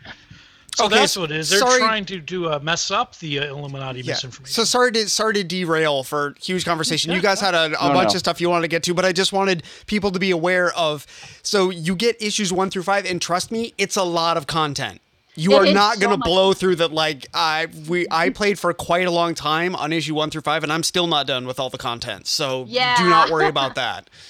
So 0.77 0.87
Okay, 0.87 0.97
that's 0.97 1.17
what 1.17 1.31
it 1.31 1.37
is. 1.39 1.51
They're 1.51 1.59
sorry- 1.59 1.79
trying 1.81 2.05
to 2.07 2.21
to 2.21 2.53
uh, 2.53 2.59
mess 2.63 2.91
up 2.91 3.17
the 3.19 3.41
uh, 3.41 3.45
Illuminati 3.55 4.01
Yeah. 4.01 4.13
misinformation. 4.13 4.55
So 4.55 4.65
sorry 4.65 4.93
to 4.93 5.09
sorry 5.09 5.35
to 5.35 5.45
derail 5.45 6.03
for 6.05 6.35
huge 6.41 6.65
conversation. 6.65 7.13
You 7.13 7.21
guys 7.21 7.41
had 7.41 7.55
a, 7.55 7.67
a 7.67 7.89
No, 7.89 7.95
bunch 7.95 8.11
no. 8.11 8.15
of 8.15 8.19
stuff 8.21 8.41
you 8.41 8.49
wanted 8.49 8.63
to 8.63 8.69
get 8.69 8.83
to, 8.85 8.95
but 8.95 9.05
I 9.05 9.13
just 9.13 9.33
wanted 9.33 9.63
people 9.87 10.11
to 10.13 10.19
be 10.19 10.31
aware 10.31 10.73
of. 10.75 11.07
So 11.43 11.71
you 11.71 11.95
get 11.97 12.21
issues 12.23 12.53
one 12.53 12.71
through 12.71 12.85
five, 12.85 13.05
and 13.05 13.21
trust 13.21 13.51
me, 13.51 13.75
it's 13.79 13.97
a 13.97 14.05
lot 14.05 14.37
of 14.37 14.47
content. 14.47 15.01
You 15.37 15.53
It 15.55 15.69
are 15.71 15.73
not 15.73 15.95
so 15.95 16.01
going 16.01 16.11
to 16.13 16.19
much- 16.19 16.27
blow 16.27 16.53
through 16.53 16.77
the 16.77 16.89
like 16.89 17.27
I 17.35 17.67
we 17.89 18.07
I 18.11 18.31
played 18.31 18.59
for 18.59 18.73
quite 18.73 19.07
a 19.07 19.11
long 19.11 19.35
time 19.35 19.75
on 19.77 19.93
issue 19.93 20.15
one 20.15 20.31
through 20.31 20.43
five, 20.43 20.63
and 20.63 20.73
I'm 20.73 20.83
still 20.83 21.07
not 21.07 21.27
done 21.27 21.47
with 21.47 21.59
all 21.61 21.71
the 21.71 21.79
content. 21.79 22.27
So 22.27 22.65
Yeah. 22.69 22.97
do 22.97 23.09
not 23.09 23.31
worry 23.31 23.47
about 23.49 23.75
that. 23.75 24.09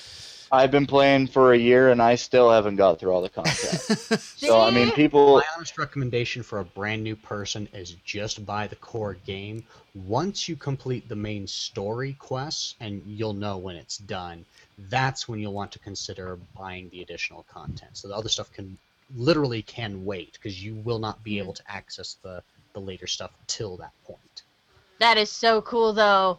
i've 0.53 0.71
been 0.71 0.87
playing 0.87 1.27
for 1.27 1.53
a 1.53 1.59
year 1.59 1.91
and 1.91 2.01
i 2.03 2.15
still 2.15 2.51
haven't 2.51 2.77
got 2.77 2.99
through 2.99 3.11
all 3.11 3.23
the 3.23 3.29
content 3.29 3.81
so 4.21 4.61
i 4.61 4.71
mean 4.71 4.91
people 4.93 5.37
My 5.37 5.45
honest 5.57 5.79
recommendation 5.79 6.43
for 6.43 6.59
a 6.59 6.65
brand 6.65 7.03
new 7.03 7.17
person 7.17 7.69
is 7.73 7.97
just 8.05 8.45
buy 8.45 8.67
the 8.67 8.77
core 8.77 9.15
game. 9.27 9.65
Once 9.95 10.49
you 10.49 10.57
complete 10.57 11.09
the 11.09 11.17
main 11.17 11.47
story 11.47 12.15
quests, 12.19 12.75
and 12.81 13.03
you'll 13.07 13.35
know 13.35 13.59
when 13.59 13.77
it's 13.77 13.99
done, 13.99 14.45
that's 14.89 15.29
when 15.29 15.41
you'll 15.41 15.53
want 15.53 15.73
to 15.73 15.79
consider 15.79 16.39
buying 16.57 16.89
the 16.91 17.03
additional 17.03 17.45
content. 17.45 17.91
So 17.95 18.09
the 18.09 18.15
other 18.15 18.29
stuff 18.29 18.53
can 18.53 18.79
literally 19.17 19.63
can 19.63 20.05
wait 20.05 20.33
because 20.35 20.63
you 20.63 20.75
will 20.77 20.99
not 20.99 21.23
be 21.23 21.33
mm-hmm. 21.33 21.45
able 21.45 21.55
to 21.55 21.63
access 21.69 22.17
the 22.23 22.43
the 22.73 22.81
later 22.81 23.07
stuff 23.07 23.33
till 23.47 23.77
that 23.79 23.93
point. 24.05 24.43
That 25.01 25.19
is 25.19 25.31
so 25.31 25.61
cool, 25.63 25.93
though. 25.93 26.39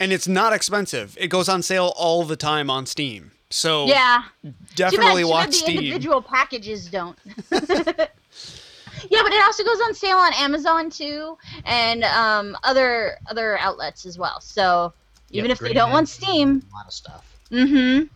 And 0.00 0.12
it's 0.12 0.26
not 0.28 0.52
expensive. 0.52 1.16
It 1.20 1.28
goes 1.28 1.48
on 1.48 1.62
sale 1.62 1.92
all 1.96 2.24
the 2.24 2.36
time 2.36 2.68
on 2.70 2.86
Steam. 2.86 3.30
So 3.50 3.86
Yeah. 3.86 4.24
definitely 4.74 5.22
too 5.22 5.28
bad, 5.28 5.30
watch 5.30 5.44
too 5.46 5.50
bad 5.50 5.52
the 5.52 5.56
Steam. 5.58 5.78
individual 5.78 6.22
packages 6.22 6.86
don't. 6.88 7.16
yeah, 7.50 9.22
but 9.22 9.32
it 9.32 9.44
also 9.44 9.62
goes 9.64 9.80
on 9.82 9.94
sale 9.94 10.16
on 10.18 10.32
Amazon 10.34 10.90
too, 10.90 11.38
and 11.64 12.02
um, 12.04 12.56
other 12.64 13.18
other 13.28 13.56
outlets 13.58 14.06
as 14.06 14.18
well. 14.18 14.40
So 14.40 14.92
even 15.30 15.50
Yep, 15.50 15.58
if 15.60 15.64
they 15.68 15.72
don't 15.74 15.90
want 15.92 16.08
Steam, 16.08 16.62
a 16.72 16.76
lot 16.76 16.86
of 16.86 16.92
stuff. 16.92 17.36
mm-hmm. 17.50 18.06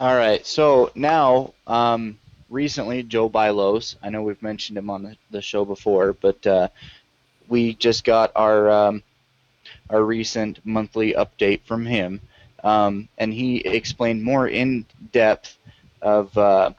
All 0.00 0.14
right. 0.14 0.46
So 0.46 0.90
now, 0.94 1.54
um, 1.66 2.18
recently, 2.50 3.02
Joel 3.02 3.30
Bylos, 3.30 3.96
I 4.02 4.10
know 4.10 4.22
we've 4.22 4.42
mentioned 4.42 4.78
him 4.78 4.90
on 4.90 5.02
the, 5.02 5.16
the 5.30 5.42
show 5.42 5.64
before, 5.64 6.12
but 6.12 6.46
uh, 6.46 6.68
we 7.48 7.74
just 7.74 8.04
got 8.04 8.30
our 8.36 8.70
um, 8.70 9.02
our 9.90 10.02
recent 10.02 10.64
monthly 10.64 11.14
update 11.14 11.62
from 11.64 11.86
him, 11.86 12.20
um, 12.64 13.08
and 13.18 13.32
he 13.32 13.58
explained 13.58 14.22
more 14.22 14.48
in 14.48 14.84
depth 15.12 15.56
of 16.02 16.36
uh, 16.36 16.70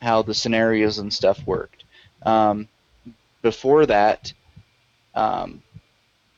how 0.00 0.22
the 0.22 0.34
scenarios 0.34 0.98
and 0.98 1.12
stuff 1.12 1.44
worked. 1.46 1.84
Um, 2.22 2.68
before 3.42 3.86
that, 3.86 4.32
um, 5.14 5.62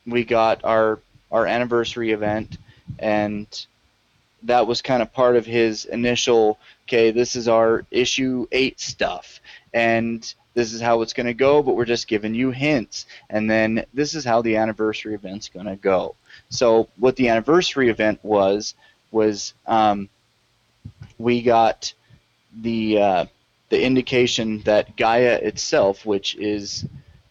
we 0.06 0.24
got 0.24 0.64
our 0.64 1.00
our 1.30 1.46
anniversary 1.46 2.12
event, 2.12 2.58
and 2.98 3.66
that 4.42 4.66
was 4.66 4.82
kind 4.82 5.02
of 5.02 5.12
part 5.12 5.36
of 5.36 5.44
his 5.44 5.84
initial 5.86 6.58
okay 6.84 7.10
this 7.10 7.36
is 7.36 7.48
our 7.48 7.84
issue 7.90 8.46
8 8.52 8.78
stuff 8.80 9.40
and 9.74 10.34
this 10.56 10.72
is 10.72 10.80
how 10.80 11.02
it's 11.02 11.12
going 11.12 11.26
to 11.26 11.34
go 11.34 11.62
but 11.62 11.76
we're 11.76 11.84
just 11.84 12.08
giving 12.08 12.34
you 12.34 12.50
hints 12.50 13.06
and 13.30 13.48
then 13.48 13.84
this 13.94 14.14
is 14.14 14.24
how 14.24 14.42
the 14.42 14.56
anniversary 14.56 15.14
event's 15.14 15.48
going 15.48 15.66
to 15.66 15.76
go 15.76 16.16
so 16.48 16.88
what 16.96 17.14
the 17.14 17.28
anniversary 17.28 17.88
event 17.88 18.18
was 18.24 18.74
was 19.12 19.54
um, 19.66 20.08
we 21.18 21.42
got 21.42 21.92
the 22.60 23.00
uh, 23.00 23.24
the 23.68 23.82
indication 23.82 24.60
that 24.62 24.96
Gaia 24.96 25.34
itself 25.34 26.04
which 26.04 26.34
is 26.36 26.84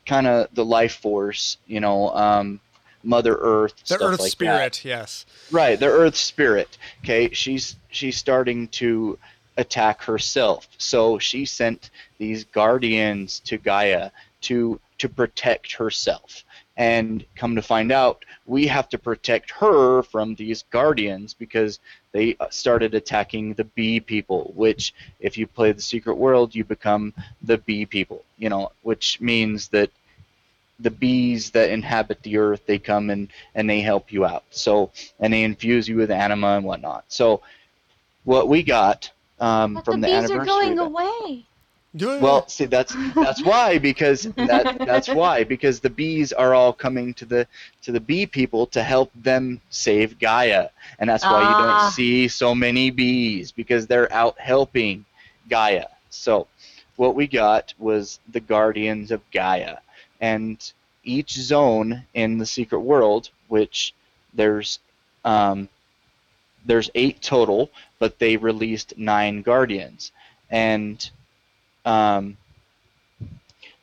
kind 0.06 0.28
of 0.28 0.48
the 0.54 0.64
life 0.64 0.96
force 0.96 1.58
you 1.68 1.80
know 1.80 2.10
um, 2.16 2.60
Mother 3.04 3.36
Earth 3.36 3.76
the 3.82 3.86
stuff 3.86 4.02
Earth 4.02 4.20
like 4.20 4.28
that. 4.28 4.32
Spirit, 4.32 4.86
yes. 4.86 5.26
Right, 5.52 5.80
the 5.80 5.88
Earth 5.88 6.16
Spirit. 6.16 6.78
Okay, 7.04 7.30
she's 7.34 7.76
she's 7.90 8.18
starting 8.18 8.68
to 8.70 9.18
attack 9.58 10.04
herself. 10.04 10.68
So 10.78 11.20
she 11.20 11.46
sent 11.46 11.90
these 12.18 12.44
guardians 12.46 13.40
to 13.42 13.58
Gaia 13.58 14.12
to 14.42 14.80
to 14.98 15.10
protect 15.10 15.74
herself. 15.74 16.44
and 16.78 17.26
come 17.38 17.56
to 17.56 17.62
find 17.62 17.90
out 17.92 18.26
we 18.46 18.68
have 18.68 18.90
to 18.90 18.98
protect 18.98 19.50
her 19.52 20.04
from 20.04 20.36
these 20.36 20.64
guardians 20.72 21.34
because 21.34 21.80
they 22.12 22.36
uh, 22.40 22.50
started 22.50 22.94
attacking 22.94 23.54
the 23.54 23.64
bee 23.76 24.00
people 24.00 24.52
which 24.56 24.94
if 25.22 25.38
you 25.38 25.48
play 25.48 25.72
the 25.72 25.82
secret 25.82 26.16
world 26.16 26.54
you 26.54 26.66
become 26.66 27.14
the 27.44 27.58
bee 27.60 27.86
people 27.86 28.20
you 28.38 28.50
know 28.50 28.72
which 28.90 29.22
means 29.22 29.70
that 29.70 29.90
the 30.82 30.92
bees 30.92 31.52
that 31.52 31.70
inhabit 31.70 32.22
the 32.24 32.36
earth 32.38 32.64
they 32.66 32.78
come 32.92 33.10
and 33.10 33.30
and 33.56 33.70
they 33.70 33.80
help 33.80 34.12
you 34.12 34.26
out 34.26 34.44
so 34.50 34.92
and 35.22 35.32
they 35.32 35.44
infuse 35.44 35.88
you 35.88 35.96
with 35.96 36.12
anima 36.12 36.58
and 36.58 36.66
whatnot 36.66 37.06
so 37.08 37.42
what 38.26 38.50
we 38.50 38.62
got 38.64 39.10
um, 39.40 39.76
But 39.76 39.86
from 39.86 40.02
the 40.02 40.08
the, 40.08 40.22
bees 40.22 40.32
are 40.32 40.46
going 40.46 40.74
event- 40.74 40.80
away. 40.80 41.46
Well, 41.98 42.48
see, 42.48 42.66
that's 42.66 42.96
that's 43.14 43.44
why 43.44 43.78
because 43.78 44.24
that 44.36 44.78
that's 44.86 45.08
why 45.22 45.44
because 45.44 45.80
the 45.80 45.90
bees 45.90 46.34
are 46.34 46.54
all 46.54 46.74
coming 46.74 47.14
to 47.16 47.26
the 47.26 47.48
to 47.84 47.92
the 47.92 48.00
bee 48.00 48.26
people 48.26 48.66
to 48.68 48.84
help 48.84 49.12
them 49.16 49.62
save 49.70 50.20
Gaia, 50.20 50.70
and 51.00 51.10
that's 51.10 51.24
why 51.24 51.42
you 51.42 51.48
Ah. 51.58 51.80
don't 51.80 51.92
see 51.92 52.28
so 52.28 52.54
many 52.54 52.90
bees 52.92 53.52
because 53.52 53.88
they're 53.88 54.12
out 54.12 54.38
helping 54.40 55.06
Gaia. 55.50 55.88
So, 56.10 56.48
what 56.98 57.16
we 57.16 57.28
got 57.28 57.74
was 57.78 58.20
the 58.32 58.40
Guardians 58.40 59.12
of 59.12 59.22
Gaia, 59.32 59.78
and 60.20 60.58
each 61.04 61.34
zone 61.34 62.04
in 62.14 62.38
the 62.40 62.46
secret 62.46 62.80
world, 62.80 63.30
which 63.48 63.94
there's 64.34 64.80
um, 65.24 65.70
there's 66.66 66.90
eight 66.96 67.22
total, 67.22 67.70
but 68.00 68.20
they 68.20 68.38
released 68.38 68.98
nine 68.98 69.42
Guardians, 69.42 70.12
and 70.50 71.10
um, 71.86 72.38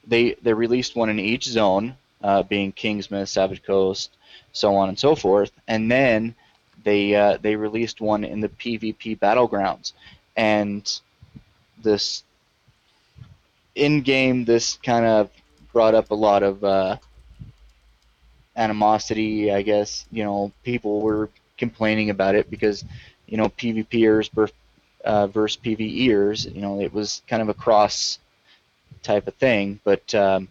they 0.06 0.34
they 0.42 0.52
released 0.52 0.96
one 0.96 1.08
in 1.08 1.18
each 1.18 1.44
zone, 1.44 1.96
uh, 2.22 2.42
being 2.42 2.72
Kingsmouth, 2.72 3.28
Savage 3.28 3.62
Coast, 3.62 4.10
so 4.52 4.74
on 4.74 4.88
and 4.88 4.98
so 4.98 5.14
forth, 5.14 5.52
and 5.68 5.90
then 5.90 6.34
they 6.84 7.14
uh, 7.14 7.38
they 7.40 7.56
released 7.56 8.00
one 8.00 8.24
in 8.24 8.40
the 8.40 8.48
PvP 8.48 9.18
battlegrounds, 9.18 9.92
and 10.36 11.00
this 11.82 12.24
in 13.74 14.02
game 14.02 14.44
this 14.44 14.78
kind 14.82 15.04
of 15.06 15.30
brought 15.72 15.94
up 15.94 16.10
a 16.10 16.14
lot 16.14 16.42
of 16.42 16.62
uh, 16.64 16.96
animosity. 18.56 19.52
I 19.52 19.62
guess 19.62 20.06
you 20.10 20.24
know 20.24 20.52
people 20.62 21.00
were 21.00 21.30
complaining 21.56 22.10
about 22.10 22.34
it 22.34 22.50
because 22.50 22.84
you 23.26 23.36
know 23.36 23.48
PvPers 23.48 24.30
ver- 24.30 24.48
uh, 25.04 25.26
versus 25.26 25.60
PvEers. 25.62 26.52
You 26.54 26.60
know 26.60 26.80
it 26.80 26.92
was 26.92 27.22
kind 27.26 27.42
of 27.42 27.48
a 27.48 27.54
cross 27.54 28.18
type 29.02 29.26
of 29.26 29.34
thing. 29.34 29.80
But 29.84 30.14
um, 30.14 30.48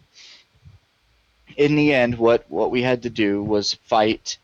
in 1.57 1.75
the 1.75 1.93
end, 1.93 2.17
what 2.17 2.45
what 2.49 2.71
we 2.71 2.81
had 2.81 3.03
to 3.03 3.09
do 3.09 3.43
was 3.43 3.73
fight 3.73 4.37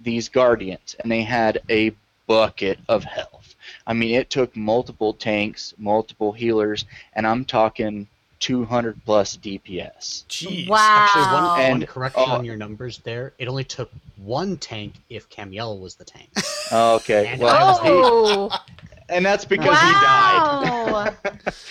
these 0.00 0.28
guardians, 0.28 0.96
and 1.00 1.10
they 1.10 1.22
had 1.22 1.60
a 1.68 1.92
bucket 2.26 2.78
of 2.88 3.04
health. 3.04 3.54
I 3.86 3.92
mean, 3.92 4.14
it 4.14 4.30
took 4.30 4.56
multiple 4.56 5.12
tanks, 5.12 5.74
multiple 5.78 6.32
healers, 6.32 6.84
and 7.12 7.26
I'm 7.26 7.44
talking 7.44 8.06
200 8.40 9.04
plus 9.04 9.36
DPS. 9.36 10.24
Jeez. 10.28 10.68
Wow. 10.68 10.78
Actually, 10.80 11.22
one, 11.22 11.60
And- 11.60 11.78
one 11.80 11.86
correction 11.86 12.22
oh. 12.26 12.32
on 12.32 12.44
your 12.44 12.56
numbers 12.56 12.98
there. 12.98 13.34
It 13.38 13.48
only 13.48 13.64
took 13.64 13.90
one 14.16 14.56
tank 14.56 14.94
if 15.08 15.28
Kamiel 15.28 15.78
was 15.78 15.94
the 15.94 16.04
tank. 16.04 16.28
Okay, 16.72 17.26
And 17.26 17.40
well, 17.40 17.56
I 17.56 17.64
was 17.64 17.80
the- 17.80 17.88
Oh, 17.88 18.58
and 19.10 19.24
that's 19.24 19.44
because 19.44 19.78
he 19.80 19.92
died. 19.92 21.14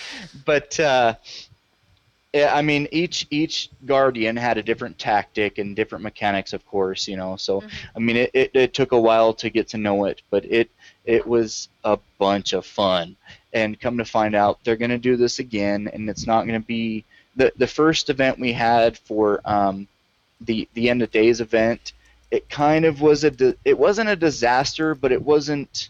but 0.44 0.78
uh, 0.80 1.14
I 2.32 2.62
mean, 2.62 2.86
each 2.92 3.26
each 3.30 3.70
guardian 3.86 4.36
had 4.36 4.56
a 4.56 4.62
different 4.62 4.98
tactic 4.98 5.58
and 5.58 5.74
different 5.74 6.04
mechanics, 6.04 6.52
of 6.52 6.64
course. 6.66 7.08
You 7.08 7.16
know, 7.16 7.36
so 7.36 7.60
Mhm. 7.62 7.70
I 7.96 7.98
mean, 7.98 8.16
it, 8.16 8.30
it, 8.34 8.50
it 8.54 8.74
took 8.74 8.92
a 8.92 9.00
while 9.00 9.32
to 9.34 9.50
get 9.50 9.68
to 9.68 9.78
know 9.78 10.04
it, 10.04 10.22
but 10.30 10.44
it 10.44 10.70
it 11.04 11.26
was 11.26 11.68
a 11.84 11.98
bunch 12.18 12.52
of 12.52 12.64
fun. 12.64 13.16
And 13.52 13.80
come 13.80 13.98
to 13.98 14.04
find 14.04 14.36
out, 14.36 14.60
they're 14.62 14.76
going 14.76 14.92
to 14.92 14.98
do 14.98 15.16
this 15.16 15.40
again, 15.40 15.90
and 15.92 16.08
it's 16.08 16.24
not 16.26 16.46
going 16.46 16.60
to 16.60 16.66
be 16.66 17.04
the 17.34 17.52
the 17.56 17.66
first 17.66 18.08
event 18.10 18.38
we 18.38 18.52
had 18.52 18.96
for 18.96 19.40
um, 19.44 19.88
the 20.40 20.68
the 20.74 20.88
end 20.88 21.02
of 21.02 21.10
days 21.10 21.40
event. 21.40 21.94
It 22.30 22.48
kind 22.48 22.84
of 22.84 23.00
was 23.00 23.24
a 23.24 23.30
di- 23.32 23.56
it 23.64 23.76
wasn't 23.76 24.08
a 24.08 24.14
disaster, 24.14 24.94
but 24.94 25.10
it 25.10 25.20
wasn't 25.20 25.88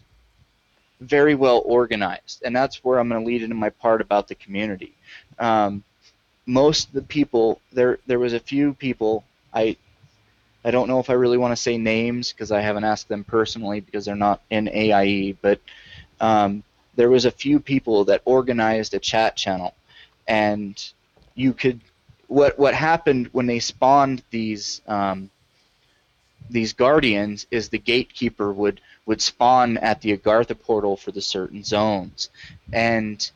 very 1.01 1.35
well 1.35 1.61
organized, 1.65 2.43
and 2.45 2.55
that's 2.55 2.83
where 2.83 2.99
I'm 2.99 3.09
going 3.09 3.21
to 3.21 3.27
lead 3.27 3.43
into 3.43 3.55
my 3.55 3.69
part 3.69 3.99
about 3.99 4.27
the 4.27 4.35
community. 4.35 4.95
Um, 5.39 5.83
most 6.45 6.87
of 6.87 6.93
the 6.93 7.01
people 7.01 7.61
there 7.71 7.99
there 8.07 8.19
was 8.19 8.33
a 8.33 8.39
few 8.39 8.73
people 8.73 9.23
I 9.53 9.77
I 10.63 10.71
don't 10.71 10.87
know 10.87 10.99
if 10.99 11.09
I 11.09 11.13
really 11.13 11.37
want 11.37 11.51
to 11.51 11.61
say 11.61 11.77
names 11.77 12.31
because 12.31 12.51
I 12.51 12.61
haven't 12.61 12.83
asked 12.83 13.07
them 13.07 13.23
personally 13.23 13.79
because 13.79 14.05
they're 14.05 14.15
not 14.15 14.41
in 14.49 14.67
AIE, 14.67 15.35
but 15.41 15.59
um, 16.19 16.63
there 16.95 17.09
was 17.09 17.25
a 17.25 17.31
few 17.31 17.59
people 17.59 18.05
that 18.05 18.21
organized 18.25 18.93
a 18.93 18.99
chat 18.99 19.35
channel, 19.35 19.73
and 20.27 20.91
you 21.33 21.53
could 21.53 21.81
what 22.27 22.57
what 22.59 22.73
happened 22.75 23.29
when 23.31 23.47
they 23.47 23.59
spawned 23.59 24.23
these 24.29 24.81
um, 24.87 25.29
these 26.49 26.73
guardians 26.73 27.47
is 27.51 27.69
the 27.69 27.77
gatekeeper 27.77 28.51
would 28.51 28.81
would 29.05 29.21
spawn 29.21 29.77
at 29.77 30.01
the 30.01 30.15
Agartha 30.15 30.57
portal 30.59 30.95
for 30.95 31.11
the 31.11 31.21
certain 31.21 31.63
zones, 31.63 32.29
and 32.71 33.31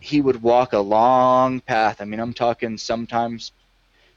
he 0.00 0.20
would 0.20 0.42
walk 0.42 0.72
a 0.72 0.78
long 0.78 1.60
path. 1.60 2.00
I 2.00 2.04
mean, 2.04 2.20
I'm 2.20 2.34
talking 2.34 2.76
sometimes 2.76 3.52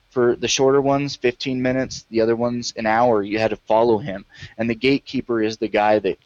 for 0.09 0.35
the 0.35 0.47
shorter 0.47 0.81
ones, 0.81 1.15
15 1.15 1.61
minutes. 1.61 2.05
The 2.09 2.21
other 2.21 2.35
ones, 2.35 2.73
an 2.77 2.85
hour. 2.85 3.21
You 3.21 3.37
had 3.39 3.51
to 3.51 3.57
follow 3.57 3.97
him, 3.97 4.25
and 4.57 4.69
the 4.69 4.75
gatekeeper 4.75 5.41
is 5.41 5.57
the 5.57 5.67
guy 5.67 5.99
that 5.99 6.17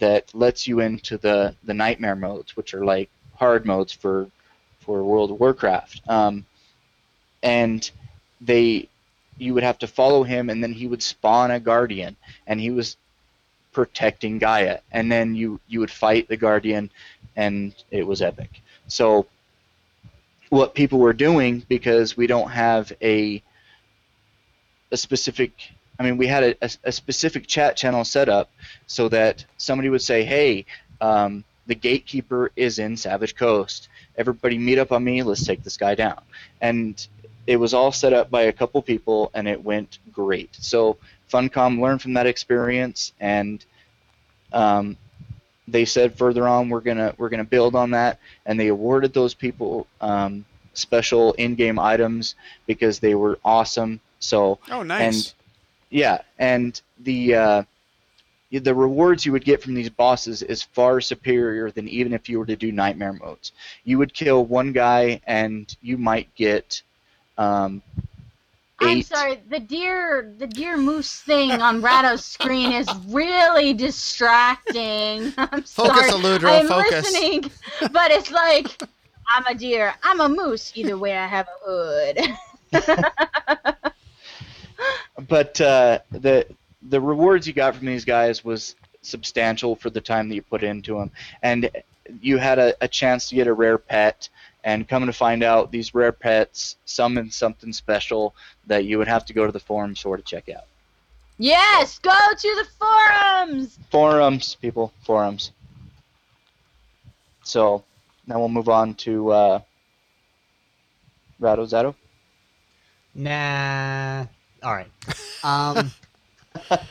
that 0.00 0.34
lets 0.34 0.66
you 0.66 0.80
into 0.80 1.18
the 1.18 1.54
the 1.64 1.74
nightmare 1.74 2.16
modes, 2.16 2.56
which 2.56 2.74
are 2.74 2.84
like 2.84 3.10
hard 3.36 3.64
modes 3.64 3.92
for 3.92 4.28
for 4.80 5.02
World 5.04 5.30
of 5.30 5.40
Warcraft. 5.40 6.02
Um, 6.08 6.44
and 7.42 7.90
they 8.40 8.88
you 9.38 9.54
would 9.54 9.62
have 9.62 9.78
to 9.78 9.86
follow 9.86 10.22
him 10.22 10.50
and 10.50 10.62
then 10.62 10.72
he 10.72 10.86
would 10.86 11.02
spawn 11.02 11.50
a 11.50 11.60
guardian 11.60 12.16
and 12.46 12.60
he 12.60 12.70
was 12.70 12.96
protecting 13.72 14.38
Gaia 14.38 14.78
and 14.92 15.10
then 15.10 15.34
you 15.34 15.60
you 15.66 15.80
would 15.80 15.90
fight 15.90 16.28
the 16.28 16.36
guardian 16.36 16.90
and 17.36 17.74
it 17.90 18.06
was 18.06 18.22
epic. 18.22 18.62
So 18.86 19.26
what 20.50 20.74
people 20.74 21.00
were 21.00 21.12
doing 21.12 21.64
because 21.68 22.16
we 22.16 22.26
don't 22.26 22.50
have 22.50 22.92
a 23.02 23.42
a 24.92 24.96
specific 24.96 25.52
I 25.98 26.04
mean 26.04 26.16
we 26.16 26.26
had 26.28 26.44
a, 26.44 26.64
a, 26.64 26.70
a 26.84 26.92
specific 26.92 27.46
chat 27.46 27.76
channel 27.76 28.04
set 28.04 28.28
up 28.28 28.50
so 28.86 29.08
that 29.08 29.44
somebody 29.56 29.88
would 29.88 30.02
say, 30.02 30.24
"Hey, 30.24 30.66
um, 31.00 31.44
the 31.66 31.74
gatekeeper 31.74 32.50
is 32.56 32.78
in 32.78 32.96
Savage 32.96 33.34
Coast. 33.36 33.88
Everybody 34.16 34.58
meet 34.58 34.78
up 34.78 34.92
on 34.92 35.02
me. 35.02 35.22
Let's 35.22 35.44
take 35.44 35.62
this 35.62 35.76
guy 35.76 35.94
down." 35.94 36.20
And 36.60 37.06
it 37.46 37.56
was 37.56 37.74
all 37.74 37.92
set 37.92 38.12
up 38.12 38.30
by 38.30 38.42
a 38.42 38.52
couple 38.52 38.80
people, 38.82 39.30
and 39.34 39.46
it 39.48 39.62
went 39.62 39.98
great. 40.12 40.56
So 40.60 40.96
Funcom 41.30 41.80
learned 41.80 42.02
from 42.02 42.14
that 42.14 42.26
experience, 42.26 43.12
and 43.20 43.64
um, 44.52 44.96
they 45.68 45.84
said 45.84 46.16
further 46.16 46.46
on 46.46 46.68
we're 46.68 46.80
gonna 46.80 47.14
we're 47.18 47.28
gonna 47.28 47.44
build 47.44 47.74
on 47.74 47.90
that, 47.92 48.18
and 48.46 48.58
they 48.58 48.68
awarded 48.68 49.12
those 49.12 49.34
people 49.34 49.86
um, 50.00 50.44
special 50.74 51.32
in-game 51.34 51.78
items 51.78 52.34
because 52.66 52.98
they 52.98 53.14
were 53.14 53.38
awesome. 53.44 54.00
So 54.20 54.58
Oh, 54.70 54.82
nice. 54.82 55.00
and 55.02 55.34
yeah, 55.90 56.22
and 56.38 56.80
the 57.00 57.34
uh, 57.34 57.62
the 58.50 58.74
rewards 58.74 59.26
you 59.26 59.32
would 59.32 59.44
get 59.44 59.62
from 59.62 59.74
these 59.74 59.90
bosses 59.90 60.42
is 60.42 60.62
far 60.62 61.00
superior 61.00 61.70
than 61.70 61.88
even 61.88 62.12
if 62.12 62.28
you 62.28 62.38
were 62.38 62.46
to 62.46 62.56
do 62.56 62.70
nightmare 62.72 63.12
modes. 63.12 63.52
You 63.84 63.98
would 63.98 64.14
kill 64.14 64.44
one 64.44 64.72
guy 64.72 65.20
and 65.26 65.74
you 65.82 65.98
might 65.98 66.32
get 66.34 66.82
um, 67.38 67.82
I'm 68.80 69.02
sorry. 69.02 69.40
The 69.48 69.60
deer, 69.60 70.34
the 70.38 70.46
deer 70.46 70.76
moose 70.76 71.20
thing 71.20 71.50
on 71.50 71.80
Ratto's 71.80 72.24
screen 72.24 72.72
is 72.72 72.88
really 73.08 73.72
distracting. 73.72 75.32
I'm 75.38 75.62
Focus, 75.62 75.70
sorry. 75.70 76.10
Aludra, 76.10 76.60
I'm 76.60 76.68
focus. 76.68 77.12
listening, 77.12 77.50
but 77.92 78.10
it's 78.10 78.30
like 78.30 78.82
I'm 79.28 79.46
a 79.46 79.54
deer. 79.54 79.94
I'm 80.02 80.20
a 80.20 80.28
moose. 80.28 80.72
Either 80.74 80.98
way, 80.98 81.16
I 81.16 81.26
have 81.26 81.48
a 81.48 81.70
hood. 81.70 82.18
But 85.28 85.60
uh, 85.60 86.00
the 86.10 86.46
the 86.82 87.00
rewards 87.00 87.46
you 87.46 87.52
got 87.52 87.74
from 87.76 87.86
these 87.86 88.04
guys 88.04 88.44
was 88.44 88.74
substantial 89.02 89.76
for 89.76 89.90
the 89.90 90.00
time 90.00 90.28
that 90.28 90.34
you 90.34 90.42
put 90.42 90.62
into 90.62 90.98
them, 90.98 91.10
and 91.42 91.70
you 92.20 92.36
had 92.38 92.58
a, 92.58 92.74
a 92.82 92.88
chance 92.88 93.28
to 93.28 93.34
get 93.34 93.46
a 93.46 93.52
rare 93.52 93.78
pet. 93.78 94.28
And 94.64 94.88
coming 94.88 95.06
to 95.06 95.12
find 95.12 95.42
out, 95.42 95.70
these 95.70 95.94
rare 95.94 96.10
pets 96.10 96.76
summon 96.86 97.30
something 97.30 97.72
special 97.72 98.34
that 98.66 98.86
you 98.86 98.96
would 98.98 99.08
have 99.08 99.26
to 99.26 99.34
go 99.34 99.44
to 99.44 99.52
the 99.52 99.60
forums 99.60 100.00
for 100.00 100.16
to 100.16 100.22
check 100.22 100.48
out. 100.48 100.64
yes, 101.38 101.98
go 101.98 102.10
to 102.10 102.54
the 102.56 102.66
forums. 102.78 103.78
Forums, 103.90 104.54
people, 104.54 104.92
forums. 105.04 105.52
So 107.42 107.84
now 108.26 108.38
we'll 108.38 108.48
move 108.48 108.70
on 108.70 108.94
to 108.94 109.30
uh, 109.30 109.60
Ratto 111.38 111.66
Zatto. 111.66 111.94
Nah. 113.14 114.26
All 114.62 114.74
right. 114.74 114.90
Um, 115.44 115.92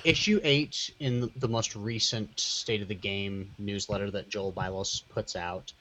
issue 0.04 0.40
eight 0.44 0.92
in 1.00 1.32
the 1.38 1.48
most 1.48 1.76
recent 1.76 2.40
State 2.40 2.84
of 2.84 2.88
the 2.88 2.94
Game 2.94 3.50
newsletter 3.58 4.12
that 4.12 4.30
Joel 4.30 4.52
Bylos 4.52 5.02
puts 5.10 5.36
out, 5.36 5.74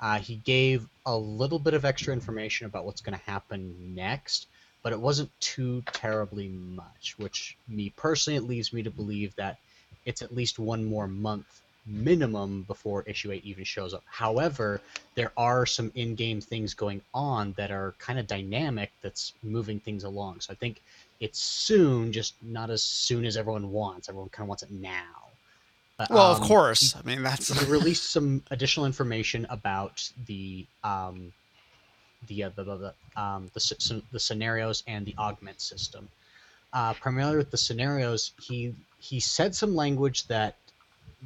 uh, 0.00 0.18
he 0.18 0.36
gave 0.36 0.86
a 1.06 1.16
little 1.16 1.58
bit 1.58 1.74
of 1.74 1.84
extra 1.84 2.12
information 2.12 2.66
about 2.66 2.84
what's 2.84 3.00
going 3.00 3.18
to 3.18 3.24
happen 3.24 3.94
next, 3.94 4.46
but 4.82 4.92
it 4.92 5.00
wasn't 5.00 5.30
too 5.40 5.82
terribly 5.92 6.48
much. 6.48 7.14
Which 7.18 7.56
me 7.68 7.92
personally, 7.96 8.36
it 8.36 8.42
leaves 8.42 8.72
me 8.72 8.82
to 8.82 8.90
believe 8.90 9.34
that 9.36 9.58
it's 10.04 10.22
at 10.22 10.34
least 10.34 10.58
one 10.58 10.84
more 10.84 11.08
month 11.08 11.62
minimum 11.86 12.62
before 12.62 13.04
issue 13.04 13.30
8 13.30 13.44
even 13.44 13.64
shows 13.64 13.94
up. 13.94 14.02
However, 14.06 14.80
there 15.14 15.32
are 15.36 15.64
some 15.64 15.92
in-game 15.94 16.40
things 16.40 16.74
going 16.74 17.00
on 17.14 17.52
that 17.56 17.70
are 17.70 17.94
kind 17.98 18.18
of 18.18 18.26
dynamic 18.26 18.90
that's 19.02 19.34
moving 19.42 19.78
things 19.78 20.04
along. 20.04 20.40
So 20.40 20.52
I 20.52 20.56
think 20.56 20.82
it's 21.20 21.38
soon, 21.38 22.12
just 22.12 22.34
not 22.42 22.70
as 22.70 22.82
soon 22.82 23.24
as 23.24 23.36
everyone 23.36 23.70
wants. 23.70 24.08
Everyone 24.08 24.28
kind 24.30 24.44
of 24.44 24.48
wants 24.48 24.62
it 24.64 24.70
now. 24.70 25.25
Well, 26.10 26.32
of 26.32 26.42
um, 26.42 26.48
course. 26.48 26.94
I 26.94 27.02
mean, 27.06 27.22
that's 27.22 27.58
he 27.58 27.70
released 27.70 28.10
some 28.10 28.42
additional 28.50 28.84
information 28.84 29.46
about 29.48 30.08
the 30.26 30.66
um, 30.84 31.32
the 32.26 32.44
uh, 32.44 32.50
the 32.54 32.64
the, 32.64 32.76
the, 32.76 33.20
um, 33.20 33.50
the, 33.54 34.02
the 34.12 34.20
scenarios 34.20 34.82
and 34.86 35.06
the 35.06 35.14
augment 35.18 35.60
system. 35.60 36.08
Uh, 36.72 36.92
primarily 36.94 37.38
with 37.38 37.50
the 37.50 37.56
scenarios, 37.56 38.32
he 38.40 38.74
he 38.98 39.20
said 39.20 39.54
some 39.54 39.74
language 39.74 40.26
that 40.26 40.56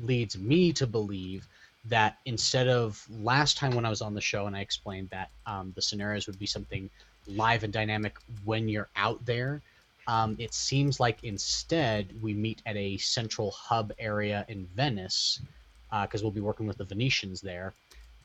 leads 0.02 0.38
me 0.38 0.72
to 0.72 0.86
believe 0.86 1.46
that 1.86 2.18
instead 2.26 2.68
of 2.68 3.04
last 3.22 3.56
time 3.56 3.74
when 3.74 3.84
I 3.84 3.90
was 3.90 4.02
on 4.02 4.14
the 4.14 4.20
show 4.20 4.46
and 4.46 4.54
I 4.54 4.60
explained 4.60 5.08
that 5.10 5.30
um, 5.46 5.72
the 5.74 5.82
scenarios 5.82 6.26
would 6.26 6.38
be 6.38 6.46
something 6.46 6.90
live 7.26 7.64
and 7.64 7.72
dynamic 7.72 8.16
when 8.44 8.68
you're 8.68 8.88
out 8.96 9.24
there, 9.24 9.62
um, 10.10 10.34
it 10.40 10.52
seems 10.52 10.98
like 10.98 11.22
instead 11.22 12.12
we 12.20 12.34
meet 12.34 12.60
at 12.66 12.76
a 12.76 12.96
central 12.96 13.52
hub 13.52 13.92
area 13.96 14.44
in 14.48 14.66
Venice 14.74 15.40
because 16.02 16.24
we'll 16.24 16.32
be 16.32 16.40
working 16.40 16.66
with 16.66 16.78
the 16.78 16.84
Venetians 16.84 17.40
there. 17.40 17.74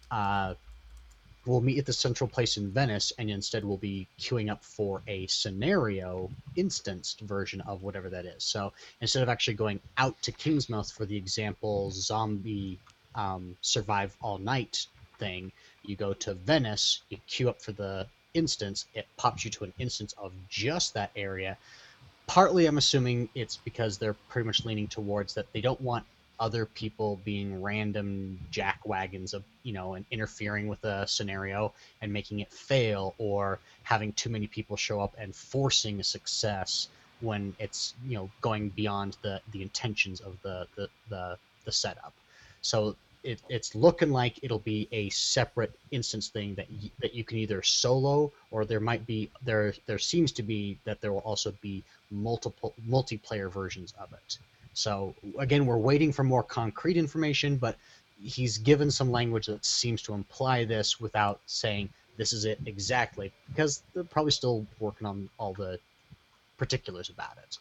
Uh, 0.10 0.56
we'll 1.46 1.62
meet 1.62 1.78
at 1.78 1.86
the 1.86 1.94
central 1.94 2.28
place 2.28 2.58
in 2.58 2.72
Venice, 2.72 3.14
and 3.20 3.30
instead 3.30 3.64
we'll 3.64 3.78
be 3.78 4.08
queuing 4.20 4.52
up 4.52 4.64
for 4.64 5.04
a 5.08 5.28
scenario 5.28 6.32
instanced 6.56 7.22
version 7.22 7.62
of 7.62 7.84
whatever 7.84 8.10
that 8.10 8.26
is. 8.26 8.44
So 8.44 8.74
instead 9.02 9.22
of 9.22 9.30
actually 9.30 9.54
going 9.54 9.80
out 10.00 10.20
to 10.24 10.32
Kingsmouth 10.32 10.92
for 10.92 11.06
the 11.06 11.16
example 11.16 11.92
zombie 11.92 12.80
um, 13.14 13.56
survive 13.62 14.18
all 14.24 14.40
night 14.40 14.88
thing, 15.20 15.52
you 15.84 15.96
go 15.96 16.14
to 16.14 16.34
Venice, 16.34 17.04
you 17.12 17.20
queue 17.28 17.48
up 17.48 17.62
for 17.62 17.74
the 17.74 18.08
instance, 18.36 18.86
it 18.94 19.08
pops 19.18 19.44
you 19.44 19.52
to 19.52 19.64
an 19.64 19.74
instance 19.80 20.14
of 20.18 20.32
just 20.50 20.94
that 20.94 21.12
area. 21.16 21.58
Partly, 22.28 22.68
I'm 22.68 22.78
assuming 22.78 23.30
it's 23.34 23.58
because 23.58 23.98
they're 23.98 24.16
pretty 24.30 24.46
much 24.46 24.66
leaning 24.66 24.88
towards 24.88 25.34
that 25.36 25.52
they 25.54 25.62
don't 25.62 25.82
want 25.82 26.06
other 26.40 26.66
people 26.66 27.20
being 27.24 27.62
random 27.62 28.38
jack 28.52 28.80
wagons 28.86 29.34
of 29.34 29.44
you 29.64 29.72
know 29.72 29.94
and 29.94 30.06
interfering 30.12 30.68
with 30.68 30.84
a 30.84 31.08
scenario 31.08 31.72
and 32.02 32.12
making 32.12 32.40
it 32.40 32.52
fail 32.52 33.16
or 33.18 33.58
having 33.84 34.12
too 34.14 34.30
many 34.30 34.48
people 34.48 34.76
show 34.76 35.00
up 35.00 35.14
and 35.18 35.34
forcing 35.34 36.00
a 36.00 36.04
success 36.04 36.90
when 37.22 37.56
it's 37.58 37.94
you 38.06 38.16
know 38.16 38.30
going 38.42 38.70
beyond 38.70 39.16
the 39.22 39.40
the 39.52 39.62
intentions 39.62 40.20
of 40.20 40.36
the 40.42 40.68
the 40.76 40.90
the, 41.10 41.38
the 41.64 41.72
setup 41.72 42.14
so 42.62 42.96
it, 43.26 43.42
it's 43.50 43.76
looking 43.76 44.12
like 44.12 44.40
it'll 44.44 44.60
be 44.60 44.88
a 44.92 45.10
separate 45.10 45.74
instance 45.92 46.30
thing 46.30 46.56
that 46.56 46.68
that 47.02 47.14
you 47.14 47.24
can 47.24 47.38
either 47.38 47.62
solo 47.62 48.32
or 48.52 48.66
there 48.66 48.80
might 48.80 49.06
be 49.06 49.30
there 49.44 49.74
there 49.86 50.00
seems 50.00 50.32
to 50.34 50.44
be 50.44 50.78
that 50.86 51.02
there 51.02 51.12
will 51.12 51.28
also 51.32 51.54
be 51.62 51.84
multiple 52.12 52.74
multiplayer 52.88 53.52
versions 53.52 53.94
of 54.00 54.14
it 54.14 54.38
so 54.76 55.16
again, 55.40 55.66
we're 55.66 55.78
waiting 55.78 56.12
for 56.12 56.24
more 56.24 56.44
concrete 56.44 56.98
information, 56.98 57.56
but 57.56 57.78
he's 58.22 58.58
given 58.58 58.92
some 58.92 59.10
language 59.10 59.48
that 59.48 59.66
seems 59.66 60.02
to 60.04 60.14
imply 60.14 60.66
this 60.66 61.00
without 61.00 61.40
saying 61.46 61.90
this 62.18 62.34
is 62.34 62.44
it 62.44 62.60
exactly, 62.66 63.32
because 63.48 63.84
they're 63.94 64.04
probably 64.04 64.32
still 64.32 64.66
working 64.80 65.08
on 65.08 65.30
all 65.38 65.54
the 65.54 65.80
particulars 66.58 67.10
about 67.10 67.38
it. 67.38 67.58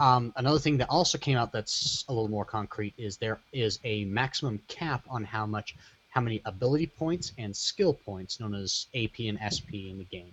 Um, 0.00 0.32
another 0.36 0.58
thing 0.60 0.78
that 0.78 0.88
also 0.90 1.18
came 1.18 1.36
out 1.36 1.50
that's 1.50 2.04
a 2.08 2.12
little 2.12 2.28
more 2.28 2.44
concrete 2.44 2.94
is 2.96 3.16
there 3.16 3.40
is 3.52 3.80
a 3.84 4.04
maximum 4.04 4.60
cap 4.68 5.02
on 5.08 5.24
how 5.24 5.44
much, 5.44 5.74
how 6.10 6.20
many 6.20 6.40
ability 6.44 6.86
points 6.86 7.32
and 7.36 7.54
skill 7.54 7.94
points, 7.94 8.38
known 8.38 8.54
as 8.54 8.86
AP 8.94 9.18
and 9.20 9.38
SP, 9.42 9.90
in 9.90 9.98
the 9.98 10.04
game. 10.04 10.32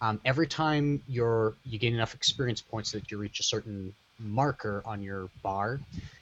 Um, 0.00 0.20
every 0.24 0.46
time 0.46 1.02
you're 1.06 1.54
you 1.64 1.78
gain 1.78 1.94
enough 1.94 2.14
experience 2.14 2.60
points 2.60 2.90
that 2.92 3.10
you 3.10 3.18
reach 3.18 3.38
a 3.38 3.42
certain 3.42 3.94
marker 4.18 4.82
on 4.84 5.02
your 5.02 5.28
bar, 5.42 5.78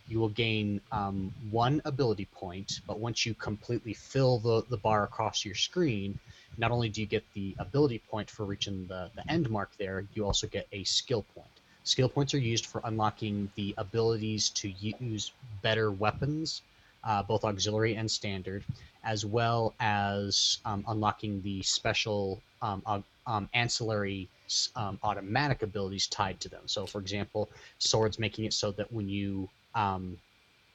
you 0.09 0.19
will 0.19 0.29
gain 0.29 0.81
um, 0.91 1.33
one 1.51 1.81
ability 1.85 2.27
point. 2.35 2.81
But 2.87 2.99
once 2.99 3.25
you 3.25 3.35
completely 3.35 3.95
fill 3.95 4.39
the, 4.39 4.65
the 4.69 4.77
bar 4.77 5.05
across 5.05 5.45
your 5.45 5.55
screen, 5.55 6.19
not 6.59 6.73
only 6.73 6.89
do 6.89 7.01
you 7.01 7.07
get 7.07 7.25
the 7.35 7.55
ability 7.59 8.03
point 8.11 8.29
for 8.29 8.45
reaching 8.45 8.87
the, 8.89 9.11
the 9.15 9.31
end 9.31 9.49
mark 9.49 9.71
there, 9.79 10.05
you 10.15 10.27
also 10.27 10.47
get 10.47 10.67
a 10.73 10.83
skill 10.85 11.25
point. 11.35 11.60
Skill 11.85 12.09
points 12.09 12.35
are 12.35 12.39
used 12.39 12.67
for 12.67 12.81
unlocking 12.85 13.51
the 13.57 13.75
abilities 13.79 14.51
to 14.51 14.71
use 14.71 15.33
better 15.63 15.91
weapons, 15.91 16.63
uh, 17.05 17.23
both 17.23 17.45
auxiliary 17.45 17.97
and 17.97 18.11
standard, 18.11 18.65
as 19.05 19.25
well 19.25 19.75
as 19.81 20.59
um, 20.65 20.85
unlocking 20.89 21.41
the 21.43 21.63
special 21.63 22.41
um, 22.63 22.83
um, 23.27 23.49
ancillary 23.55 24.29
um, 24.77 24.99
automatic 25.03 25.63
abilities 25.63 26.07
tied 26.09 26.41
to 26.41 26.49
them. 26.49 26.63
So, 26.67 26.87
for 26.87 27.01
example, 27.01 27.49
swords 27.79 28.19
making 28.19 28.45
it 28.45 28.53
so 28.53 28.73
that 28.73 28.93
when 28.93 29.09
you 29.09 29.49
um, 29.75 30.19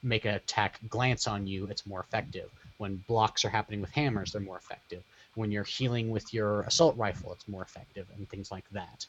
make 0.02 0.24
an 0.24 0.34
attack 0.34 0.78
glance 0.88 1.26
on 1.26 1.46
you, 1.46 1.66
it's 1.66 1.86
more 1.86 2.00
effective. 2.00 2.50
When 2.78 3.02
blocks 3.06 3.44
are 3.44 3.48
happening 3.50 3.80
with 3.80 3.90
hammers, 3.90 4.32
they're 4.32 4.40
more 4.40 4.58
effective. 4.58 5.02
When 5.34 5.50
you're 5.50 5.64
healing 5.64 6.10
with 6.10 6.32
your 6.32 6.62
assault 6.62 6.96
rifle, 6.96 7.32
it's 7.32 7.46
more 7.48 7.62
effective, 7.62 8.06
and 8.16 8.28
things 8.28 8.50
like 8.50 8.64
that. 8.72 9.06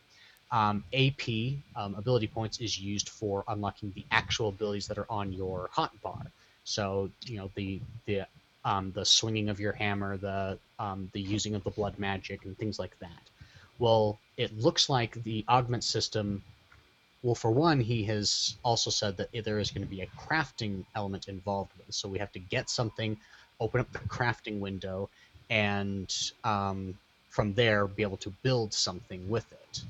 Um, 0.51 0.83
AP 0.93 1.27
um, 1.75 1.95
ability 1.95 2.27
points 2.27 2.59
is 2.59 2.79
used 2.79 3.09
for 3.09 3.43
unlocking 3.49 3.91
the 3.95 4.05
actual 4.11 4.49
abilities 4.49 4.87
that 4.87 4.97
are 4.97 5.07
on 5.09 5.33
your 5.33 5.69
hot 5.73 5.91
bar. 6.01 6.21
So 6.63 7.09
you 7.25 7.37
know 7.37 7.51
the 7.55 7.81
the 8.05 8.25
um, 8.63 8.91
the 8.91 9.05
swinging 9.05 9.49
of 9.49 9.59
your 9.59 9.73
hammer, 9.73 10.17
the 10.17 10.59
um, 10.79 11.09
the 11.13 11.21
using 11.21 11.55
of 11.55 11.63
the 11.63 11.69
blood 11.71 11.97
magic, 11.97 12.45
and 12.45 12.57
things 12.57 12.79
like 12.79 12.97
that. 12.99 13.21
Well, 13.79 14.19
it 14.37 14.57
looks 14.57 14.89
like 14.89 15.21
the 15.23 15.43
augment 15.47 15.83
system. 15.83 16.41
Well, 17.23 17.35
for 17.35 17.51
one, 17.51 17.79
he 17.81 18.03
has 18.05 18.55
also 18.63 18.89
said 18.89 19.17
that 19.17 19.29
there 19.43 19.59
is 19.59 19.71
going 19.71 19.83
to 19.83 19.89
be 19.89 20.01
a 20.01 20.07
crafting 20.19 20.85
element 20.95 21.27
involved 21.27 21.71
with 21.77 21.89
it. 21.89 21.93
So 21.93 22.07
we 22.07 22.19
have 22.19 22.31
to 22.33 22.39
get 22.39 22.69
something, 22.69 23.17
open 23.59 23.81
up 23.81 23.91
the 23.91 23.99
crafting 23.99 24.59
window, 24.59 25.09
and 25.49 26.13
um, 26.43 26.95
from 27.29 27.53
there 27.53 27.87
be 27.87 28.03
able 28.03 28.17
to 28.17 28.29
build 28.43 28.73
something 28.73 29.27
with 29.29 29.51
it. 29.51 29.81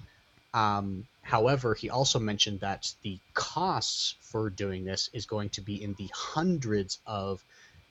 Um, 0.53 1.05
however, 1.21 1.73
he 1.73 1.89
also 1.89 2.19
mentioned 2.19 2.61
that 2.61 2.93
the 3.01 3.19
costs 3.33 4.15
for 4.21 4.49
doing 4.49 4.85
this 4.85 5.09
is 5.13 5.25
going 5.25 5.49
to 5.49 5.61
be 5.61 5.83
in 5.83 5.93
the 5.95 6.09
hundreds 6.13 6.99
of 7.05 7.43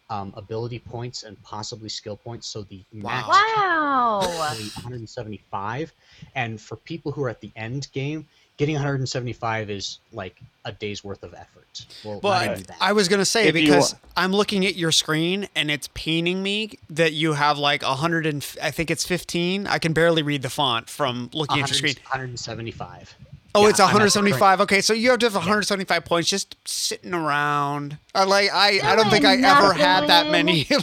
um, 0.09 0.33
ability 0.37 0.79
points 0.79 1.23
and 1.25 1.41
possibly 1.43 1.89
skill 1.89 2.17
points. 2.17 2.47
So 2.47 2.63
the 2.63 2.83
max 2.93 3.27
Wow. 3.29 4.21
175, 4.21 5.93
and 6.35 6.61
for 6.61 6.77
people 6.77 7.13
who 7.13 7.25
are 7.25 7.29
at 7.29 7.41
the 7.41 7.51
end 7.57 7.89
game, 7.93 8.27
getting 8.57 8.75
175 8.75 9.71
is 9.71 9.99
like 10.13 10.41
a 10.65 10.73
day's 10.73 11.05
worth 11.05 11.23
of 11.23 11.35
effort. 11.35 11.87
Well, 12.05 12.21
Well, 12.23 12.33
not 12.33 12.43
I, 12.43 12.53
even 12.53 12.63
that. 12.65 12.77
I 12.81 12.93
was 12.93 13.09
gonna 13.09 13.25
say 13.25 13.49
If 13.49 13.55
because 13.55 13.93
wa- 13.93 13.99
I'm 14.17 14.33
looking 14.33 14.65
at 14.65 14.77
your 14.77 14.93
screen 14.93 15.49
and 15.55 15.71
it's 15.71 15.89
paining 15.95 16.43
me 16.43 16.79
that 16.89 17.13
you 17.13 17.35
have 17.35 17.59
like 17.59 17.83
a 17.83 17.95
hundred 17.95 18.27
and 18.27 18.47
I 18.63 18.71
think 18.71 18.91
it's 18.91 19.05
15. 19.05 19.67
I 19.67 19.79
can 19.79 19.93
barely 19.93 20.23
read 20.23 20.43
the 20.43 20.51
font 20.51 20.89
from 20.89 21.29
looking 21.35 21.61
at 21.63 21.69
your 21.69 21.77
screen. 21.77 21.97
175. 22.05 23.15
Oh, 23.57 23.63
Yeah, 23.63 23.69
it's 23.71 23.81
I'm 23.81 23.87
at 23.89 23.93
the 23.93 23.95
175. 23.99 24.61
Okay, 24.63 24.81
so 24.81 24.93
you 24.93 25.11
have 25.11 25.19
to 25.21 25.27
have 25.27 25.35
175 25.35 26.05
points 26.05 26.29
just 26.29 26.57
sitting 26.69 27.15
around. 27.15 27.99
I 28.15 28.25
like 28.25 28.51
I 28.53 28.81
I 28.83 28.95
don't 28.97 29.11
think 29.11 29.25
I 29.25 29.37
Doing 29.37 29.45
ever 29.45 29.73
had 29.73 30.09
that 30.09 30.31
many. 30.31 30.67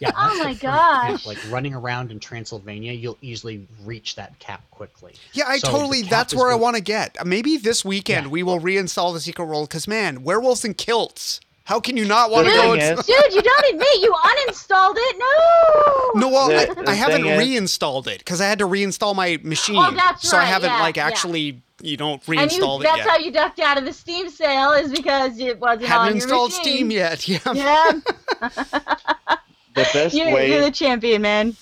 Yeah. 0.00 0.12
Oh 0.16 0.44
my 0.44 0.54
for 0.54 0.60
gosh. 0.62 1.10
example, 1.10 1.32
Like 1.32 1.52
running 1.52 1.74
around 1.74 2.12
in 2.12 2.20
Transylvania, 2.20 2.92
you'll 2.92 3.18
easily 3.20 3.66
reach 3.84 4.14
that 4.14 4.38
cap 4.38 4.62
quickly. 4.70 5.14
yeah, 5.32 5.42
I 5.48 5.58
So 5.58 5.72
totally. 5.72 6.02
That's 6.02 6.32
is 6.32 6.38
where 6.38 6.52
I 6.52 6.54
want 6.54 6.76
to 6.76 6.82
get. 6.82 7.16
Maybe 7.26 7.56
this 7.56 7.84
weekend 7.84 8.26
Yeah. 8.26 8.30
we 8.30 8.44
will 8.44 8.60
reinstall 8.60 9.12
the 9.12 9.18
secret 9.18 9.46
world 9.46 9.68
because 9.68 9.88
man, 9.88 10.22
werewolves 10.22 10.64
and 10.64 10.76
kilts. 10.78 11.40
How 11.64 11.80
can 11.80 11.96
you 11.96 12.04
not 12.04 12.30
want 12.30 12.46
to 12.46 12.52
go? 12.54 12.72
thing 12.74 12.80
and- 12.80 12.98
is- 13.00 13.06
Dude, 13.06 13.32
you 13.34 13.42
don't 13.42 13.64
admit 13.72 13.88
you 14.00 14.14
uninstalled 14.14 14.94
it. 14.96 15.16
No. 15.18 16.20
No, 16.20 16.28
well, 16.28 16.48
The- 16.48 16.70
I, 16.70 16.74
the 16.74 16.90
I 16.90 16.94
haven't 16.94 17.26
is- 17.26 17.38
reinstalled 17.38 18.06
it 18.06 18.18
because 18.18 18.40
I 18.40 18.46
had 18.46 18.60
to 18.60 18.66
reinstall 18.68 19.16
my 19.16 19.40
machine. 19.42 19.76
Oh, 19.78 19.90
that's 19.90 20.28
so 20.28 20.36
I 20.38 20.44
haven't 20.44 20.70
yeah, 20.70 20.80
like 20.80 20.96
yeah. 20.96 21.06
actually, 21.08 21.60
you 21.82 21.96
know, 21.96 22.14
and 22.14 22.22
you, 22.26 22.34
reinstalled 22.34 22.82
it 22.82 22.84
that's 22.84 22.98
yet. 22.98 23.08
how 23.08 23.18
you 23.18 23.30
ducked 23.30 23.60
out 23.60 23.78
of 23.78 23.84
the 23.84 23.92
Steam 23.92 24.28
sale 24.28 24.72
is 24.72 24.90
because 24.90 25.38
it 25.38 25.58
wasn't 25.58 25.86
haven't 25.86 26.06
on 26.08 26.12
installed 26.14 26.50
your 26.52 26.58
machine. 26.60 26.74
Steam 26.76 26.90
yet. 26.90 27.28
Yeah. 27.28 27.38
Yeah, 27.54 28.00
The 29.74 29.88
best 29.92 30.14
you're, 30.14 30.32
way 30.32 30.50
you're 30.50 30.60
the 30.60 30.72
champion, 30.72 31.22
man. 31.22 31.56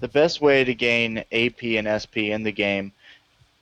the 0.00 0.08
best 0.08 0.40
way 0.40 0.64
to 0.64 0.74
gain 0.74 1.18
AP 1.32 1.62
and 1.62 1.86
SP 1.86 2.32
in 2.32 2.42
the 2.44 2.52
game 2.52 2.92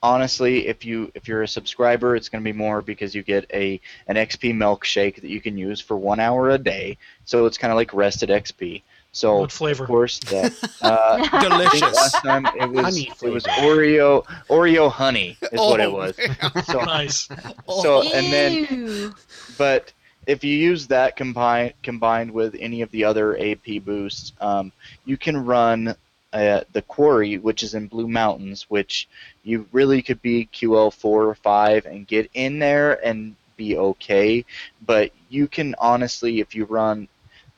honestly, 0.03 0.67
if 0.67 0.85
you 0.85 1.11
if 1.15 1.29
you're 1.29 1.43
a 1.43 1.49
subscriber, 1.49 2.17
it's 2.17 2.29
going 2.29 2.43
to 2.43 2.53
be 2.53 2.57
more 2.57 2.83
because 2.83 3.15
you 3.15 3.23
get 3.23 3.51
a 3.53 3.81
an 4.07 4.17
XP 4.17 4.55
milkshake 4.55 5.17
that 5.17 5.31
you 5.31 5.41
can 5.41 5.59
use 5.59 5.81
for 5.81 5.97
one 5.97 6.21
hour 6.21 6.51
a 6.51 6.59
day. 6.59 6.97
So 7.25 7.47
it's 7.47 7.59
kind 7.59 7.73
of 7.73 7.77
like 7.77 7.93
rested 7.95 8.29
XP. 8.31 8.83
So 9.13 9.41
What 9.41 9.53
flavor? 9.53 9.85
of 9.85 9.89
course 9.89 10.19
that 10.31 10.53
uh, 10.83 11.41
Delicious. 11.41 11.95
last 11.97 12.23
time 12.23 12.47
it 12.59 12.71
was 12.71 12.85
Honey 12.85 13.13
it 13.23 13.29
was. 13.31 13.45
Oreo 13.45 14.25
Oreo 14.49 14.91
honey 14.91 15.37
is 15.53 15.61
what 15.61 15.81
it 15.81 15.89
Oh, 15.89 15.97
was. 15.97 16.17
man. 16.19 16.37
So 16.65 16.85
Nice. 16.85 17.29
so 17.69 18.03
and 18.03 18.33
then 18.33 19.15
but 19.59 19.93
if 20.27 20.45
you 20.45 20.57
use 20.57 20.87
that 20.89 21.17
combined 21.17 21.75
combined 21.83 22.31
with 22.31 22.55
any 22.59 22.83
of 22.83 22.91
the 22.93 23.05
other 23.05 23.37
AP 23.41 23.83
boosts, 23.85 24.33
um, 24.41 24.71
you 25.05 25.17
can 25.17 25.45
run 25.45 25.95
uh, 26.33 26.61
the 26.73 26.83
quarry, 26.83 27.39
which 27.39 27.63
is 27.65 27.75
in 27.75 27.89
Blue 27.89 28.07
Mountains, 28.07 28.67
which 28.69 29.09
you 29.43 29.67
really 29.73 30.01
could 30.03 30.23
be 30.23 30.49
QL 30.53 30.93
four 30.93 31.25
or 31.25 31.35
five 31.35 31.87
and 31.87 32.07
get 32.07 32.31
in 32.35 32.59
there 32.61 33.05
and 33.05 33.35
be 33.57 33.77
okay. 33.77 34.45
But 34.87 35.11
you 35.29 35.49
can 35.49 35.75
honestly, 35.79 36.39
if 36.41 36.55
you 36.55 36.65
run 36.67 37.09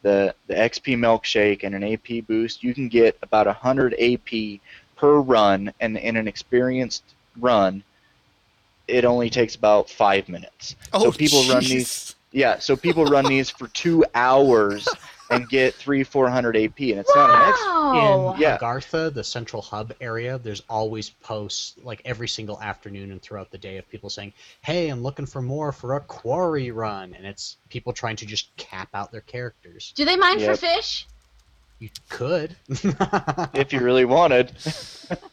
the 0.03 0.35
the 0.47 0.55
XP 0.55 0.97
milkshake 0.99 1.65
and 1.65 1.75
an 1.75 1.85
AP 1.85 2.27
boost, 2.27 2.63
you 2.63 2.75
can 2.75 2.89
get 2.89 3.17
about 3.23 3.47
hundred 3.47 3.95
AP 4.01 4.61
per 4.97 5.21
run, 5.21 5.73
and 5.81 5.97
in 5.97 6.17
an 6.17 6.29
experienced 6.29 7.05
run, 7.39 7.83
it 8.89 9.05
only 9.05 9.31
takes 9.31 9.55
about 9.55 9.89
five 9.89 10.29
minutes. 10.29 10.77
Oh, 10.93 11.05
so 11.05 11.13
people 11.13 11.45
run 11.45 11.65
these 11.65 12.15
yeah, 12.33 12.59
so 12.59 12.77
people 12.77 13.05
run 13.05 13.27
these 13.27 13.51
for 13.51 13.69
two 13.69 14.05
hours 14.15 14.89
and 15.33 15.49
get 15.49 15.75
three, 15.75 16.03
four 16.05 16.29
hundred 16.29 16.57
AP, 16.57 16.79
and 16.81 16.99
it's 16.99 17.15
not 17.15 17.31
an 17.31 17.49
X. 17.49 17.59
In 17.95 18.41
Yeah. 18.41 18.59
Agartha, 18.59 19.13
the 19.13 19.25
central 19.25 19.61
hub 19.63 19.93
area, 20.01 20.39
there's 20.39 20.63
always 20.69 21.11
posts 21.11 21.75
like 21.83 22.01
every 22.05 22.29
single 22.29 22.61
afternoon 22.61 23.13
and 23.13 23.21
throughout 23.21 23.51
the 23.51 23.59
day 23.59 23.77
of 23.79 23.89
people 23.89 24.09
saying, 24.11 24.33
"Hey, 24.63 24.89
I'm 24.89 25.03
looking 25.03 25.27
for 25.27 25.43
more 25.43 25.73
for 25.73 25.95
a 25.97 26.01
quarry 26.01 26.71
run," 26.71 27.15
and 27.15 27.27
it's 27.27 27.57
people 27.69 27.93
trying 27.93 28.17
to 28.17 28.27
just 28.27 28.55
cap 28.57 28.89
out 28.95 29.13
their 29.13 29.21
characters. 29.23 29.93
Do 29.95 30.05
they 30.05 30.17
mine 30.17 30.39
Yep. 30.41 30.51
for 30.51 30.57
fish? 30.67 31.07
You 31.79 31.91
could. 32.09 32.57
If 33.55 33.73
you 33.73 33.81
really 33.81 34.05
wanted. 34.05 34.53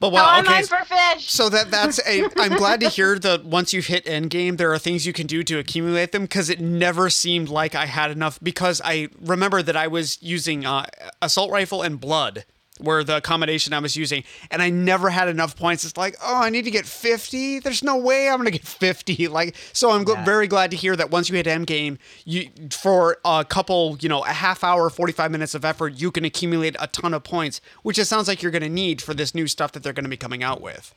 But 0.00 0.14
How 0.14 0.14
well, 0.14 0.40
okay. 0.40 0.62
for 0.62 0.82
fish? 0.86 1.30
So 1.30 1.50
that 1.50 1.70
that's 1.70 2.00
a. 2.06 2.24
I'm 2.38 2.56
glad 2.56 2.80
to 2.80 2.88
hear 2.88 3.18
that 3.18 3.44
once 3.44 3.74
you 3.74 3.82
hit 3.82 4.08
end 4.08 4.30
game, 4.30 4.56
there 4.56 4.72
are 4.72 4.78
things 4.78 5.06
you 5.06 5.12
can 5.12 5.26
do 5.26 5.42
to 5.44 5.58
accumulate 5.58 6.12
them 6.12 6.22
because 6.22 6.48
it 6.48 6.58
never 6.58 7.10
seemed 7.10 7.50
like 7.50 7.74
I 7.74 7.84
had 7.84 8.10
enough. 8.10 8.38
Because 8.42 8.80
I 8.82 9.08
remember 9.20 9.62
that 9.62 9.76
I 9.76 9.88
was 9.88 10.16
using 10.22 10.64
uh, 10.64 10.86
assault 11.20 11.50
rifle 11.50 11.82
and 11.82 12.00
blood 12.00 12.46
were 12.80 13.04
the 13.04 13.16
accommodation 13.16 13.72
I 13.72 13.78
was 13.78 13.96
using, 13.96 14.24
and 14.50 14.60
I 14.62 14.70
never 14.70 15.10
had 15.10 15.28
enough 15.28 15.56
points. 15.56 15.84
It's 15.84 15.96
like, 15.96 16.16
oh, 16.24 16.36
I 16.42 16.50
need 16.50 16.64
to 16.64 16.70
get 16.70 16.86
50. 16.86 17.60
There's 17.60 17.82
no 17.84 17.96
way 17.96 18.28
I'm 18.28 18.38
gonna 18.38 18.50
get 18.50 18.66
50. 18.66 19.28
Like, 19.28 19.54
so 19.72 19.90
I'm 19.90 20.04
gl- 20.04 20.14
Yeah. 20.14 20.24
very 20.24 20.46
glad 20.46 20.70
to 20.72 20.76
hear 20.76 20.96
that 20.96 21.10
once 21.10 21.28
you 21.28 21.36
hit 21.36 21.46
end 21.46 21.66
game, 21.66 21.98
you 22.24 22.48
for 22.70 23.18
a 23.24 23.44
couple, 23.44 23.96
you 24.00 24.08
know, 24.08 24.24
a 24.24 24.28
half 24.28 24.64
hour, 24.64 24.90
45 24.90 25.30
minutes 25.30 25.54
of 25.54 25.64
effort, 25.64 25.94
you 26.00 26.10
can 26.10 26.24
accumulate 26.24 26.76
a 26.80 26.86
ton 26.86 27.14
of 27.14 27.22
points, 27.24 27.60
which 27.82 27.98
it 27.98 28.06
sounds 28.06 28.28
like 28.28 28.42
you're 28.42 28.52
gonna 28.52 28.68
need 28.68 29.00
for 29.02 29.14
this 29.14 29.34
new 29.34 29.46
stuff 29.46 29.72
that 29.72 29.82
they're 29.82 29.92
gonna 29.92 30.08
be 30.08 30.16
coming 30.16 30.42
out 30.42 30.60
with. 30.60 30.94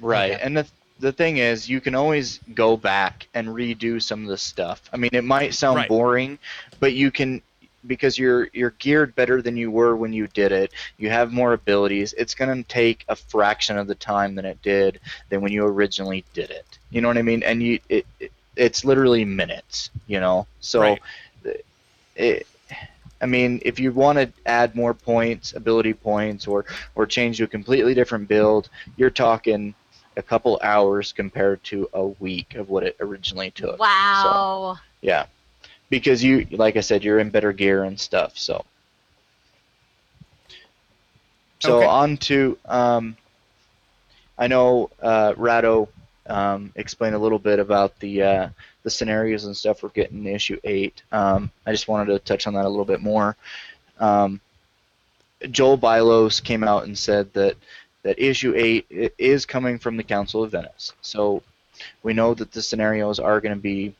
Right, 0.00 0.32
Okay. 0.32 0.42
and 0.42 0.56
the 0.56 0.66
the 0.98 1.12
thing 1.12 1.36
is, 1.36 1.68
you 1.68 1.78
can 1.82 1.94
always 1.94 2.40
go 2.54 2.74
back 2.74 3.26
and 3.34 3.48
redo 3.48 4.00
some 4.02 4.22
of 4.22 4.28
the 4.28 4.38
stuff. 4.38 4.80
I 4.94 4.96
mean, 4.96 5.10
it 5.12 5.24
might 5.24 5.52
sound 5.52 5.76
Right. 5.76 5.88
boring, 5.90 6.38
but 6.80 6.94
you 6.94 7.10
can 7.10 7.42
because 7.86 8.18
you're 8.18 8.48
you're 8.52 8.74
geared 8.78 9.14
better 9.14 9.42
than 9.42 9.56
you 9.56 9.70
were 9.70 9.96
when 9.96 10.12
you 10.12 10.26
did 10.28 10.52
it. 10.52 10.72
You 10.98 11.10
have 11.10 11.32
more 11.32 11.52
abilities. 11.52 12.14
It's 12.18 12.34
going 12.34 12.62
to 12.62 12.68
take 12.68 13.04
a 13.08 13.16
fraction 13.16 13.78
of 13.78 13.86
the 13.86 13.94
time 13.94 14.34
than 14.34 14.44
it 14.44 14.60
did 14.62 15.00
than 15.28 15.40
when 15.40 15.52
you 15.52 15.64
originally 15.64 16.24
did 16.34 16.50
it. 16.50 16.78
You 16.90 17.00
know 17.00 17.08
what 17.08 17.18
I 17.18 17.22
mean? 17.22 17.42
And 17.42 17.62
you 17.62 17.78
it, 17.88 18.06
it 18.20 18.32
it's 18.56 18.84
literally 18.84 19.24
minutes. 19.24 19.90
You 20.06 20.20
know, 20.20 20.46
so 20.60 20.80
Right. 20.80 21.00
it. 22.16 22.46
I 23.20 23.26
mean, 23.26 23.60
if 23.64 23.78
you 23.80 23.92
want 23.92 24.18
to 24.18 24.30
add 24.46 24.74
more 24.76 24.92
points, 24.92 25.54
ability 25.54 25.94
points, 25.94 26.46
or 26.46 26.64
or 26.94 27.06
change 27.06 27.38
to 27.38 27.44
a 27.44 27.48
completely 27.48 27.94
different 27.94 28.28
build, 28.28 28.68
you're 28.96 29.10
talking 29.10 29.74
a 30.16 30.22
couple 30.22 30.58
hours 30.62 31.12
compared 31.12 31.62
to 31.64 31.88
a 31.94 32.06
week 32.06 32.54
of 32.54 32.68
what 32.68 32.82
it 32.82 32.96
originally 33.00 33.50
took. 33.50 33.78
Wow. 33.78 34.78
Yeah, 35.02 35.26
because 35.90 36.22
you, 36.22 36.46
like 36.52 36.76
I 36.76 36.80
said, 36.80 37.04
you're 37.04 37.18
in 37.18 37.30
better 37.30 37.52
gear 37.52 37.84
and 37.84 37.98
stuff. 37.98 38.36
So, 38.38 38.64
so 41.60 41.84
Okay. 41.84 41.86
on 41.86 42.16
to, 42.18 42.58
um, 42.66 43.16
I 44.38 44.46
know 44.48 44.90
uh, 45.02 45.34
Ratto 45.36 45.88
um, 46.26 46.72
explained 46.76 47.14
a 47.14 47.18
little 47.18 47.38
bit 47.38 47.58
about 47.58 47.98
the 48.00 48.22
uh, 48.22 48.48
the 48.82 48.90
scenarios 48.90 49.44
and 49.44 49.56
stuff 49.56 49.82
we're 49.82 49.88
getting 49.90 50.26
in 50.26 50.34
issue 50.34 50.58
eight. 50.64 51.02
Um, 51.12 51.50
I 51.66 51.72
just 51.72 51.88
wanted 51.88 52.12
to 52.12 52.18
touch 52.20 52.46
on 52.46 52.54
that 52.54 52.64
a 52.64 52.68
little 52.68 52.84
bit 52.84 53.00
more. 53.00 53.36
Um, 53.98 54.40
Joel 55.50 55.78
Bylos 55.78 56.42
came 56.42 56.62
out 56.64 56.84
and 56.84 56.96
said 56.98 57.32
that 57.34 57.56
that 58.02 58.18
issue 58.18 58.54
eight 58.56 58.86
is 59.18 59.46
coming 59.46 59.78
from 59.78 59.96
the 59.96 60.02
Council 60.04 60.42
of 60.42 60.52
Venice. 60.52 60.92
So 61.00 61.42
we 62.02 62.12
know 62.12 62.34
that 62.34 62.52
the 62.52 62.62
scenarios 62.62 63.18
are 63.18 63.40
going 63.40 63.54
to 63.54 63.60
be 63.60 63.94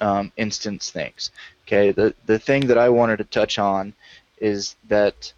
um, 0.00 0.32
instance 0.36 0.90
things. 0.90 1.30
Okay, 1.66 1.92
the 1.92 2.14
the 2.26 2.38
thing 2.38 2.66
that 2.66 2.78
I 2.78 2.88
wanted 2.88 3.18
to 3.18 3.24
touch 3.24 3.58
on 3.58 3.94
is 4.38 4.76
that 4.88 5.32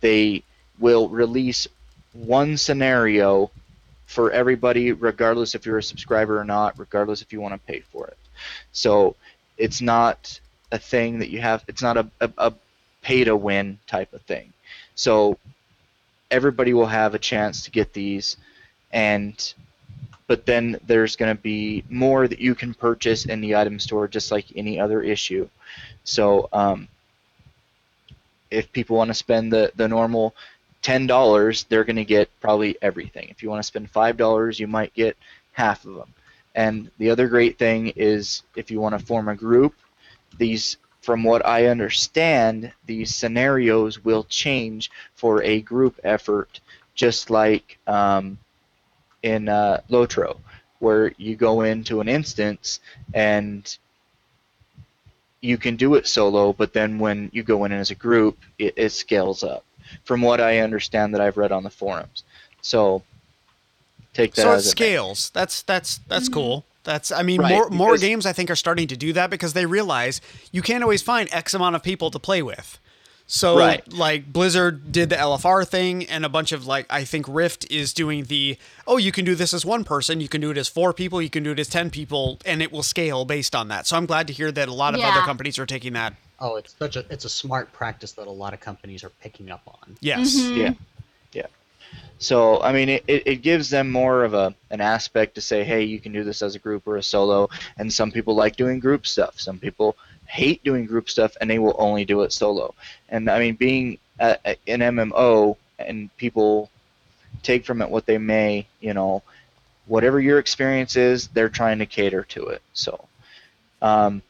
they 0.00 0.42
will 0.78 1.08
release 1.08 1.68
one 2.12 2.56
scenario 2.56 3.50
for 4.06 4.30
everybody, 4.32 4.92
regardless 4.92 5.54
if 5.54 5.66
you're 5.66 5.78
a 5.78 5.82
subscriber 5.82 6.40
or 6.40 6.44
not, 6.44 6.78
regardless 6.78 7.22
if 7.22 7.32
you 7.32 7.40
want 7.40 7.54
to 7.54 7.66
pay 7.66 7.80
for 7.80 8.06
it. 8.06 8.16
So 8.72 9.16
it's 9.56 9.80
not 9.80 10.40
a 10.72 10.78
thing 10.78 11.18
that 11.18 11.30
you 11.30 11.40
have. 11.40 11.62
It's 11.68 11.82
not 11.82 11.96
a, 11.96 12.10
a, 12.20 12.30
a 12.38 12.52
pay 13.02 13.24
to 13.24 13.36
win 13.36 13.78
type 13.86 14.12
of 14.12 14.22
thing. 14.22 14.52
So 14.94 15.38
everybody 16.30 16.72
will 16.74 16.86
have 16.86 17.14
a 17.14 17.18
chance 17.18 17.64
to 17.64 17.70
get 17.70 17.92
these, 17.92 18.36
and 18.92 19.54
but 20.28 20.46
then 20.46 20.78
there's 20.86 21.16
going 21.16 21.34
to 21.34 21.42
be 21.42 21.82
more 21.88 22.28
that 22.28 22.38
you 22.38 22.54
can 22.54 22.74
purchase 22.74 23.24
in 23.24 23.40
the 23.40 23.56
item 23.56 23.80
store, 23.80 24.06
just 24.06 24.30
like 24.30 24.44
any 24.54 24.78
other 24.78 25.02
issue. 25.02 25.48
So 26.04 26.48
um, 26.52 26.86
if 28.50 28.70
people 28.72 28.96
want 28.96 29.08
to 29.08 29.14
spend 29.14 29.52
the 29.52 29.72
the 29.74 29.88
normal 29.88 30.36
ten 30.82 31.06
dollars, 31.06 31.64
they're 31.64 31.84
going 31.84 31.96
to 31.96 32.04
get 32.04 32.30
probably 32.40 32.76
everything. 32.80 33.28
If 33.30 33.42
you 33.42 33.48
want 33.48 33.60
to 33.60 33.66
spend 33.66 33.90
five 33.90 34.16
dollars, 34.16 34.60
you 34.60 34.68
might 34.68 34.94
get 34.94 35.16
half 35.52 35.84
of 35.84 35.94
them. 35.94 36.14
And 36.54 36.90
the 36.98 37.10
other 37.10 37.26
great 37.26 37.58
thing 37.58 37.88
is 37.96 38.42
if 38.54 38.70
you 38.70 38.80
want 38.80 38.98
to 38.98 39.04
form 39.04 39.28
a 39.28 39.34
group, 39.34 39.74
these 40.36 40.76
from 41.00 41.24
what 41.24 41.46
I 41.46 41.66
understand, 41.66 42.70
these 42.84 43.14
scenarios 43.14 44.04
will 44.04 44.24
change 44.24 44.90
for 45.14 45.42
a 45.42 45.62
group 45.62 45.98
effort, 46.04 46.60
just 46.94 47.30
like 47.30 47.78
um, 47.86 48.38
in 49.22 49.48
uh, 49.48 49.80
Lotro, 49.90 50.38
where 50.78 51.12
you 51.16 51.36
go 51.36 51.62
into 51.62 52.00
an 52.00 52.08
instance 52.08 52.80
and 53.14 53.76
you 55.40 55.56
can 55.56 55.76
do 55.76 55.94
it 55.94 56.06
solo, 56.06 56.52
but 56.52 56.72
then 56.72 56.98
when 56.98 57.30
you 57.32 57.42
go 57.42 57.64
in 57.64 57.72
as 57.72 57.90
a 57.90 57.94
group, 57.94 58.38
it, 58.58 58.74
it 58.76 58.90
scales 58.90 59.44
up. 59.44 59.64
From 60.04 60.20
what 60.20 60.40
I 60.40 60.58
understand 60.58 61.14
that 61.14 61.20
I've 61.20 61.38
read 61.38 61.50
on 61.52 61.62
the 61.62 61.70
forums, 61.70 62.22
so 62.60 63.02
take 64.12 64.34
that 64.34 64.42
so 64.42 64.50
it 64.50 64.54
as 64.54 64.66
it 64.66 64.68
may. 64.68 64.72
scales. 64.72 65.30
That's 65.30 65.62
that's 65.62 65.98
that's 66.08 66.28
cool. 66.28 66.66
That's 66.84 67.10
I 67.10 67.22
mean 67.22 67.40
Right, 67.40 67.54
more 67.54 67.70
more 67.70 67.96
games 67.96 68.26
I 68.26 68.34
think 68.34 68.50
are 68.50 68.56
starting 68.56 68.86
to 68.88 68.96
do 68.96 69.14
that 69.14 69.30
because 69.30 69.54
they 69.54 69.64
realize 69.64 70.20
you 70.52 70.60
can't 70.60 70.82
always 70.82 71.00
find 71.00 71.28
X 71.32 71.54
amount 71.54 71.76
of 71.76 71.82
people 71.82 72.10
to 72.10 72.18
play 72.18 72.42
with. 72.42 72.78
So 73.30 73.58
Right. 73.58 73.92
like 73.92 74.32
Blizzard 74.32 74.90
did 74.90 75.10
the 75.10 75.16
LFR 75.16 75.62
thing 75.68 76.06
and 76.06 76.24
a 76.24 76.30
bunch 76.30 76.50
of 76.50 76.66
like 76.66 76.86
I 76.88 77.04
think 77.04 77.26
Rift 77.28 77.70
is 77.70 77.92
doing 77.92 78.24
the 78.24 78.56
oh 78.86 78.96
you 78.96 79.12
can 79.12 79.26
do 79.26 79.34
this 79.34 79.52
as 79.52 79.66
one 79.66 79.84
person, 79.84 80.20
you 80.22 80.28
can 80.30 80.40
do 80.40 80.50
it 80.50 80.56
as 80.56 80.66
four 80.66 80.94
people, 80.94 81.20
you 81.20 81.28
can 81.28 81.42
do 81.42 81.52
it 81.52 81.58
as 81.58 81.68
10 81.68 81.90
people 81.90 82.40
and 82.46 82.62
it 82.62 82.72
will 82.72 82.82
scale 82.82 83.26
based 83.26 83.54
on 83.54 83.68
that. 83.68 83.86
So 83.86 83.98
I'm 83.98 84.06
glad 84.06 84.26
to 84.28 84.32
hear 84.32 84.50
that 84.52 84.66
a 84.68 84.72
lot 84.72 84.94
of 84.94 85.00
other 85.02 85.20
companies 85.20 85.58
are 85.58 85.66
taking 85.66 85.92
that. 85.92 86.14
oh, 86.40 86.56
it's 86.56 86.74
such 86.78 86.96
a 86.96 87.04
it's 87.10 87.26
a 87.26 87.28
smart 87.28 87.70
practice 87.74 88.12
that 88.12 88.26
a 88.26 88.30
lot 88.30 88.54
of 88.54 88.60
companies 88.60 89.04
are 89.04 89.10
picking 89.20 89.50
up 89.50 89.60
on. 89.66 89.96
Yes. 90.00 90.34
Mhm. 90.34 90.56
Yeah. 90.56 90.72
Yeah. 91.32 91.46
So 92.18 92.62
I 92.62 92.72
mean, 92.72 92.88
it, 92.88 93.04
it 93.06 93.22
it 93.26 93.36
gives 93.42 93.68
them 93.68 93.90
more 93.92 94.24
of 94.24 94.32
a 94.32 94.54
an 94.70 94.80
aspect 94.80 95.34
to 95.34 95.42
say, 95.42 95.64
hey, 95.64 95.82
you 95.84 96.00
can 96.00 96.12
do 96.12 96.24
this 96.24 96.40
as 96.40 96.54
a 96.54 96.58
group 96.58 96.86
or 96.86 96.96
a 96.96 97.02
solo. 97.02 97.50
And 97.76 97.92
some 97.92 98.10
people 98.10 98.34
like 98.34 98.56
doing 98.56 98.80
group 98.80 99.06
stuff. 99.06 99.38
Some 99.38 99.58
people 99.58 99.96
hate 100.28 100.62
doing 100.62 100.86
group 100.86 101.10
stuff, 101.10 101.36
and 101.40 101.50
they 101.50 101.58
will 101.58 101.74
only 101.78 102.04
do 102.04 102.22
it 102.22 102.32
solo. 102.32 102.74
And 103.08 103.28
I 103.28 103.38
mean, 103.38 103.54
being 103.54 103.98
an 104.20 104.56
MMO, 104.66 105.56
and 105.78 106.14
people 106.16 106.70
take 107.42 107.64
from 107.64 107.82
it 107.82 107.88
what 107.88 108.06
they 108.06 108.18
may, 108.18 108.66
you 108.80 108.94
know, 108.94 109.22
whatever 109.86 110.20
your 110.20 110.38
experience 110.38 110.96
is, 110.96 111.28
they're 111.28 111.48
trying 111.48 111.78
to 111.78 111.86
cater 111.86 112.24
to 112.24 112.46
it. 112.48 112.62
So, 112.72 113.08
um, 113.82 114.22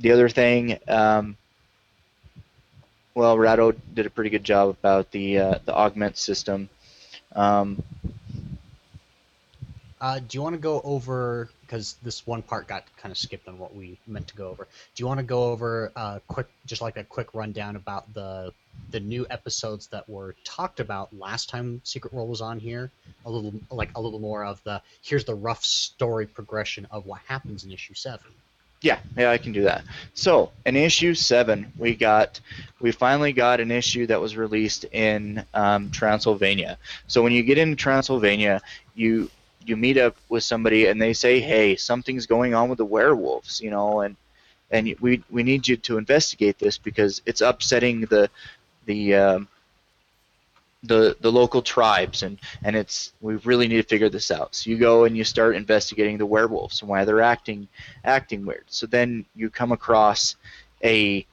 the 0.00 0.12
other 0.12 0.28
thing. 0.28 0.78
Um, 0.88 1.36
well, 3.14 3.36
Ratto 3.36 3.72
did 3.72 4.06
a 4.06 4.10
pretty 4.10 4.30
good 4.30 4.44
job 4.44 4.70
about 4.70 5.10
the 5.10 5.38
uh, 5.38 5.58
the 5.64 5.74
augment 5.74 6.16
system. 6.16 6.68
Um, 7.34 7.82
Uh, 10.02 10.18
do 10.18 10.36
you 10.36 10.42
want 10.42 10.52
to 10.52 10.60
go 10.60 10.80
over 10.82 11.48
because 11.60 11.94
this 12.02 12.26
one 12.26 12.42
part 12.42 12.66
got 12.66 12.84
kind 12.96 13.12
of 13.12 13.16
skipped 13.16 13.46
on 13.46 13.56
what 13.56 13.72
we 13.72 13.96
meant 14.08 14.26
to 14.26 14.34
go 14.34 14.48
over? 14.48 14.64
Do 14.64 15.00
you 15.00 15.06
want 15.06 15.18
to 15.18 15.24
go 15.24 15.44
over 15.44 15.92
uh, 15.94 16.18
quick, 16.26 16.48
just 16.66 16.82
like 16.82 16.96
a 16.96 17.04
quick 17.04 17.28
rundown 17.34 17.76
about 17.76 18.12
the 18.12 18.52
the 18.90 18.98
new 18.98 19.24
episodes 19.30 19.86
that 19.88 20.08
were 20.08 20.34
talked 20.42 20.80
about 20.80 21.16
last 21.16 21.48
time 21.48 21.80
Secret 21.84 22.12
World 22.12 22.28
was 22.28 22.40
on 22.40 22.58
here? 22.58 22.90
A 23.24 23.30
little 23.30 23.54
like 23.70 23.90
a 23.94 24.00
little 24.00 24.18
more 24.18 24.44
of 24.44 24.60
the 24.64 24.82
here's 25.02 25.24
the 25.24 25.36
rough 25.36 25.64
story 25.64 26.26
progression 26.26 26.88
of 26.90 27.06
what 27.06 27.20
happens 27.28 27.62
in 27.62 27.70
issue 27.70 27.94
seven. 27.94 28.26
Yeah, 28.80 28.98
yeah, 29.16 29.30
I 29.30 29.38
can 29.38 29.52
do 29.52 29.62
that. 29.62 29.84
So, 30.14 30.50
in 30.66 30.74
issue 30.74 31.14
seven, 31.14 31.72
we 31.78 31.94
got, 31.94 32.40
we 32.80 32.90
finally 32.90 33.32
got 33.32 33.60
an 33.60 33.70
issue 33.70 34.08
that 34.08 34.20
was 34.20 34.36
released 34.36 34.84
in 34.90 35.44
um, 35.54 35.92
Transylvania. 35.92 36.78
So 37.06 37.22
when 37.22 37.30
you 37.30 37.44
get 37.44 37.58
into 37.58 37.76
Transylvania, 37.76 38.60
you 38.96 39.30
you 39.66 39.76
meet 39.76 39.98
up 39.98 40.16
with 40.28 40.44
somebody 40.44 40.86
and 40.86 41.00
they 41.00 41.12
say, 41.12 41.40
"Hey, 41.40 41.76
something's 41.76 42.26
going 42.26 42.54
on 42.54 42.68
with 42.68 42.78
the 42.78 42.84
werewolves," 42.84 43.60
you 43.60 43.70
know, 43.70 44.00
and 44.00 44.16
and 44.70 44.94
we 45.00 45.22
we 45.30 45.42
need 45.42 45.68
you 45.68 45.76
to 45.76 45.98
investigate 45.98 46.58
this 46.58 46.78
because 46.78 47.22
it's 47.26 47.40
upsetting 47.40 48.02
the 48.02 48.28
the 48.86 49.14
um, 49.14 49.48
the 50.82 51.16
the 51.20 51.30
local 51.30 51.62
tribes 51.62 52.22
and 52.22 52.38
and 52.64 52.74
it's 52.74 53.12
we 53.20 53.36
really 53.36 53.68
need 53.68 53.76
to 53.76 53.82
figure 53.88 54.08
this 54.08 54.30
out. 54.30 54.54
So 54.54 54.70
you 54.70 54.78
go 54.78 55.04
and 55.04 55.16
you 55.16 55.24
start 55.24 55.54
investigating 55.54 56.18
the 56.18 56.26
werewolves 56.26 56.80
and 56.80 56.88
why 56.88 57.04
they're 57.04 57.20
acting 57.20 57.68
acting 58.04 58.44
weird. 58.44 58.64
So 58.68 58.86
then 58.86 59.24
you 59.36 59.50
come 59.50 59.72
across 59.72 60.36
a 60.82 61.24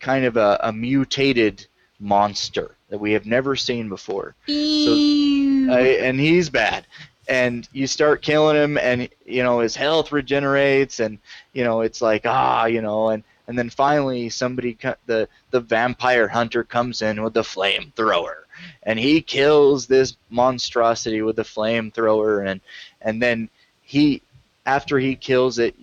kind 0.00 0.26
of 0.26 0.36
a, 0.36 0.58
a 0.62 0.72
mutated 0.72 1.66
monster 1.98 2.74
that 2.90 2.98
we 2.98 3.12
have 3.12 3.24
never 3.24 3.56
seen 3.56 3.88
before. 3.88 4.34
Ew. 4.46 5.70
uh, 5.70 5.74
and 5.74 6.20
he's 6.20 6.50
bad 6.50 6.84
and 7.28 7.68
you 7.72 7.86
start 7.86 8.22
killing 8.22 8.56
him 8.56 8.78
and 8.78 9.08
you 9.24 9.42
know 9.42 9.60
his 9.60 9.76
health 9.76 10.12
regenerates 10.12 11.00
and 11.00 11.18
you 11.52 11.64
know 11.64 11.80
it's 11.80 12.02
like 12.02 12.22
ah 12.26 12.66
you 12.66 12.82
know 12.82 13.08
and 13.10 13.22
and 13.48 13.58
then 13.58 13.70
finally 13.70 14.28
somebody 14.28 14.76
the 15.06 15.28
the 15.50 15.60
vampire 15.60 16.28
hunter 16.28 16.64
comes 16.64 17.02
in 17.02 17.22
with 17.22 17.34
the 17.34 17.42
flamethrower 17.42 18.44
and 18.82 18.98
he 18.98 19.20
kills 19.20 19.86
this 19.86 20.16
monstrosity 20.30 21.22
with 21.22 21.36
the 21.36 21.42
flamethrower 21.42 22.46
and 22.46 22.60
and 23.00 23.22
then 23.22 23.48
he 23.82 24.20
after 24.66 24.98
he 24.98 25.14
kills 25.14 25.58
it 25.58 25.74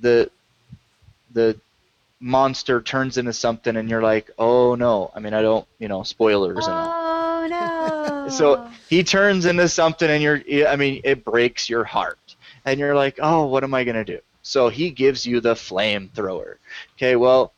the 0.00 0.30
the 1.32 1.58
monster 2.20 2.80
turns 2.80 3.18
into 3.18 3.32
something 3.32 3.76
and 3.76 3.90
you're 3.90 4.02
like 4.02 4.30
oh 4.38 4.74
no 4.74 5.10
i 5.14 5.20
mean 5.20 5.34
i 5.34 5.42
don't 5.42 5.66
you 5.78 5.88
know 5.88 6.02
spoilers 6.02 6.66
and 6.66 6.74
all. 6.74 7.03
So 8.28 8.56
oh. 8.56 8.70
he 8.88 9.02
turns 9.02 9.46
into 9.46 9.68
something, 9.68 10.08
and 10.08 10.22
you're, 10.22 10.42
I 10.66 10.76
mean, 10.76 11.00
it 11.04 11.24
breaks 11.24 11.68
your 11.68 11.84
heart. 11.84 12.36
And 12.64 12.80
you're 12.80 12.94
like, 12.94 13.18
oh, 13.20 13.46
what 13.46 13.64
am 13.64 13.74
I 13.74 13.84
going 13.84 13.96
to 13.96 14.04
do? 14.04 14.20
So 14.42 14.68
he 14.68 14.90
gives 14.90 15.26
you 15.26 15.40
the 15.40 15.54
flamethrower. 15.54 16.56
Okay, 16.96 17.16
well, 17.16 17.52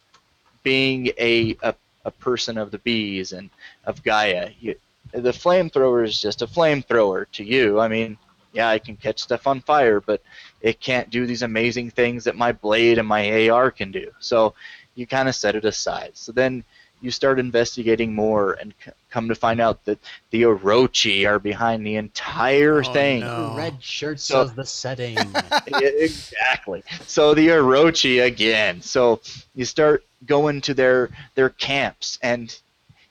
being 0.62 1.08
a, 1.18 1.56
a, 1.62 1.74
a 2.04 2.10
person 2.10 2.58
of 2.58 2.70
the 2.70 2.78
bees 2.78 3.32
and 3.32 3.50
of 3.84 4.02
Gaia, 4.02 4.50
you, 4.60 4.76
the 5.12 5.30
flamethrower 5.30 6.04
is 6.04 6.20
just 6.20 6.42
a 6.42 6.46
flamethrower 6.46 7.26
to 7.32 7.44
you. 7.44 7.80
I 7.80 7.88
mean, 7.88 8.18
yeah, 8.52 8.68
I 8.68 8.78
can 8.78 8.96
catch 8.96 9.20
stuff 9.20 9.46
on 9.46 9.60
fire, 9.60 10.00
but 10.00 10.22
it 10.60 10.80
can't 10.80 11.10
do 11.10 11.26
these 11.26 11.42
amazing 11.42 11.90
things 11.90 12.24
that 12.24 12.36
my 12.36 12.52
blade 12.52 12.98
and 12.98 13.06
my 13.06 13.48
AR 13.48 13.70
can 13.70 13.92
do. 13.92 14.10
So 14.18 14.54
you 14.94 15.06
kind 15.06 15.28
of 15.28 15.34
set 15.34 15.54
it 15.54 15.64
aside. 15.64 16.12
So 16.14 16.32
then 16.32 16.64
you 17.02 17.10
start 17.10 17.38
investigating 17.38 18.14
more 18.14 18.52
and 18.54 18.72
c- 18.84 18.90
come 19.10 19.28
to 19.28 19.34
find 19.34 19.60
out 19.60 19.84
that 19.84 19.98
the 20.30 20.42
Orochi 20.42 21.26
are 21.28 21.38
behind 21.38 21.86
the 21.86 21.96
entire 21.96 22.80
Oh, 22.80 22.92
thing. 22.92 23.20
no. 23.20 23.50
The 23.50 23.56
red 23.56 23.82
shirts 23.82 24.24
So- 24.24 24.40
of 24.42 24.54
the 24.56 24.64
setting. 24.64 25.16
Exactly. 25.82 26.82
So 27.06 27.34
the 27.34 27.48
Orochi 27.48 28.24
again. 28.24 28.80
So 28.82 29.20
you 29.54 29.64
start 29.64 30.04
going 30.26 30.60
to 30.62 30.74
their 30.74 31.10
their 31.34 31.50
camps 31.50 32.18
and 32.22 32.56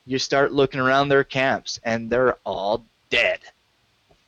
you 0.06 0.20
start 0.20 0.52
looking 0.52 0.80
around 0.80 1.10
their 1.10 1.24
camps 1.24 1.80
and 1.84 2.10
they're 2.10 2.38
all 2.44 2.84
dead. 3.10 3.40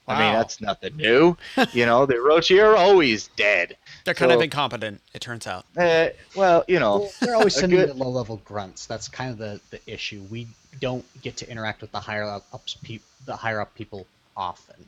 I 0.08 0.20
mean 0.20 0.34
that's 0.34 0.62
nothing 0.62 0.96
new. 0.96 1.36
you 1.74 1.86
know, 1.86 2.06
the 2.06 2.14
Orochi 2.16 2.64
are 2.64 2.76
always 2.76 3.28
dead. 3.36 3.76
They're 4.08 4.14
kind 4.16 4.32
of 4.32 4.42
incompetent, 4.42 5.02
it 5.14 5.20
turns 5.20 5.46
out. 5.48 5.66
Uh, 5.76 6.08
well, 6.34 6.64
you 6.70 6.80
know, 6.80 7.00
Well, 7.00 7.12
they're 7.20 7.36
always 7.36 7.54
sending 7.56 7.78
good- 7.80 7.90
the 7.90 7.94
low-level 7.94 8.42
grunts. 8.46 8.86
That's 8.86 9.10
kind 9.10 9.32
of 9.32 9.38
the, 9.38 9.60
the 9.70 9.82
issue. 9.86 10.24
We 10.32 10.48
don't 10.80 11.04
get 11.22 11.36
to 11.38 11.50
interact 11.52 11.82
with 11.82 11.92
the 11.92 12.00
higher 12.00 12.24
up 12.24 12.46
ups 12.54 12.76
pe- 12.82 13.00
the 13.26 13.36
higher 13.36 13.60
up 13.60 13.76
people 13.76 14.08
often. 14.38 14.88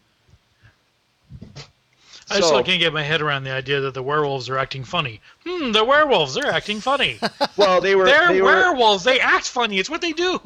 I 2.31 2.39
still 2.41 2.63
can't 2.63 2.79
get 2.79 2.93
my 2.93 3.03
head 3.03 3.21
around 3.21 3.43
the 3.43 3.51
idea 3.51 3.81
that 3.81 3.93
the 3.93 4.03
werewolves 4.03 4.47
are 4.49 4.57
acting 4.57 4.83
funny. 4.85 5.19
Hmm, 5.45 5.71
the 5.73 5.83
werewolves, 5.83 6.33
they're 6.35 6.51
acting 6.51 6.79
funny. 6.79 7.19
well 7.57 7.81
they 7.81 7.95
were 7.95 8.05
they're 8.05 8.31
they 8.31 8.41
were 8.41 8.47
werewolves. 8.53 9.03
They 9.03 9.19
act 9.19 9.49
funny. 9.49 9.79
It's 9.79 9.89
what 9.89 9.99
they 10.01 10.13
do. 10.13 10.39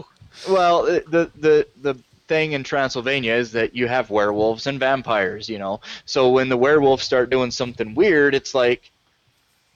Well, 0.50 0.84
the 0.86 1.30
the 1.36 1.68
the 1.82 1.98
thing 2.28 2.54
in 2.54 2.64
Transylvania 2.64 3.34
is 3.34 3.52
that 3.52 3.76
you 3.76 3.88
have 3.88 4.10
werewolves 4.10 4.68
and 4.68 4.80
vampires, 4.80 5.50
you 5.50 5.60
know. 5.60 5.82
So 6.06 6.30
when 6.30 6.50
the 6.50 6.58
werewolves 6.58 7.04
start 7.04 7.30
doing 7.30 7.52
something 7.52 7.94
weird, 7.96 8.34
it's 8.36 8.56
like 8.56 8.90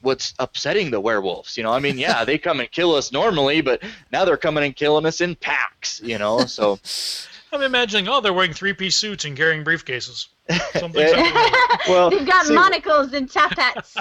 what's 0.00 0.32
upsetting 0.38 0.90
the 0.90 1.00
werewolves, 1.00 1.56
you 1.56 1.62
know? 1.62 1.72
I 1.72 1.78
mean, 1.80 1.98
yeah, 1.98 2.24
they 2.26 2.38
come 2.38 2.60
and 2.60 2.70
kill 2.70 2.94
us 2.94 3.12
normally, 3.12 3.60
but 3.60 3.82
now 4.12 4.24
they're 4.24 4.36
coming 4.36 4.64
and 4.64 4.74
killing 4.76 5.06
us 5.06 5.20
in 5.20 5.34
packs, 5.36 6.00
you 6.04 6.18
know. 6.18 6.40
So 6.46 6.78
I'm 7.52 7.62
imagining, 7.62 8.08
oh, 8.08 8.20
they're 8.20 8.32
wearing 8.32 8.52
three-piece 8.52 8.96
suits 8.96 9.24
and 9.24 9.36
carrying 9.36 9.64
briefcases. 9.64 10.26
Something, 10.72 11.08
something. 11.08 11.52
well, 11.88 12.08
They've 12.10 12.26
got 12.26 12.46
see- 12.46 12.54
monocles 12.54 13.12
and 13.12 13.30
top 13.30 13.52
hats. 13.58 13.94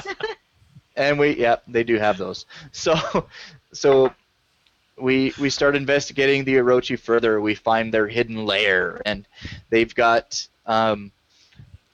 and 0.95 1.19
we 1.19 1.35
yeah 1.37 1.57
they 1.67 1.83
do 1.83 1.97
have 1.97 2.17
those 2.17 2.45
so 2.71 2.95
so 3.73 4.13
we 4.97 5.33
we 5.39 5.49
start 5.49 5.75
investigating 5.75 6.43
the 6.43 6.55
orochi 6.55 6.99
further 6.99 7.39
we 7.39 7.55
find 7.55 7.93
their 7.93 8.07
hidden 8.07 8.45
lair 8.45 9.01
and 9.05 9.25
they've 9.69 9.93
got 9.93 10.47
um 10.65 11.11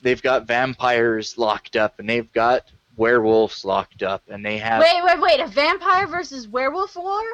they've 0.02 0.22
got 0.22 0.48
vampires 0.48 1.38
locked 1.38 1.76
up 1.76 2.00
and 2.00 2.10
they've 2.10 2.32
got 2.34 2.66
werewolves 2.96 3.66
locked 3.66 4.04
up 4.04 4.22
and 4.30 4.46
they 4.46 4.58
have 4.58 4.82
wait, 4.82 5.04
wait, 5.04 5.20
wait! 5.20 5.40
A 5.40 5.48
vampire 5.48 6.06
versus 6.08 6.48
werewolf 6.48 6.96
war? 6.96 7.22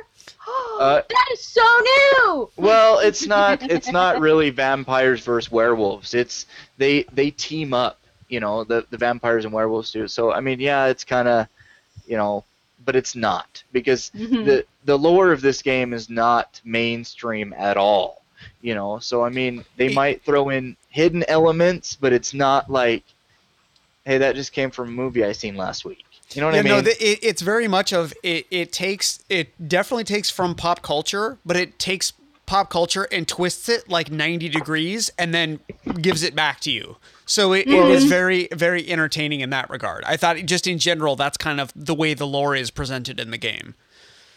Uh, 0.80 1.02
that 1.10 1.28
is 1.34 1.44
so 1.44 1.62
new. 1.62 2.50
well 2.56 3.00
it's 3.00 3.28
not 3.36 3.62
it's 3.70 3.92
not 3.92 4.20
really 4.20 4.50
vampires 4.50 5.20
versus 5.24 5.52
werewolves 5.52 6.14
it's 6.14 6.46
they 6.78 7.04
they 7.12 7.30
team 7.32 7.74
up 7.74 8.00
you 8.30 8.40
know 8.40 8.64
the 8.64 8.86
the 8.90 8.98
vampires 8.98 9.44
and 9.44 9.54
werewolves 9.54 9.92
do 9.92 10.08
so 10.08 10.32
i 10.32 10.40
mean 10.40 10.60
yeah 10.60 10.86
it's 10.86 11.04
kind 11.04 11.28
of 11.28 11.48
you 12.08 12.16
know 12.16 12.44
but 12.86 12.96
it's 12.96 13.16
not 13.16 13.64
because 13.72 14.12
Mhm. 14.16 14.46
the 14.46 14.66
the 14.86 14.98
lore 14.98 15.32
of 15.32 15.42
this 15.42 15.62
game 15.62 15.94
is 15.94 16.10
not 16.10 16.62
mainstream 16.64 17.54
at 17.58 17.78
all 17.78 18.24
you 18.62 18.74
know 18.74 19.00
so 19.00 19.24
i 19.24 19.30
mean 19.30 19.64
they 19.78 19.90
might 19.90 20.24
throw 20.24 20.50
in 20.50 20.76
hidden 20.90 21.24
elements 21.28 21.98
but 22.00 22.14
it's 22.14 22.34
not 22.34 22.70
like 22.70 23.04
hey 24.06 24.18
that 24.18 24.36
just 24.36 24.54
came 24.54 24.72
from 24.72 24.88
a 24.88 24.92
movie 24.92 25.24
i 25.26 25.32
seen 25.32 25.56
last 25.56 25.84
week 25.86 26.06
you 26.32 26.42
know 26.42 26.48
what 26.48 26.54
yeah, 26.56 26.62
i 26.62 26.64
mean 26.64 26.74
no, 26.74 26.82
the, 26.82 26.92
it, 27.04 27.20
it's 27.22 27.42
very 27.42 27.68
much 27.68 27.92
of 27.92 28.14
it. 28.24 28.46
It 28.52 28.72
takes 28.72 29.24
it 29.30 29.68
definitely 29.68 30.04
takes 30.04 30.30
from 30.30 30.56
pop 30.56 30.82
culture, 30.82 31.40
but 31.46 31.58
it 31.58 31.80
takes 31.80 32.14
pop 32.46 32.70
culture 32.70 33.08
and 33.12 33.28
twists 33.28 33.68
it 33.68 33.90
like 33.90 34.12
ninety 34.12 34.48
degrees, 34.48 35.12
and 35.18 35.34
then 35.34 35.60
gives 36.02 36.22
it 36.24 36.36
back 36.36 36.60
to 36.62 36.72
you. 36.72 36.98
So 37.30 37.54
it, 37.54 37.68
it 37.68 37.90
is 37.90 38.02
mm-hmm. 38.02 38.10
very 38.10 38.48
very 38.52 38.90
entertaining 38.90 39.42
in 39.42 39.52
that 39.52 39.70
regard. 39.70 40.04
I 40.06 40.18
thought 40.18 40.38
just 40.46 40.66
in 40.66 40.80
general 40.80 41.16
that's 41.16 41.38
kind 41.38 41.62
of 41.62 41.72
the 41.76 41.94
way 41.94 42.16
the 42.16 42.26
lore 42.26 42.56
is 42.56 42.72
presented 42.72 43.20
in 43.20 43.30
the 43.30 43.38
game. 43.38 43.76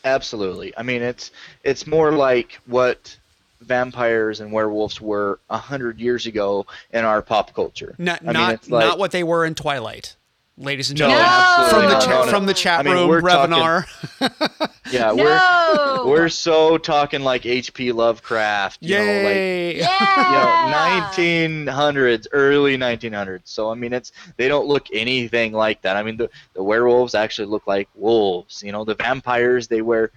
Absolutely. 0.04 0.76
I 0.76 0.82
mean, 0.82 1.00
it's 1.00 1.30
it's 1.64 1.86
more 1.86 2.12
like 2.12 2.60
what 2.66 3.16
vampires 3.62 4.40
and 4.40 4.52
werewolves 4.52 5.00
were 5.00 5.40
a 5.48 5.56
hundred 5.56 6.00
years 6.00 6.26
ago 6.26 6.66
in 6.92 7.06
our 7.06 7.22
pop 7.22 7.54
culture. 7.54 7.94
Not 7.96 8.20
I 8.20 8.24
mean, 8.24 8.32
not 8.34 8.68
like- 8.68 8.86
not 8.86 8.98
what 8.98 9.12
they 9.12 9.24
were 9.24 9.46
in 9.46 9.54
Twilight, 9.54 10.14
ladies 10.58 10.90
and 10.90 10.96
gentlemen. 10.98 11.24
absolutely 11.26 11.90
From 11.90 11.98
the 11.98 12.00
cha- 12.04 12.10
No, 12.10 12.24
no. 12.24 12.30
from 12.30 12.46
the 12.46 12.54
chat 12.54 12.80
I 12.80 12.82
mean, 12.82 12.92
room, 12.94 13.08
we're 13.08 13.20
talking- 13.20 13.88
Yeah, 14.92 15.12
no. 15.12 16.04
we're 16.04 16.06
we're 16.10 16.28
so 16.28 16.76
talking 16.76 17.22
like 17.22 17.46
H.P. 17.46 17.92
Lovecraft. 17.92 18.78
You 18.82 18.98
know, 18.98 19.04
like 19.04 19.76
yeah. 19.76 21.06
you 21.08 21.56
know, 21.56 21.64
1900s, 21.64 22.26
early 22.32 22.76
1900s. 22.76 23.40
So 23.44 23.70
I 23.70 23.74
mean, 23.74 23.92
it's 23.92 24.12
they 24.36 24.48
don't 24.48 24.66
look 24.66 24.86
anything 24.92 25.52
like 25.52 25.80
that. 25.82 25.96
I 25.96 26.02
mean, 26.02 26.16
the 26.18 26.28
the 26.54 26.62
werewolves 26.62 27.14
actually 27.14 27.46
look 27.46 27.66
like 27.66 27.88
wolves. 27.94 28.62
You 28.62 28.72
know, 28.72 28.84
the 28.84 28.94
vampires 28.94 29.68
they 29.68 29.80
wear 29.82 30.10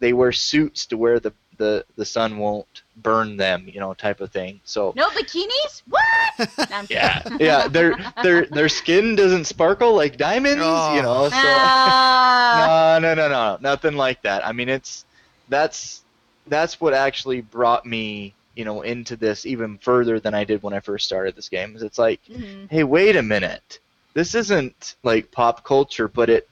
they 0.00 0.12
wear 0.12 0.32
suits 0.32 0.84
to 0.86 0.96
where 0.98 1.18
the 1.20 1.32
the 1.56 1.84
the 1.96 2.04
sun 2.04 2.38
won't 2.38 2.82
burn 3.08 3.36
them. 3.36 3.68
You 3.72 3.80
know, 3.80 3.94
type 3.94 4.20
of 4.20 4.30
thing. 4.30 4.60
So 4.64 4.92
No 4.96 5.08
bikinis? 5.10 5.82
What? 5.88 6.04
No, 6.70 6.82
yeah, 6.90 7.22
yeah, 7.40 7.68
their 7.68 7.96
their 8.22 8.46
their 8.46 8.68
skin 8.68 9.16
doesn't 9.16 9.46
sparkle 9.46 9.94
like 9.94 10.16
diamonds. 10.16 10.62
Oh. 10.64 10.94
You 10.94 11.02
know, 11.02 11.28
so. 11.28 11.36
Ah. 11.36 12.98
no, 13.02 13.14
no, 13.14 13.14
no, 13.14 13.28
no, 13.28 13.58
nothing 13.60 13.94
like 13.96 14.22
that. 14.22 14.46
I 14.46 14.52
mean, 14.52 14.68
it's 14.68 15.04
that's 15.48 16.02
that's 16.46 16.80
what 16.80 16.94
actually 16.94 17.40
brought 17.40 17.84
me 17.86 18.34
you 18.54 18.64
know, 18.64 18.82
into 18.82 19.14
this 19.14 19.46
even 19.46 19.78
further 19.78 20.18
than 20.18 20.34
I 20.34 20.42
did 20.42 20.64
when 20.64 20.74
I 20.74 20.80
first 20.80 21.06
started 21.06 21.36
this 21.36 21.48
game. 21.48 21.76
Is 21.76 21.82
It's 21.84 21.96
like, 21.98 22.20
Mhm. 22.28 22.68
hey, 22.68 22.82
wait 22.82 23.14
a 23.14 23.22
minute. 23.22 23.78
This 24.14 24.34
isn't 24.34 24.96
like 25.04 25.30
pop 25.30 25.62
culture, 25.62 26.08
but 26.08 26.28
it 26.28 26.48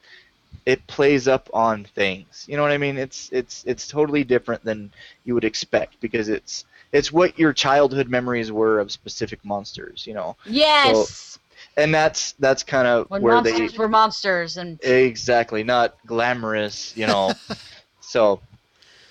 it 0.64 0.86
plays 0.86 1.28
up 1.28 1.48
on 1.52 1.84
things. 1.84 2.46
You 2.48 2.56
know 2.56 2.62
what 2.62 2.72
I 2.72 2.78
mean? 2.78 2.96
It's 2.96 3.28
it's 3.32 3.64
it's 3.66 3.86
totally 3.86 4.24
different 4.24 4.64
than 4.64 4.92
you 5.24 5.34
would 5.34 5.44
expect 5.44 6.00
because 6.00 6.28
it's 6.28 6.64
it's 6.92 7.12
what 7.12 7.38
your 7.38 7.52
childhood 7.52 8.08
memories 8.08 8.50
were 8.50 8.80
of 8.80 8.90
specific 8.90 9.44
monsters, 9.44 10.06
you 10.06 10.14
know. 10.14 10.36
Yes. 10.46 11.38
And 11.76 11.94
that's 11.94 12.32
that's 12.38 12.62
kind 12.62 12.86
of 12.86 13.10
when 13.10 13.22
where 13.22 13.42
they 13.42 13.52
monsters 13.52 13.78
were 13.78 13.88
monsters 13.88 14.56
and 14.56 14.82
exactly 14.82 15.62
not 15.62 15.96
glamorous, 16.06 16.96
you 16.96 17.06
know. 17.06 17.32
so 18.00 18.40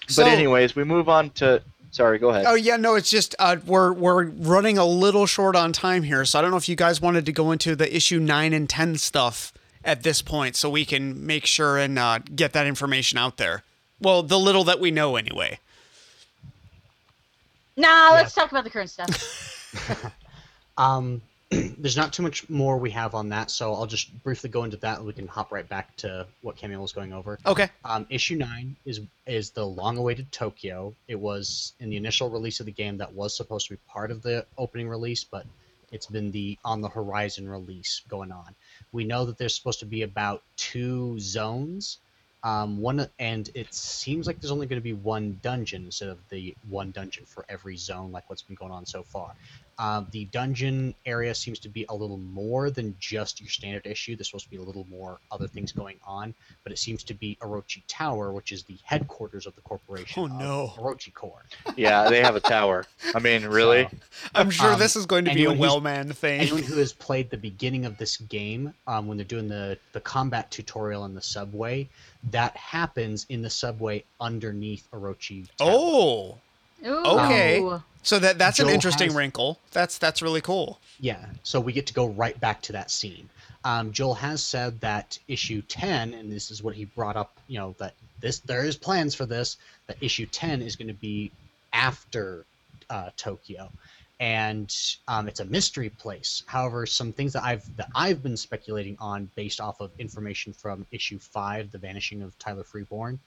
but 0.07 0.11
So- 0.13 0.25
anyways, 0.25 0.75
we 0.75 0.83
move 0.83 1.09
on 1.09 1.29
to 1.31 1.61
sorry, 1.91 2.19
go 2.19 2.29
ahead. 2.29 2.45
Oh 2.47 2.55
yeah, 2.55 2.77
no, 2.77 2.95
it's 2.95 3.09
just 3.09 3.35
uh, 3.39 3.57
we're 3.65 3.93
we're 3.93 4.25
running 4.25 4.77
a 4.77 4.85
little 4.85 5.25
short 5.25 5.55
on 5.55 5.73
time 5.73 6.03
here, 6.03 6.25
so 6.25 6.39
I 6.39 6.41
don't 6.41 6.51
know 6.51 6.57
if 6.57 6.69
you 6.69 6.75
guys 6.75 7.01
wanted 7.01 7.25
to 7.25 7.31
go 7.31 7.51
into 7.51 7.75
the 7.75 7.93
issue 7.95 8.19
nine 8.19 8.53
and 8.53 8.69
ten 8.69 8.97
stuff 8.97 9.53
at 9.86 10.03
this 10.03 10.21
point, 10.21 10.55
so 10.55 10.69
we 10.69 10.83
can 10.83 11.25
make 11.25 11.45
sure 11.45 11.77
and 11.77 11.97
uh, 11.97 12.19
get 12.36 12.53
that 12.53 12.67
information 12.67 13.17
out 13.17 13.38
there. 13.38 13.63
Well, 14.01 14.23
the 14.23 14.39
little 14.39 14.65
that 14.65 14.79
we 14.79 14.91
know, 14.91 15.15
anyway. 15.15 15.59
Nah, 17.77 18.11
let's 18.11 18.33
talk 18.33 18.51
about 18.51 18.63
the 18.63 18.69
current 18.69 18.89
stuff. 18.89 20.11
Um, 20.77 21.21
there's 21.49 21.95
not 21.95 22.11
too 22.11 22.23
much 22.23 22.49
more 22.49 22.77
we 22.77 22.91
have 22.91 23.15
on 23.15 23.29
that, 23.29 23.51
so 23.51 23.73
I'll 23.73 23.86
just 23.86 24.11
briefly 24.23 24.49
go 24.49 24.63
into 24.63 24.77
that, 24.77 24.97
and 24.97 25.07
we 25.07 25.13
can 25.13 25.27
hop 25.27 25.51
right 25.51 25.67
back 25.67 25.95
to 25.97 26.27
what 26.41 26.57
Kamiel 26.57 26.81
was 26.81 26.91
going 26.91 27.13
over. 27.13 27.39
Okay. 27.45 27.69
Um, 27.83 28.05
issue 28.09 28.36
nine 28.36 28.75
is 28.86 29.01
is 29.25 29.51
the 29.51 29.65
long-awaited 29.65 30.31
Tokyo. 30.31 30.93
It 31.07 31.19
was 31.19 31.73
in 31.79 31.89
the 31.89 31.97
initial 31.97 32.29
release 32.29 32.59
of 32.59 32.65
the 32.65 32.71
game 32.71 32.97
that 32.97 33.13
was 33.13 33.36
supposed 33.36 33.67
to 33.67 33.75
be 33.75 33.79
part 33.88 34.11
of 34.11 34.21
the 34.21 34.45
opening 34.57 34.89
release, 34.89 35.23
but 35.23 35.45
it's 35.91 36.07
been 36.07 36.31
the 36.31 36.57
on 36.65 36.81
the 36.81 36.89
horizon 36.89 37.47
release 37.47 38.01
going 38.09 38.31
on. 38.31 38.55
We 38.95 39.03
know 39.03 39.25
that 39.25 39.37
there's 39.37 39.53
supposed 39.53 39.79
to 39.81 39.85
be 39.85 40.03
about 40.03 40.41
two 40.55 41.19
zones. 41.19 41.99
Um, 42.43 42.77
one 42.77 43.09
and 43.19 43.49
it 43.53 43.73
seems 43.73 44.25
like 44.25 44.39
there's 44.39 44.51
only 44.51 44.67
going 44.67 44.79
to 44.79 44.83
be 44.83 44.93
one 44.93 45.37
dungeon 45.41 45.83
instead 45.83 46.09
of 46.09 46.19
the 46.29 46.55
one 46.69 46.91
dungeon 46.91 47.25
for 47.25 47.45
every 47.49 47.75
zone, 47.75 48.13
like 48.13 48.29
what's 48.29 48.43
been 48.43 48.55
going 48.55 48.71
on 48.71 48.85
so 48.85 49.03
far. 49.03 49.33
Um, 49.78 50.07
the 50.11 50.26
dungeon 50.26 50.95
area 51.05 51.36
seems 51.36 51.59
to 51.59 51.69
be 51.69 51.86
a 51.89 51.93
little 51.93 52.17
more 52.17 52.69
than 52.69 52.95
just 52.99 53.41
your 53.41 53.49
standard 53.49 53.86
issue. 53.86 54.15
There's 54.15 54.28
supposed 54.28 54.45
to 54.45 54.49
be 54.51 54.55
a 54.57 54.61
little 54.61 54.86
more 54.89 55.19
other 55.32 55.47
things 55.47 55.71
going 55.73 55.97
on, 56.07 56.34
but 56.63 56.71
it 56.71 56.80
seems 56.80 57.03
to 57.03 57.13
be 57.13 57.38
Orochi 57.41 57.82
Tower, 57.88 58.32
which 58.32 58.51
is 58.53 58.63
the 58.63 58.78
headquarters 58.84 59.45
of 59.45 59.55
the 59.55 59.61
corporation. 59.61 60.23
Oh, 60.23 60.28
no. 60.28 60.73
Orochi 60.78 61.13
Corps. 61.13 61.43
Yeah, 61.76 62.09
they 62.09 62.21
have 62.21 62.36
a 62.38 62.39
tower. 62.39 62.86
I 63.13 63.19
mean, 63.19 63.45
really? 63.47 63.88
So, 63.91 63.97
I'm 64.36 64.49
sure 64.49 64.71
Um, 64.73 64.80
this 64.80 64.95
is 64.95 65.05
going 65.05 65.26
to 65.26 65.34
be 65.34 65.43
a 65.45 65.51
well 65.53 65.82
man 65.82 66.11
thing. 66.13 66.41
anyone 66.41 66.63
who 66.63 66.78
has 66.78 66.93
played 66.93 67.30
the 67.30 67.38
beginning 67.38 67.86
of 67.86 67.97
this 67.97 68.15
game, 68.17 68.73
um, 68.88 69.07
when 69.07 69.17
they're 69.17 69.26
doing 69.26 69.47
the 69.49 69.78
the 69.91 69.99
combat 69.99 70.49
tutorial 70.51 71.03
in 71.05 71.13
the 71.15 71.21
subway, 71.21 71.89
that 72.32 72.55
happens 72.55 73.26
in 73.30 73.41
the 73.41 73.49
subway 73.49 74.03
underneath 74.21 74.88
Orochi. 74.93 75.47
Tower. 75.57 75.69
Oh, 75.71 76.38
Ooh. 76.86 77.03
Okay. 77.05 77.80
so 78.03 78.19
that 78.19 78.38
that's 78.38 78.59
an 78.59 78.69
interesting 78.69 79.09
has- 79.09 79.15
wrinkle. 79.15 79.59
That's 79.71 79.97
that's 79.97 80.21
really 80.21 80.41
cool. 80.41 80.80
Yeah, 80.99 81.26
so 81.43 81.59
we 81.59 81.73
get 81.73 81.86
to 81.88 81.93
go 81.93 82.07
right 82.07 82.39
back 82.39 82.61
to 82.63 82.71
that 82.73 82.89
scene. 82.89 83.30
Um, 83.65 83.91
Joel 83.91 84.13
has 84.13 84.43
said 84.43 84.80
that 84.82 85.17
issue 85.28 85.61
10, 85.63 86.13
and 86.13 86.32
this 86.32 86.51
is 86.51 86.61
what 86.61 86.76
he 86.76 86.86
brought 86.86 87.17
up, 87.17 87.36
you 87.47 87.57
know, 87.57 87.76
that 87.80 87.95
this 88.21 88.39
there 88.39 88.63
is 88.63 88.78
plans 88.78 89.15
for 89.15 89.26
this, 89.26 89.57
that 89.88 89.97
issue 90.01 90.28
10 90.28 90.61
is 90.61 90.76
going 90.76 90.88
to 90.88 90.93
be 90.93 91.32
after 91.73 92.45
uh, 92.89 93.09
Tokyo. 93.17 93.69
And 94.19 94.73
um, 95.07 95.28
it's 95.28 95.39
a 95.41 95.45
mystery 95.45 95.89
place. 95.89 96.43
However, 96.45 96.86
some 96.86 97.11
things 97.11 97.34
that 97.34 97.43
I've 97.43 97.76
that 97.76 97.89
I've 97.93 98.23
been 98.23 98.38
speculating 98.38 98.95
on 98.99 99.30
based 99.36 99.59
off 99.59 99.82
of 99.82 99.91
information 99.99 100.53
from 100.53 100.86
issue 100.91 101.19
five, 101.19 101.71
the 101.71 101.78
vanishing 101.78 102.21
of 102.21 102.38
Tyler 102.39 102.63
Freeborn, 102.63 103.19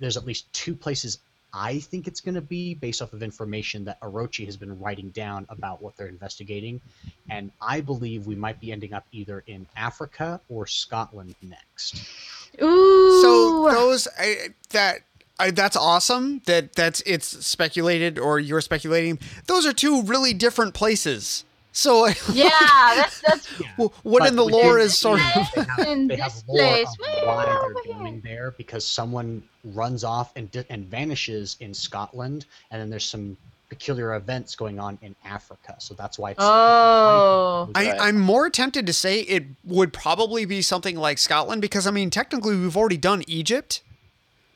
there's 0.00 0.18
at 0.18 0.26
least 0.26 0.52
two 0.52 0.74
places 0.74 1.18
I 1.54 1.78
think 1.78 2.08
it's 2.08 2.20
going 2.20 2.34
to 2.34 2.40
be 2.40 2.74
based 2.74 3.00
off 3.00 3.12
of 3.12 3.22
information 3.22 3.84
that 3.84 4.00
Orochi 4.00 4.44
has 4.46 4.56
been 4.56 4.78
writing 4.80 5.10
down 5.10 5.46
about 5.48 5.80
what 5.80 5.96
they're 5.96 6.08
investigating. 6.08 6.80
And 7.30 7.52
I 7.62 7.80
believe 7.80 8.26
we 8.26 8.34
might 8.34 8.60
be 8.60 8.72
ending 8.72 8.92
up 8.92 9.06
either 9.12 9.44
in 9.46 9.66
Africa 9.76 10.40
or 10.48 10.66
Scotland 10.66 11.36
next. 11.42 12.08
Ooh. 12.60 13.20
So 13.22 13.70
those 13.70 14.08
I, 14.18 14.48
that 14.70 15.02
I, 15.38 15.52
that's 15.52 15.76
awesome. 15.76 16.42
That 16.46 16.74
that's 16.74 17.02
it's 17.06 17.46
speculated 17.46 18.18
or 18.18 18.40
you're 18.40 18.60
speculating. 18.60 19.18
Those 19.46 19.64
are 19.64 19.72
two 19.72 20.02
really 20.02 20.34
different 20.34 20.74
places. 20.74 21.44
So 21.74 22.06
yeah, 22.32 22.48
that's 22.94 23.20
that's 23.20 23.46
what 23.76 24.20
But 24.20 24.28
in 24.28 24.36
the 24.36 24.44
lore 24.44 24.78
is 24.78 24.96
sort 24.96 25.20
of 25.20 25.26
They 25.54 25.62
have, 25.62 25.78
In 25.88 26.06
they 26.06 26.16
have 26.16 26.32
lore 26.46 26.56
place, 26.56 26.86
of 26.88 27.26
why 27.26 27.46
over 27.46 27.74
they're 27.84 27.94
going 27.94 28.20
there 28.20 28.52
because 28.52 28.86
someone 28.86 29.42
runs 29.64 30.04
off 30.04 30.32
and 30.36 30.50
di- 30.52 30.64
and 30.70 30.86
vanishes 30.86 31.56
in 31.58 31.74
Scotland, 31.74 32.46
and 32.70 32.80
then 32.80 32.90
there's 32.90 33.04
some 33.04 33.36
peculiar 33.68 34.14
events 34.14 34.54
going 34.54 34.78
on 34.78 34.98
in 35.02 35.16
Africa. 35.24 35.74
So 35.78 35.94
that's 35.94 36.16
why 36.16 36.30
it's. 36.30 36.40
Oh. 36.40 37.68
I, 37.74 37.90
I'm 37.98 38.20
more 38.20 38.50
tempted 38.50 38.86
to 38.86 38.92
say 38.92 39.20
it 39.22 39.44
would 39.64 39.92
probably 39.92 40.44
be 40.44 40.62
something 40.62 40.96
like 40.96 41.18
Scotland 41.18 41.60
because 41.60 41.88
I 41.88 41.90
mean 41.90 42.08
technically 42.08 42.56
we've 42.56 42.76
already 42.76 42.98
done 42.98 43.24
Egypt, 43.26 43.82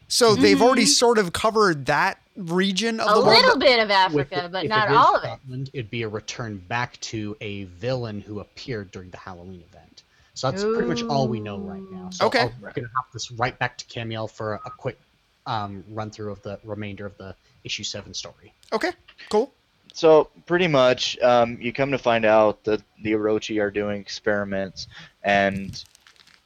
so 0.07 0.37
they've 0.37 0.63
already 0.63 0.83
mm-hmm. 0.83 0.89
sort 0.91 1.19
of 1.19 1.33
covered 1.33 1.87
that 1.87 2.23
region 2.39 3.01
of 3.01 3.11
a 3.11 3.15
the 3.15 3.27
world. 3.27 3.37
little 3.43 3.59
bit 3.59 3.81
of 3.81 3.91
Africa, 3.91 4.45
it- 4.47 4.53
but 4.53 4.67
not 4.67 4.89
it 4.89 4.93
is 4.93 4.97
all 4.99 5.17
of 5.17 5.25
it. 5.25 5.27
Scotland, 5.27 5.71
It'd 5.73 5.91
be 5.91 6.03
a 6.03 6.09
return 6.09 6.59
back 6.59 6.99
to 7.01 7.37
a 7.41 7.65
villain 7.65 8.21
who 8.21 8.41
appeared 8.41 8.91
during 8.91 9.11
the 9.11 9.17
Halloween 9.19 9.63
event. 9.71 10.03
So 10.35 10.51
that's 10.51 10.63
pretty 10.63 10.87
much 10.87 11.03
all 11.05 11.27
we 11.27 11.41
know 11.41 11.59
right 11.59 11.83
now. 11.91 12.11
So 12.11 12.27
Okay. 12.27 12.41
I'll- 12.41 12.53
we're 12.61 12.71
gonna 12.73 12.89
hop 12.95 13.11
this 13.13 13.31
right 13.33 13.59
back 13.59 13.77
to 13.79 13.85
Kamiel 13.87 14.31
for 14.31 14.55
a, 14.55 14.61
a 14.67 14.71
quick 14.71 14.99
um, 15.47 15.83
run 15.89 16.11
through 16.11 16.31
of 16.31 16.43
the 16.43 16.61
remainder 16.63 17.07
of 17.07 17.17
the 17.17 17.35
issue 17.65 17.83
seven 17.83 18.13
story. 18.13 18.53
Okay, 18.73 18.93
cool. 19.31 19.51
So 19.95 20.29
pretty 20.47 20.69
much, 20.69 21.19
um, 21.21 21.59
you 21.61 21.73
come 21.73 21.91
to 21.91 21.97
find 21.99 22.25
out 22.27 22.63
that 22.65 22.83
the 23.03 23.13
Orochi 23.13 23.59
are 23.61 23.71
doing 23.71 23.99
experiments, 24.01 24.87
and 25.25 25.83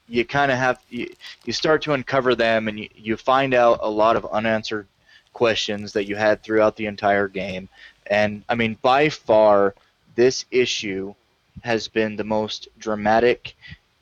you 0.09 0.25
kind 0.25 0.53
of 0.53 0.59
have 0.59 0.81
you, 0.89 1.13
you 1.45 1.53
start 1.53 1.83
to 1.83 1.93
uncover 1.95 2.35
them, 2.37 2.69
and 2.69 2.79
you, 2.79 2.89
you 2.95 3.17
find 3.17 3.53
out 3.55 3.81
a 3.83 3.91
lot 3.91 4.15
of 4.17 4.25
unanswered 4.27 4.87
questions 5.33 5.93
that 5.93 6.07
you 6.07 6.17
had 6.17 6.43
throughout 6.43 6.77
the 6.77 6.87
entire 6.87 7.29
game. 7.29 7.69
And 8.07 8.45
I 8.49 8.55
mean, 8.55 8.77
by 8.83 9.09
far, 9.09 9.75
this 10.15 10.45
issue 10.51 11.15
has 11.63 11.89
been 11.89 12.17
the 12.17 12.25
most 12.25 12.69
dramatic, 12.79 13.55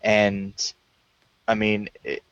and 0.02 0.54
I 1.46 1.54
mean, 1.54 1.88
it, 2.04 2.22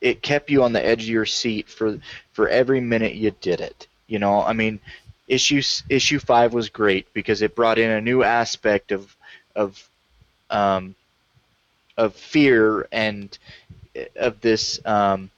it 0.00 0.22
kept 0.22 0.50
you 0.50 0.62
on 0.62 0.72
the 0.72 0.84
edge 0.84 1.02
of 1.02 1.08
your 1.08 1.26
seat 1.26 1.68
for 1.68 1.98
for 2.32 2.48
every 2.48 2.80
minute 2.80 3.14
you 3.14 3.32
did 3.40 3.60
it. 3.60 3.86
You 4.06 4.18
know, 4.18 4.42
I 4.42 4.52
mean, 4.52 4.80
issue 5.28 5.62
issue 5.88 6.18
five 6.18 6.52
was 6.52 6.68
great 6.68 7.12
because 7.12 7.42
it 7.42 7.54
brought 7.54 7.78
in 7.78 7.90
a 7.90 8.00
new 8.00 8.22
aspect 8.22 8.92
of 8.92 9.14
of 9.54 9.88
um, 10.50 10.94
of 11.96 12.14
fear 12.14 12.88
and 12.90 13.36
of 14.16 14.40
this 14.40 14.80
um, 14.84 15.30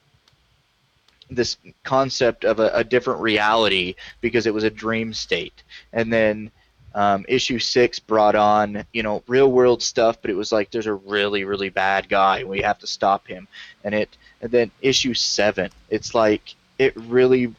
this 1.35 1.57
concept 1.83 2.45
of 2.45 2.59
a, 2.59 2.69
a 2.73 2.83
different 2.83 3.21
reality 3.21 3.95
because 4.21 4.45
it 4.45 4.53
was 4.53 4.63
a 4.63 4.69
dream 4.69 5.13
state. 5.13 5.63
And 5.91 6.11
then 6.11 6.51
um, 6.95 7.25
issue 7.27 7.59
six 7.59 7.99
brought 7.99 8.35
on 8.35 8.85
you 8.93 9.01
know 9.01 9.23
real 9.27 9.51
world 9.51 9.81
stuff 9.81 10.21
but 10.21 10.29
it 10.29 10.35
was 10.35 10.51
like 10.51 10.69
there's 10.69 10.85
a 10.85 10.93
really 10.93 11.43
really 11.43 11.69
bad 11.69 12.07
guy 12.07 12.41
and 12.41 12.49
we 12.49 12.61
have 12.61 12.77
to 12.79 12.87
stop 12.87 13.27
him. 13.27 13.47
And 13.83 13.95
it 13.95 14.15
and 14.41 14.51
then 14.51 14.71
issue 14.81 15.13
seven 15.13 15.71
it's 15.89 16.13
like 16.13 16.55
it 16.77 16.95
really 16.95 17.53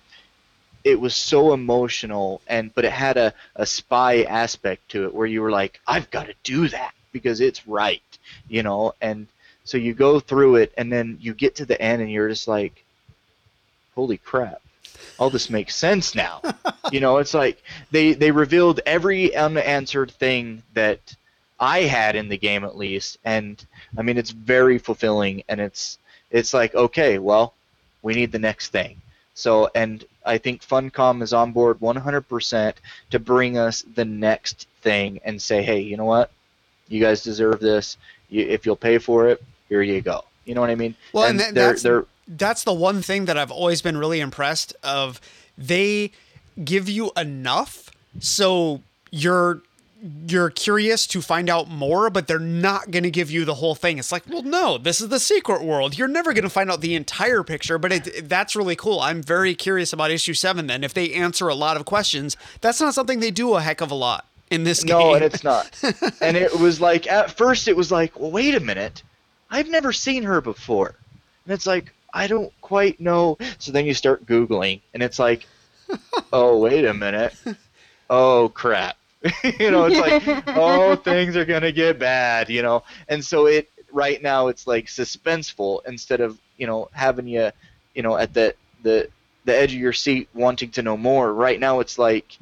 it 0.84 1.00
was 1.00 1.16
so 1.16 1.52
emotional 1.52 2.42
and 2.46 2.72
but 2.74 2.84
it 2.84 2.92
had 2.92 3.16
a, 3.16 3.34
a 3.56 3.66
spy 3.66 4.22
aspect 4.22 4.88
to 4.90 5.04
it 5.04 5.14
where 5.14 5.26
you 5.26 5.40
were 5.40 5.50
like 5.50 5.80
i've 5.86 6.10
got 6.10 6.26
to 6.26 6.34
do 6.42 6.68
that 6.68 6.92
because 7.10 7.40
it's 7.40 7.66
right 7.66 8.02
you 8.48 8.62
know? 8.62 8.94
And 9.00 9.26
so 9.64 9.78
you 9.78 9.94
go 9.94 10.20
through 10.20 10.56
it 10.56 10.72
and 10.76 10.92
then 10.92 11.18
you 11.20 11.34
get 11.34 11.54
to 11.56 11.66
the 11.66 11.80
end 11.80 12.02
and 12.02 12.10
you're 12.10 12.28
just 12.28 12.48
like 12.48 12.83
holy 13.94 14.18
crap 14.18 14.60
all 15.18 15.30
this 15.30 15.50
makes 15.50 15.76
sense 15.76 16.14
now 16.14 16.40
you 16.92 17.00
know 17.00 17.18
it's 17.18 17.34
like 17.34 17.62
they 17.90 18.12
they 18.12 18.30
revealed 18.30 18.80
every 18.86 19.34
unanswered 19.36 20.10
thing 20.10 20.62
that 20.74 21.14
i 21.60 21.80
had 21.80 22.16
in 22.16 22.28
the 22.28 22.38
game 22.38 22.64
at 22.64 22.76
least 22.76 23.18
and 23.24 23.66
i 23.96 24.02
mean 24.02 24.18
it's 24.18 24.30
very 24.30 24.78
fulfilling 24.78 25.42
and 25.48 25.60
it's 25.60 25.98
it's 26.30 26.54
like 26.54 26.74
okay 26.74 27.18
well 27.18 27.54
we 28.02 28.14
need 28.14 28.32
the 28.32 28.38
next 28.38 28.68
thing 28.68 29.00
so, 29.34 29.68
and 29.74 30.04
I 30.24 30.38
think 30.38 30.62
Funcom 30.62 31.20
is 31.20 31.32
on 31.32 31.52
board 31.52 31.80
100% 31.80 32.74
to 33.10 33.18
bring 33.18 33.58
us 33.58 33.82
the 33.82 34.04
next 34.04 34.68
thing 34.80 35.20
and 35.24 35.42
say, 35.42 35.62
hey, 35.62 35.80
you 35.80 35.96
know 35.96 36.04
what? 36.04 36.30
You 36.88 37.00
guys 37.00 37.22
deserve 37.22 37.58
this. 37.58 37.96
You, 38.28 38.46
if 38.46 38.64
you'll 38.64 38.76
pay 38.76 38.98
for 38.98 39.28
it, 39.28 39.42
here 39.68 39.82
you 39.82 40.00
go. 40.00 40.24
You 40.44 40.54
know 40.54 40.60
what 40.60 40.70
I 40.70 40.76
mean? 40.76 40.94
Well, 41.12 41.24
and, 41.24 41.40
that, 41.40 41.54
they're, 41.54 41.68
that's 41.68 41.82
they're, 41.82 42.06
that's 42.26 42.64
the 42.64 42.72
one 42.72 43.02
thing 43.02 43.26
that 43.26 43.36
I've 43.36 43.50
always 43.50 43.82
been 43.82 43.96
really 43.96 44.20
impressed 44.20 44.74
of. 44.82 45.20
They 45.56 46.10
give 46.64 46.88
you 46.88 47.12
enough 47.16 47.90
so 48.20 48.82
you're 49.10 49.62
you're 50.26 50.50
curious 50.50 51.06
to 51.06 51.22
find 51.22 51.48
out 51.48 51.70
more, 51.70 52.10
but 52.10 52.26
they're 52.26 52.38
not 52.38 52.90
going 52.90 53.04
to 53.04 53.10
give 53.10 53.30
you 53.30 53.46
the 53.46 53.54
whole 53.54 53.74
thing. 53.74 53.96
It's 53.96 54.12
like, 54.12 54.24
well, 54.28 54.42
no, 54.42 54.76
this 54.76 55.00
is 55.00 55.08
the 55.08 55.18
secret 55.18 55.62
world. 55.62 55.96
You're 55.96 56.08
never 56.08 56.34
going 56.34 56.44
to 56.44 56.50
find 56.50 56.70
out 56.70 56.82
the 56.82 56.94
entire 56.94 57.42
picture, 57.42 57.78
but 57.78 57.90
it, 57.90 58.28
that's 58.28 58.54
really 58.54 58.76
cool. 58.76 59.00
I'm 59.00 59.22
very 59.22 59.54
curious 59.54 59.94
about 59.94 60.10
issue 60.10 60.34
seven. 60.34 60.66
Then, 60.66 60.84
if 60.84 60.92
they 60.92 61.14
answer 61.14 61.48
a 61.48 61.54
lot 61.54 61.78
of 61.78 61.86
questions, 61.86 62.36
that's 62.60 62.80
not 62.82 62.92
something 62.92 63.20
they 63.20 63.30
do 63.30 63.54
a 63.54 63.62
heck 63.62 63.80
of 63.80 63.90
a 63.90 63.94
lot 63.94 64.26
in 64.50 64.64
this 64.64 64.84
game. 64.84 64.98
No, 64.98 65.14
and 65.14 65.24
it's 65.24 65.42
not. 65.42 65.70
and 66.20 66.36
it 66.36 66.58
was 66.58 66.82
like 66.82 67.06
at 67.06 67.30
first 67.30 67.66
it 67.66 67.76
was 67.76 67.90
like, 67.90 68.18
well, 68.20 68.30
wait 68.30 68.54
a 68.54 68.60
minute, 68.60 69.02
I've 69.50 69.68
never 69.70 69.92
seen 69.92 70.22
her 70.24 70.42
before, 70.42 70.94
and 71.46 71.54
it's 71.54 71.66
like 71.66 71.94
I 72.14 72.28
don't 72.28 72.52
quite 72.60 73.00
know. 73.00 73.36
So 73.58 73.72
then 73.72 73.84
you 73.84 73.92
start 73.92 74.24
googling, 74.24 74.80
and 74.94 75.02
it's 75.02 75.18
like, 75.18 75.46
oh, 76.32 76.58
wait 76.58 76.84
a 76.84 76.94
minute, 76.94 77.34
oh 78.08 78.50
crap, 78.54 78.96
you 79.58 79.70
know, 79.70 79.86
it's 79.86 79.98
like, 80.26 80.44
oh, 80.56 80.96
things 81.04 81.36
are 81.36 81.44
gonna 81.44 81.72
get 81.72 81.98
bad, 81.98 82.48
you 82.48 82.62
know, 82.62 82.84
and 83.08 83.22
so 83.22 83.46
it 83.46 83.68
right 83.92 84.22
now 84.22 84.48
it's 84.48 84.66
like 84.66 84.86
suspenseful 84.86 85.80
instead 85.86 86.20
of 86.20 86.38
you 86.56 86.66
know 86.66 86.88
having 86.92 87.26
you, 87.26 87.50
you 87.94 88.02
know, 88.02 88.16
at 88.16 88.32
the 88.32 88.54
the 88.82 89.08
the 89.44 89.56
edge 89.56 89.74
of 89.74 89.80
your 89.80 89.92
seat 89.92 90.28
wanting 90.34 90.70
to 90.70 90.82
know 90.82 90.96
more. 90.96 91.32
Right 91.32 91.58
now 91.58 91.80
it's 91.80 91.98
like 91.98 92.38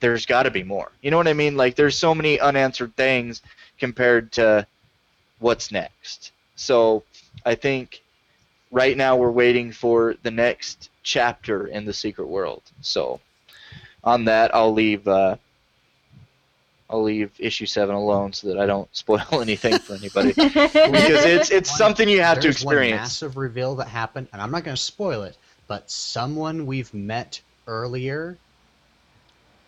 there's 0.00 0.26
got 0.26 0.44
to 0.44 0.50
be 0.50 0.62
more. 0.62 0.90
You 1.02 1.10
know 1.10 1.16
what 1.16 1.28
I 1.28 1.32
mean? 1.32 1.56
Like 1.56 1.76
there's 1.76 1.96
so 1.96 2.14
many 2.14 2.38
unanswered 2.40 2.96
things 2.96 3.42
compared 3.78 4.32
to 4.32 4.66
what's 5.38 5.70
next. 5.72 6.32
So 6.56 7.04
I 7.44 7.54
think 7.54 8.02
right 8.74 8.96
now 8.96 9.16
we're 9.16 9.30
waiting 9.30 9.70
for 9.72 10.16
the 10.24 10.30
next 10.30 10.90
chapter 11.04 11.68
in 11.68 11.84
the 11.84 11.92
secret 11.92 12.26
world. 12.26 12.62
So 12.82 13.20
on 14.02 14.24
that, 14.26 14.54
I'll 14.54 14.72
leave. 14.72 15.06
Uh, 15.08 15.36
I'll 16.90 17.02
leave 17.02 17.32
issue 17.38 17.64
seven 17.64 17.94
alone 17.94 18.32
so 18.34 18.48
that 18.48 18.58
I 18.58 18.66
don't 18.66 18.94
spoil 18.96 19.40
anything 19.40 19.78
for 19.78 19.94
anybody 19.94 20.28
because 20.36 21.24
it's 21.24 21.50
it's 21.50 21.70
One- 21.70 21.78
something 21.78 22.08
you 22.08 22.20
have 22.20 22.38
to 22.38 22.42
There's 22.42 22.62
One 22.64 22.74
experience. 22.74 23.00
massive 23.00 23.36
reveal 23.36 23.74
that 23.76 23.88
happened, 23.88 24.28
and 24.32 24.42
I'm 24.42 24.50
not 24.50 24.64
going 24.64 24.76
to 24.76 24.82
spoil 24.82 25.22
it, 25.22 25.36
but 25.66 25.90
someone 25.90 26.66
we've 26.66 26.92
met 26.92 27.40
earlier, 27.66 28.36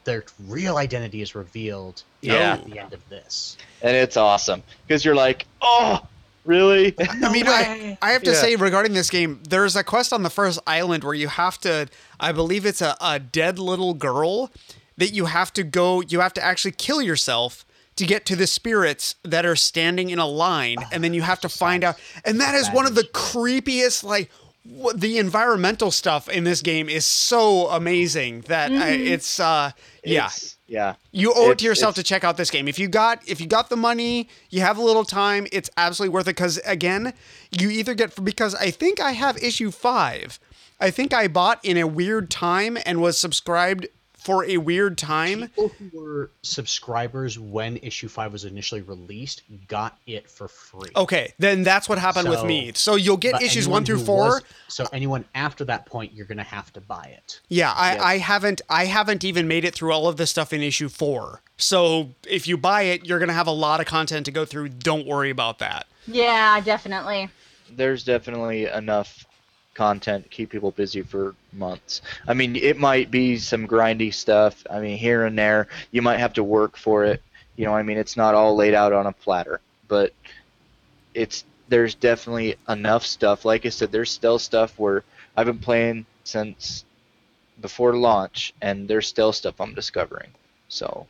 their 0.05 0.25
real 0.47 0.77
identity 0.77 1.23
is 1.23 1.35
revealed 1.35 2.03
Yeah. 2.21 2.53
at 2.55 2.65
the 2.67 2.79
end 2.79 2.93
of 2.93 3.09
this. 3.09 3.57
and 3.83 3.97
it's 3.97 4.17
awesome 4.19 4.63
because 4.87 5.05
you're 5.05 5.15
like, 5.17 5.47
oh, 5.63 6.07
really? 6.47 6.95
I 7.01 7.33
mean, 7.33 7.47
I, 7.47 7.99
I 8.01 8.13
have 8.13 8.23
to 8.23 8.31
Yeah. 8.33 8.37
say 8.41 8.57
regarding 8.57 8.95
this 8.95 9.11
game, 9.11 9.41
there's 9.49 9.77
a 9.77 9.85
quest 9.85 10.13
on 10.13 10.23
the 10.23 10.31
first 10.31 10.59
island 10.67 11.05
where 11.05 11.15
you 11.15 11.29
have 11.29 11.59
to, 11.61 11.89
I 12.21 12.33
believe 12.33 12.65
it's 12.67 12.81
a, 12.81 12.97
a 13.01 13.19
dead 13.19 13.59
little 13.59 13.95
girl 13.95 14.51
that 14.97 15.13
you 15.13 15.27
have 15.27 15.53
to 15.55 15.63
go, 15.63 16.01
you 16.03 16.21
have 16.21 16.33
to 16.35 16.45
actually 16.45 16.73
kill 16.73 17.03
yourself 17.03 17.65
to 17.97 18.07
get 18.07 18.25
to 18.27 18.37
the 18.37 18.47
spirits 18.47 19.15
that 19.23 19.45
are 19.47 19.57
standing 19.57 20.11
in 20.11 20.19
a 20.19 20.27
line, 20.27 20.77
and 20.93 21.03
then 21.03 21.15
you 21.15 21.23
have 21.23 21.41
to 21.41 21.49
find 21.49 21.83
out. 21.83 21.97
And 22.25 22.41
that 22.41 22.55
is 22.55 22.69
one 22.71 22.87
of 22.87 22.95
the 22.95 23.05
creepiest, 23.05 24.05
like, 24.05 24.31
the 24.95 25.19
environmental 25.19 25.91
stuff 25.91 26.29
in 26.29 26.45
this 26.45 26.61
game 26.61 26.89
is 26.89 27.05
so 27.07 27.69
amazing 27.69 28.41
that 28.49 28.71
I, 28.73 28.91
it's, 28.91 29.39
uh, 29.41 29.71
yeah. 30.05 30.27
It's- 30.27 30.56
yeah. 30.67 30.95
You 31.12 31.33
owe 31.35 31.51
it 31.51 31.59
to 31.59 31.64
yourself 31.64 31.95
to 31.95 32.03
check 32.03 32.25
out 32.25 32.37
this 32.37 32.51
game. 32.51 32.67
If 32.67 32.79
you 32.79 32.89
got 32.89 33.27
if 33.29 33.41
you 33.41 33.47
got 33.47 33.69
the 33.69 33.77
money, 33.77 34.29
you 34.51 34.61
have 34.61 34.79
a 34.79 34.83
little 34.83 35.05
time, 35.05 35.47
it's 35.53 35.71
absolutely 35.77 36.12
worth 36.12 36.29
it 36.29 36.35
cuz 36.35 36.59
again, 36.59 37.12
you 37.51 37.71
either 37.71 37.95
get 37.95 38.23
because 38.25 38.55
I 38.55 38.71
think 38.71 39.01
I 39.01 39.12
have 39.12 39.37
issue 39.43 39.71
5. 39.71 40.41
I 40.81 40.91
think 40.91 41.14
I 41.14 41.29
bought 41.29 41.64
in 41.64 41.77
a 41.77 41.87
weird 41.87 42.31
time 42.31 42.77
and 42.85 43.01
was 43.01 43.17
subscribed 43.17 43.87
for 44.27 44.45
a 44.45 44.57
weird 44.57 44.99
time. 44.99 45.43
People 45.43 45.68
who 45.68 45.91
were 45.97 46.31
subscribers 46.43 47.39
when 47.39 47.77
issue 47.77 48.09
five 48.09 48.33
was 48.33 48.45
initially 48.45 48.83
released 48.83 49.43
got 49.68 49.99
it 50.05 50.29
for 50.29 50.49
free. 50.49 50.91
Okay, 50.97 51.33
then 51.39 51.62
that's 51.62 51.89
what 51.89 51.99
happened 51.99 52.29
with 52.29 52.45
me. 52.45 52.72
So 52.74 52.97
you'll 52.97 53.16
get 53.18 53.41
issues 53.41 53.68
1 53.68 53.85
through 53.85 54.01
4. 54.01 54.24
was- 54.27 54.43
so 54.66 54.85
anyone 54.93 55.24
after 55.37 55.64
that 55.66 55.87
point, 55.87 56.12
you're 56.12 56.27
going 56.27 56.39
to 56.39 56.43
have 56.45 56.72
to 56.72 56.81
buy 56.81 57.14
it. 57.16 57.41
Yeah, 57.49 57.72
I, 57.72 57.93
Yes. 57.95 58.03
I 58.03 58.18
haven't 58.18 58.61
I 58.68 58.87
haven't 58.87 59.22
even 59.24 59.47
made 59.47 59.64
it 59.64 59.74
through 59.77 59.93
all 59.93 60.09
of 60.09 60.16
this 60.16 60.31
stuff 60.33 60.53
in 60.53 60.61
issue 60.61 60.89
four. 60.89 61.41
So 61.57 62.11
if 62.29 62.49
you 62.49 62.57
buy 62.57 62.83
it, 62.83 63.07
you're 63.07 63.20
gonna 63.20 63.33
have 63.33 63.47
a 63.47 63.53
lot 63.53 63.79
of 63.81 63.87
content 63.87 64.27
to 64.27 64.33
go 64.33 64.45
through. 64.45 64.70
Don't 64.70 65.07
worry 65.07 65.31
about 65.31 65.61
that. 65.61 65.87
Yeah, 66.09 66.61
definitely. 66.61 67.31
there's 67.70 68.03
definitely 68.05 68.66
enough 68.66 69.24
content 69.77 70.31
keep 70.31 70.51
people 70.51 70.70
busy 70.70 71.03
for 71.03 71.35
months. 71.53 72.03
I 72.27 72.35
mean, 72.35 72.57
it 72.57 72.79
might 72.79 73.11
be 73.11 73.37
some 73.37 73.68
grindy 73.68 74.12
stuff. 74.12 74.64
I 74.70 74.81
mean, 74.81 74.97
here 74.97 75.27
and 75.27 75.39
there, 75.39 75.68
you 75.91 76.03
might 76.03 76.18
have 76.18 76.33
to 76.35 76.45
work 76.45 76.77
for 76.77 77.05
it. 77.05 77.22
You 77.57 77.66
know, 77.66 77.74
I 77.74 77.83
mean, 77.83 77.99
it's 77.99 78.16
not 78.16 78.35
all 78.35 78.57
laid 78.57 78.74
out 78.74 78.93
on 78.93 79.07
a 79.07 79.12
platter, 79.12 79.61
but 79.87 80.12
it's 81.14 81.45
there's 81.68 81.95
definitely 81.95 82.57
enough 82.68 83.05
stuff. 83.05 83.45
Like 83.45 83.66
I 83.66 83.70
said, 83.70 83.93
there's 83.93 84.11
still 84.11 84.39
stuff 84.39 84.79
where 84.79 85.05
I've 85.37 85.47
been 85.47 85.59
playing 85.59 86.07
since 86.24 86.85
before 87.61 87.95
launch, 87.97 88.55
and 88.62 88.89
there's 88.89 89.07
still 89.07 89.33
stuff 89.33 89.61
I'm 89.61 89.74
discovering. 89.74 90.31
So 90.68 91.07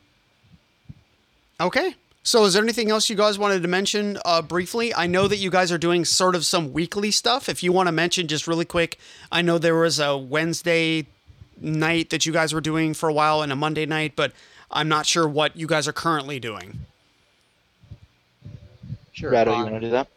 Okay. 1.60 1.94
So, 2.26 2.44
is 2.44 2.54
there 2.54 2.62
anything 2.64 2.90
else 2.90 3.08
you 3.08 3.14
guys 3.14 3.38
wanted 3.38 3.62
to 3.62 3.68
mention 3.68 4.18
uh, 4.24 4.42
briefly? 4.42 4.92
I 4.92 5.06
know 5.06 5.28
that 5.28 5.36
you 5.36 5.48
guys 5.48 5.70
are 5.70 5.78
doing 5.78 6.04
sort 6.04 6.34
of 6.34 6.44
some 6.44 6.72
weekly 6.72 7.12
stuff. 7.12 7.48
If 7.48 7.62
you 7.62 7.70
want 7.70 7.86
to 7.86 7.92
mention 7.92 8.26
just 8.26 8.48
really 8.48 8.64
quick, 8.64 8.98
I 9.30 9.42
know 9.42 9.58
there 9.58 9.76
was 9.76 10.00
a 10.00 10.18
Wednesday 10.18 11.06
night 11.60 12.10
that 12.10 12.26
you 12.26 12.32
guys 12.32 12.52
were 12.52 12.60
doing 12.60 12.94
for 12.94 13.08
a 13.08 13.12
while 13.12 13.42
and 13.42 13.52
a 13.52 13.54
Monday 13.54 13.86
night, 13.86 14.14
but 14.16 14.32
I'm 14.72 14.88
not 14.88 15.06
sure 15.06 15.28
what 15.28 15.56
you 15.56 15.68
guys 15.68 15.86
are 15.86 15.92
currently 15.92 16.40
doing. 16.40 16.80
Sure. 19.12 19.30
Ratto, 19.30 19.56
you 19.56 19.62
want 19.62 19.74
to 19.74 19.80
do 19.80 19.90
that? 19.90 20.08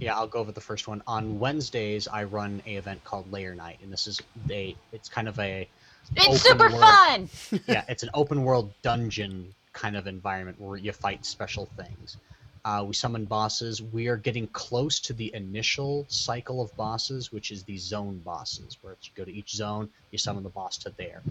Yeah, 0.00 0.16
I'll 0.16 0.26
go 0.26 0.38
over 0.38 0.52
the 0.52 0.62
first 0.62 0.88
one. 0.88 1.02
On 1.06 1.38
Wednesdays, 1.38 2.08
I 2.08 2.24
run 2.24 2.62
a 2.64 2.76
event 2.76 3.04
called 3.04 3.30
Lair 3.30 3.54
Night, 3.54 3.76
and 3.82 3.92
this 3.92 4.06
is 4.06 4.22
a 4.48 4.74
it's 4.92 5.10
kind 5.10 5.28
of 5.28 5.38
a 5.38 5.68
It's 6.16 6.40
super 6.40 6.70
world. 6.70 6.80
fun. 6.80 7.28
yeah, 7.66 7.84
it's 7.88 8.04
an 8.04 8.08
open 8.14 8.42
world 8.42 8.72
dungeon 8.80 9.54
kind 9.78 9.96
of 9.96 10.08
environment 10.08 10.60
where 10.60 10.76
you 10.76 10.92
fight 10.92 11.24
special 11.24 11.66
things. 11.76 12.16
Uh, 12.64 12.84
we 12.86 12.92
summon 12.92 13.24
bosses. 13.24 13.80
We 13.80 14.08
are 14.08 14.16
getting 14.16 14.48
close 14.48 14.98
to 15.00 15.12
the 15.12 15.32
initial 15.34 16.04
cycle 16.08 16.60
of 16.60 16.76
bosses, 16.76 17.30
which 17.32 17.52
is 17.52 17.62
the 17.62 17.76
zone 17.78 18.18
bosses, 18.24 18.76
where 18.82 18.96
you 19.02 19.10
go 19.14 19.24
to 19.24 19.32
each 19.32 19.52
zone, 19.54 19.88
you 20.10 20.18
summon 20.18 20.42
the 20.42 20.48
boss 20.50 20.76
to 20.78 20.92
there. 20.98 21.22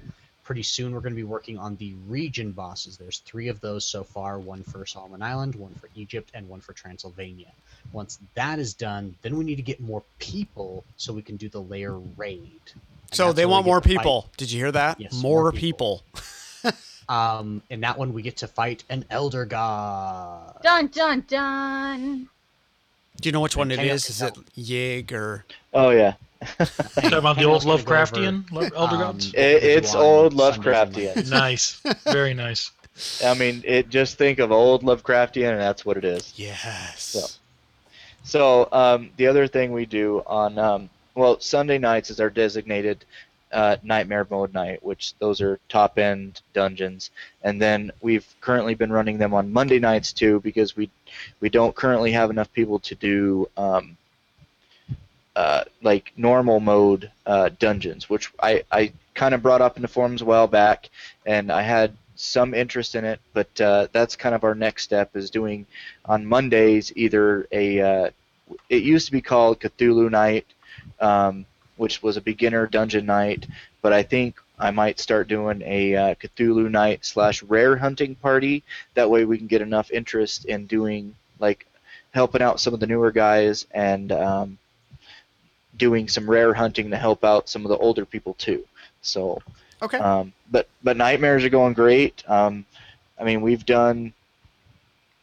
Pretty 0.45 0.64
soon, 0.64 0.93
we're 0.93 1.02
going 1.02 1.12
to 1.12 1.18
be 1.18 1.26
working 1.26 1.58
on 1.58 1.76
the 1.76 1.93
region 2.08 2.54
bosses. 2.54 2.95
There's 2.98 3.18
three 3.20 3.50
of 3.50 3.60
those 3.60 3.86
so 3.86 4.02
far 4.06 4.39
one 4.39 4.64
for 4.64 4.86
Solomon 4.86 5.22
Island, 5.22 5.56
one 5.56 5.76
for 5.76 5.89
Egypt, 5.95 6.32
and 6.34 6.48
one 6.48 6.62
for 6.62 6.72
Transylvania. 6.72 7.52
Once 7.91 8.18
that 8.36 8.58
is 8.58 8.74
done, 8.74 9.14
then 9.24 9.38
we 9.38 9.43
need 9.43 9.58
to 9.58 9.62
get 9.62 9.82
more 9.82 10.04
people 10.20 10.86
so 10.95 11.12
we 11.12 11.22
can 11.22 11.36
do 11.36 11.50
the 11.50 11.62
lair 11.62 11.95
raid. 12.16 12.62
And 12.74 12.82
So, 13.16 13.34
they 13.34 13.45
want 13.45 13.66
more 13.66 13.82
to 13.82 13.89
fight- 13.89 13.98
people. 13.98 14.30
Did 14.38 14.50
you 14.50 14.60
hear 14.62 14.72
that? 14.72 15.02
Yes, 15.02 15.22
more, 15.22 15.43
more 15.43 15.52
people. 15.52 16.04
people. 16.64 16.78
Um, 17.10 17.62
in 17.70 17.82
that 17.82 17.97
one, 17.97 18.14
we 18.14 18.22
get 18.22 18.38
to 18.38 18.47
fight 18.47 18.84
an 18.89 19.05
elder 19.10 19.45
god. 19.45 20.60
Dun 20.64 20.88
dun 20.88 21.24
dun. 21.28 22.30
Do 23.22 23.28
you 23.30 23.32
know 23.34 23.39
which 23.41 23.55
one 23.58 23.72
it 23.72 23.80
is? 23.80 24.10
Is 24.10 24.22
it 24.22 24.36
Yig 24.58 25.12
or. 25.12 25.45
Oh 25.74 25.89
yeah, 25.89 26.14
Talking 26.60 27.14
about 27.14 27.38
the 27.38 27.45
old 27.45 27.64
on, 27.64 27.68
we'll 27.68 27.78
go 27.78 27.82
over, 27.84 27.84
Lovecraftian 27.84 28.51
lo- 28.51 28.70
elder 28.76 28.95
um, 28.95 29.01
gods. 29.01 29.34
It- 29.34 29.64
it's 29.64 29.95
old 29.95 30.34
Lovecraftian. 30.34 31.30
Nice, 31.30 31.82
very 32.03 32.34
nice. 32.34 32.72
I 33.24 33.34
mean, 33.36 33.64
it 33.66 33.89
just 33.89 34.18
think 34.18 34.39
of 34.39 34.51
old 34.51 34.84
Lovecraftian, 34.84 35.51
and 35.51 35.60
that's 35.62 35.86
what 35.86 35.97
it 35.97 36.05
is. 36.05 36.34
Yes. 36.36 37.01
So- 37.01 37.28
So 38.24 38.68
um, 38.74 39.10
the 39.18 39.28
other 39.28 39.47
thing 39.47 39.72
we 39.72 39.86
do 39.86 40.22
on 40.28 40.58
um, 40.60 40.89
well 41.16 41.39
Sunday 41.39 41.78
nights 41.78 42.10
is 42.12 42.20
our 42.20 42.30
designated 42.30 43.05
uh, 43.52 43.78
nightmare 43.84 44.28
mode 44.30 44.54
night, 44.54 44.84
which 44.84 45.14
those 45.20 45.41
are 45.41 45.60
top 45.70 45.98
end 45.98 46.41
dungeons, 46.54 47.12
and 47.43 47.62
then 47.62 47.91
we've 48.02 48.28
currently 48.41 48.76
been 48.76 48.91
running 48.91 49.18
them 49.18 49.34
on 49.34 49.54
Monday 49.54 49.80
nights 49.80 50.14
too 50.14 50.39
because 50.41 50.76
we 50.76 50.89
we 51.39 51.50
don't 51.50 51.76
currently 51.76 52.12
have 52.12 52.30
enough 52.30 52.52
people 52.54 52.80
to 52.80 52.95
do 52.95 53.50
um, 53.58 53.98
uh, 55.36 55.64
like 55.82 56.12
normal 56.18 56.60
mode 56.60 57.12
uh, 57.26 57.50
dungeons, 57.60 58.10
which 58.10 58.32
I 58.41 58.64
I 58.72 58.91
kind 59.14 59.34
of 59.34 59.41
brought 59.41 59.62
up 59.62 59.76
in 59.76 59.82
the 59.82 59.88
forums 59.88 60.22
a 60.22 60.26
while 60.26 60.48
back, 60.48 60.89
and 61.26 61.52
I 61.52 61.62
had 61.62 61.95
some 62.16 62.54
interest 62.54 62.95
in 62.95 63.06
it, 63.06 63.20
but 63.34 63.62
uh, 63.62 63.88
that's 63.91 64.16
kind 64.16 64.34
of 64.34 64.43
our 64.43 64.56
next 64.56 64.84
step 64.84 65.16
is 65.16 65.30
doing 65.30 65.66
on 66.06 66.26
Mondays 66.26 66.91
either 66.95 67.48
a 67.52 67.80
uh, 67.80 68.10
it 68.70 68.84
used 68.84 69.06
to 69.06 69.12
be 69.12 69.22
called 69.22 69.60
Cthulhu 69.60 70.10
Night, 70.10 70.45
um, 71.00 71.45
which 71.78 72.03
was 72.03 72.17
a 72.17 72.21
beginner 72.21 72.67
dungeon 72.67 73.05
night, 73.05 73.47
but 73.82 73.93
I 73.93 74.03
think 74.03 74.36
I 74.59 74.71
might 74.71 74.99
start 74.99 75.28
doing 75.28 75.61
a 75.63 75.95
uh, 75.95 76.15
Cthulhu 76.15 76.69
Night 76.69 77.05
slash 77.05 77.43
rare 77.43 77.78
hunting 77.78 78.15
party. 78.15 78.63
That 78.95 79.09
way 79.09 79.25
we 79.25 79.38
can 79.38 79.47
get 79.47 79.61
enough 79.61 79.91
interest 79.91 80.45
in 80.45 80.65
doing 80.65 81.15
like 81.39 81.65
helping 82.11 82.41
out 82.41 82.59
some 82.59 82.73
of 82.73 82.80
the 82.80 82.88
newer 82.88 83.11
guys 83.11 83.67
and 83.71 84.11
um, 84.11 84.57
doing 85.78 86.07
some 86.07 86.30
rare 86.30 86.53
hunting 86.53 86.89
to 86.89 86.97
help 86.97 87.23
out 87.23 87.49
some 87.49 87.65
of 87.65 87.69
the 87.69 87.78
older 87.78 88.05
people 88.05 88.34
too. 88.34 88.65
So 89.01 89.41
Okay. 89.82 89.97
Um, 89.97 90.34
but 90.49 90.67
but 90.84 90.97
nightmares 90.97 91.43
are 91.43 91.49
going 91.49 91.73
great. 91.73 92.23
Um, 92.28 92.65
I 93.19 93.23
mean, 93.23 93.41
we've 93.41 93.65
done 93.65 94.13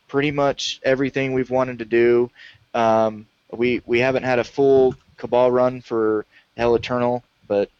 pretty 0.08 0.30
much 0.30 0.80
everything 0.82 1.32
we've 1.32 1.50
wanted 1.50 1.78
to 1.80 1.84
do. 1.84 2.30
Um, 2.72 3.26
we 3.50 3.82
we 3.86 3.98
haven't 3.98 4.22
had 4.22 4.38
a 4.38 4.44
full 4.44 4.94
cabal 5.16 5.50
run 5.50 5.80
for 5.80 6.24
Hell 6.56 6.74
Eternal, 6.74 7.22
but 7.48 7.70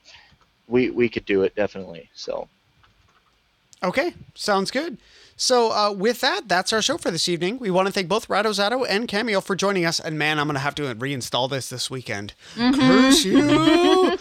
we 0.68 0.91
we 0.91 1.09
could 1.09 1.25
do 1.25 1.43
it 1.43 1.55
definitely. 1.55 2.11
So 2.14 2.49
Okay, 3.85 4.14
sounds 4.35 4.70
good. 4.70 4.97
So 5.37 5.72
uh, 5.72 5.93
with 5.93 6.20
that, 6.20 6.49
that's 6.49 6.72
our 6.72 6.81
show 6.81 6.97
for 6.97 7.11
this 7.11 7.29
evening. 7.29 7.59
We 7.59 7.70
want 7.70 7.87
to 7.87 7.93
thank 7.93 8.09
both 8.09 8.31
Ratto 8.31 8.51
Zatto 8.51 8.87
and 8.89 9.09
Cameo 9.09 9.41
for 9.41 9.57
joining 9.57 9.85
us. 9.85 9.99
And 9.99 10.16
man, 10.16 10.39
I'm 10.39 10.47
gonna 10.47 10.61
have 10.61 10.77
to 10.77 10.95
reinstall 10.95 11.51
this 11.51 11.68
this 11.68 11.91
weekend. 11.91 12.35
Curse 12.57 13.25
you! 13.25 14.16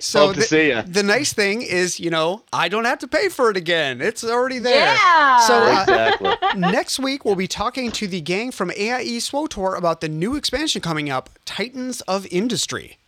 so 0.00 0.26
Hope 0.26 0.34
to 0.34 0.40
the, 0.40 0.46
see 0.46 0.68
ya. 0.70 0.82
the 0.84 1.04
nice 1.04 1.32
thing 1.32 1.62
is, 1.62 2.00
you 2.00 2.10
know, 2.10 2.42
I 2.52 2.68
don't 2.68 2.84
have 2.84 2.98
to 2.98 3.08
pay 3.08 3.28
for 3.28 3.50
it 3.50 3.56
again. 3.56 4.00
It's 4.02 4.24
already 4.24 4.58
there. 4.58 4.94
Yeah. 4.94 5.38
So 5.38 5.54
uh, 5.54 5.82
exactly. 5.82 6.60
next 6.60 6.98
week 6.98 7.24
we'll 7.24 7.36
be 7.36 7.48
talking 7.48 7.92
to 7.92 8.08
the 8.08 8.20
gang 8.20 8.50
from 8.50 8.72
AIE 8.72 9.20
SWOTOR 9.20 9.76
about 9.76 10.00
the 10.00 10.08
new 10.08 10.34
expansion 10.34 10.82
coming 10.82 11.08
up, 11.08 11.30
Titans 11.44 12.00
of 12.02 12.26
Industry. 12.32 12.98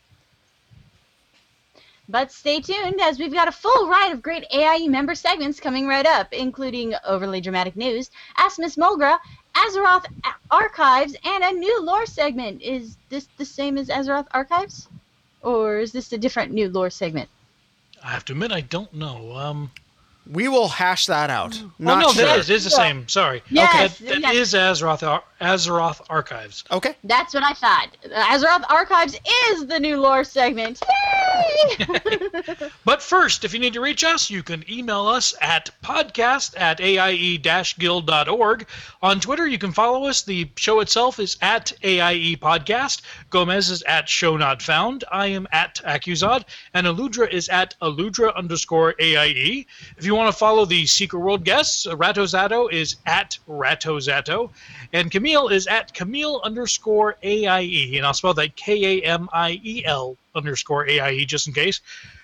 But 2.08 2.30
stay 2.30 2.60
tuned 2.60 3.00
as 3.00 3.18
we've 3.18 3.32
got 3.32 3.48
a 3.48 3.52
full 3.52 3.88
ride 3.88 4.12
of 4.12 4.22
great 4.22 4.44
AIE 4.52 4.86
member 4.86 5.16
segments 5.16 5.58
coming 5.58 5.88
right 5.88 6.06
up, 6.06 6.32
including 6.32 6.94
Overly 7.04 7.40
Dramatic 7.40 7.74
News, 7.74 8.10
Ask 8.36 8.60
Miss 8.60 8.76
Mulgra, 8.76 9.18
Azeroth 9.56 10.06
Archives, 10.50 11.16
and 11.24 11.42
a 11.42 11.52
new 11.52 11.82
lore 11.82 12.06
segment. 12.06 12.62
Is 12.62 12.96
this 13.08 13.26
the 13.38 13.44
same 13.44 13.76
as 13.76 13.88
Azeroth 13.88 14.28
Archives? 14.30 14.88
Or 15.42 15.78
is 15.78 15.90
this 15.90 16.12
a 16.12 16.18
different 16.18 16.52
new 16.52 16.68
lore 16.68 16.90
segment? 16.90 17.28
I 18.04 18.10
have 18.10 18.24
to 18.26 18.34
admit, 18.34 18.52
I 18.52 18.60
don't 18.60 18.92
know. 18.92 19.36
Um, 19.36 19.72
We 20.30 20.48
will 20.48 20.68
hash 20.68 21.06
that 21.06 21.30
out. 21.30 21.60
oh 21.62 21.70
Not 21.78 22.00
no, 22.02 22.12
sure. 22.12 22.24
that 22.24 22.38
is, 22.40 22.50
is 22.50 22.64
the 22.64 22.70
same. 22.70 23.06
Sorry. 23.08 23.42
Yes, 23.48 23.98
That, 23.98 24.08
that 24.22 24.34
yes. 24.34 24.36
is 24.36 24.54
Azeroth, 24.54 25.22
Azeroth 25.40 26.00
Archives. 26.10 26.64
Okay. 26.72 26.94
That's 27.04 27.32
what 27.34 27.44
I 27.44 27.52
thought. 27.52 27.88
Azeroth 28.04 28.64
Archives 28.68 29.16
is 29.50 29.66
the 29.66 29.78
new 29.78 30.00
lore 30.00 30.24
segment. 30.24 30.80
Yay! 30.88 31.86
But 32.84 33.02
first, 33.02 33.44
if 33.44 33.52
you 33.52 33.58
need 33.58 33.72
to 33.74 33.80
reach 33.80 34.04
us, 34.04 34.30
you 34.30 34.42
can 34.44 34.64
email 34.70 35.06
us 35.08 35.34
at 35.40 35.70
podcast 35.82 36.58
at 36.58 36.80
aie-guild.org. 36.80 38.66
On 39.02 39.20
Twitter, 39.20 39.46
you 39.46 39.58
can 39.58 39.72
follow 39.72 40.04
us. 40.06 40.22
The 40.22 40.48
show 40.56 40.80
itself 40.80 41.18
is 41.18 41.36
at 41.42 41.72
AIE 41.82 42.36
Podcast. 42.40 43.02
Gomez 43.30 43.70
is 43.70 43.82
at 43.82 44.08
Show 44.08 44.36
Not 44.36 44.62
Found. 44.62 45.04
I 45.10 45.26
am 45.26 45.46
at 45.52 45.80
Accusod. 45.84 46.44
And 46.74 46.86
Aludra 46.86 47.28
is 47.30 47.48
at 47.48 47.74
Aludra 47.82 48.34
underscore 48.36 48.94
AIE. 49.00 49.66
If 49.96 50.04
you 50.04 50.14
want 50.16 50.32
to 50.32 50.38
follow 50.38 50.64
the 50.64 50.86
Secret 50.86 51.20
World 51.20 51.44
guests, 51.44 51.86
uh, 51.86 51.96
Ratto 51.96 52.24
Zatto 52.24 52.72
is 52.72 52.96
at 53.06 53.38
Ratto 53.46 53.98
Zatto. 53.98 54.50
And 54.92 55.10
Kamiel 55.10 55.50
is 55.50 55.66
at 55.66 55.94
Kamiel 55.94 56.42
underscore 56.42 57.16
AIE. 57.22 57.92
And 57.96 58.04
I'll 58.04 58.14
spell 58.14 58.34
that 58.34 58.56
K 58.56 59.00
A 59.00 59.04
M 59.04 59.28
I 59.32 59.60
E 59.62 59.84
L 59.84 60.16
underscore 60.34 60.88
AIE 60.88 61.24
just 61.24 61.46
in 61.46 61.52
case. 61.52 61.80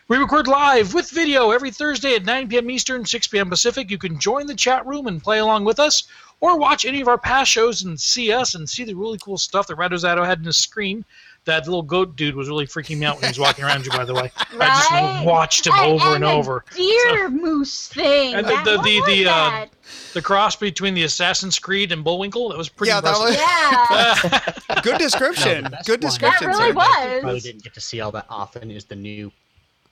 We 0.09 0.19
record 0.19 0.49
live 0.49 0.93
with 0.93 1.11
video 1.11 1.53
every 1.53 1.71
Thursday 1.71 2.15
at 2.15 2.25
9 2.25 2.49
p.m. 2.49 2.71
Eastern, 2.71 3.07
6 3.07 3.27
p.m. 3.29 3.49
Pacific. 3.49 3.91
You 3.91 3.99
can 3.99 4.19
join 4.19 4.47
the 4.47 4.55
chat 4.55 4.85
room 4.85 5.07
and 5.07 5.23
play 5.23 5.39
along 5.39 5.65
with 5.65 5.79
us, 5.79 6.03
or 6.41 6.59
watch 6.59 6.85
any 6.85 7.01
of 7.01 7.09
our 7.09 7.17
past 7.17 7.51
shows 7.51 7.83
and 7.83 7.99
see 7.99 8.33
us 8.33 8.55
and 8.55 8.69
see 8.69 8.85
the 8.85 8.95
really 8.95 9.19
cool 9.19 9.39
stuff 9.39 9.69
that 9.69 9.79
RattoZatto 9.79 10.27
had 10.27 10.41
in 10.41 10.45
his 10.45 10.59
screen. 10.59 11.05
That 11.45 11.67
little 11.67 11.83
goat 11.83 12.15
dude 12.15 12.37
was 12.37 12.49
really 12.49 12.67
freaking 12.67 12.99
me 12.99 13.07
out 13.07 13.17
when 13.17 13.25
he 13.25 13.29
was 13.29 13.39
walking 13.47 13.65
around 13.65 13.85
you, 13.85 13.91
by 13.91 14.05
the 14.05 14.15
way. 14.15 14.31
I 14.61 15.17
just 15.17 15.27
watched 15.27 15.67
him 15.67 15.75
over 15.75 16.15
and, 16.15 16.23
the 16.23 16.31
over. 16.31 16.65
Deer 16.77 17.29
moose 17.29 17.89
thing. 17.89 18.35
And 18.35 18.47
the- 18.47 18.51
That- 18.51 18.65
the- 18.65 18.77
what 18.77 18.85
the- 19.07 19.25
the, 19.25 19.31
uh. 19.31 19.67
The 20.15 20.23
cross 20.23 20.57
between 20.57 20.95
the 20.95 21.03
Assassin's 21.05 21.59
Creed 21.59 21.91
and 21.91 22.05
Bullwinkle, 22.05 22.51
that 22.51 22.57
was 22.59 22.69
pretty 22.69 22.91
Yeah, 22.93 23.01
that 23.01 23.17
impressive. 23.17 24.65
yeah. 24.69 24.81
Good 24.83 24.99
description. 24.99 25.65
the 25.65 25.71
best 25.71 25.87
Good 25.87 26.03
one- 26.03 26.11
description. 26.11 26.51
That 26.51 26.59
really 26.59 26.71
sir. 26.71 26.75
was. 26.75 27.21
Probably 27.23 27.41
didn't 27.41 27.65
get 27.65 27.75
to 27.75 27.81
see 27.81 28.01
all 28.01 28.13
that 28.13 28.27
often. 28.31 28.71
Is 28.71 28.85
the 28.85 28.95
new 28.97 29.33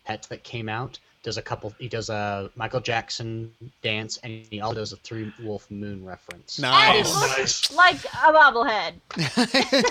pet 0.05 0.27
that 0.31 0.45
came 0.45 0.69
out? 0.69 0.99
Does 1.23 1.37
a 1.37 1.43
couple? 1.43 1.75
He 1.79 1.87
does 1.87 2.09
a 2.09 2.51
Michael 2.57 2.81
Jackson 2.81 3.53
dance, 3.83 4.17
and 4.23 4.47
he 4.49 4.63
also 4.63 4.77
does 4.77 4.93
a 4.95 4.97
Three 4.97 5.31
Wolf 5.43 5.71
Moon 5.71 6.03
reference. 6.03 6.59
Nice. 6.59 7.13
Oh, 7.15 7.35
nice. 7.39 7.71
like 7.75 8.03
a 8.07 8.33
bobblehead. 8.33 8.95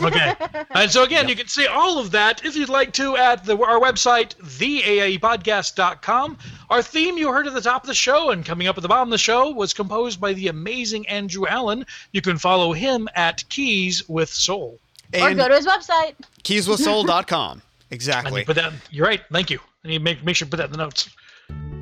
okay. 0.03 0.33
And 0.71 0.89
so 0.89 1.03
again, 1.03 1.27
you 1.29 1.35
can 1.35 1.47
see 1.47 1.67
all 1.67 1.99
of 1.99 2.09
that 2.11 2.43
if 2.45 2.55
you'd 2.55 2.69
like 2.69 2.93
to 2.93 3.15
at 3.17 3.43
the, 3.45 3.57
our 3.57 3.79
website, 3.79 4.35
theaiepodcast.com. 4.37 6.37
Our 6.69 6.81
theme 6.81 7.17
you 7.17 7.31
heard 7.31 7.47
at 7.47 7.53
the 7.53 7.61
top 7.61 7.83
of 7.83 7.87
the 7.87 7.93
show 7.93 8.31
and 8.31 8.45
coming 8.45 8.67
up 8.67 8.77
at 8.77 8.81
the 8.81 8.87
bottom 8.87 9.09
of 9.09 9.11
the 9.11 9.17
show 9.17 9.49
was 9.51 9.73
composed 9.73 10.19
by 10.21 10.33
the 10.33 10.47
amazing 10.47 11.07
Andrew 11.07 11.47
Allen. 11.47 11.85
You 12.11 12.21
can 12.21 12.37
follow 12.37 12.73
him 12.73 13.07
at 13.15 13.43
Keys 13.49 14.07
with 14.07 14.29
Soul. 14.29 14.79
or 15.13 15.29
And 15.29 15.37
go 15.37 15.47
to 15.47 15.55
his 15.55 15.65
website. 15.67 16.15
keyswithsoul.com. 16.43 17.61
I 17.91 17.95
Exactly. 17.95 18.31
need 18.33 18.39
to 18.41 18.45
put 18.45 18.55
that. 18.57 18.73
You're 18.91 19.07
right. 19.07 19.21
Thank 19.31 19.49
you. 19.49 19.59
I 19.83 19.87
need 19.87 19.97
to 19.99 20.03
make 20.03 20.23
make 20.23 20.35
sure 20.35 20.45
to 20.45 20.49
put 20.49 20.57
that 20.57 20.65
in 20.67 20.71
the 20.71 20.77
notes. 20.77 21.09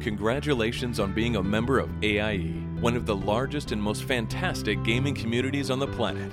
Congratulations 0.02 1.00
on 1.00 1.14
being 1.14 1.36
a 1.36 1.44
member 1.44 1.80
of 1.80 1.90
AIE, 2.04 2.54
one 2.80 2.96
of 2.96 3.06
the 3.06 3.16
largest 3.16 3.72
and 3.72 3.82
most 3.82 4.04
fantastic 4.04 4.82
gaming 4.84 5.14
communities 5.16 5.70
on 5.70 5.80
the 5.80 5.88
planet. 5.88 6.32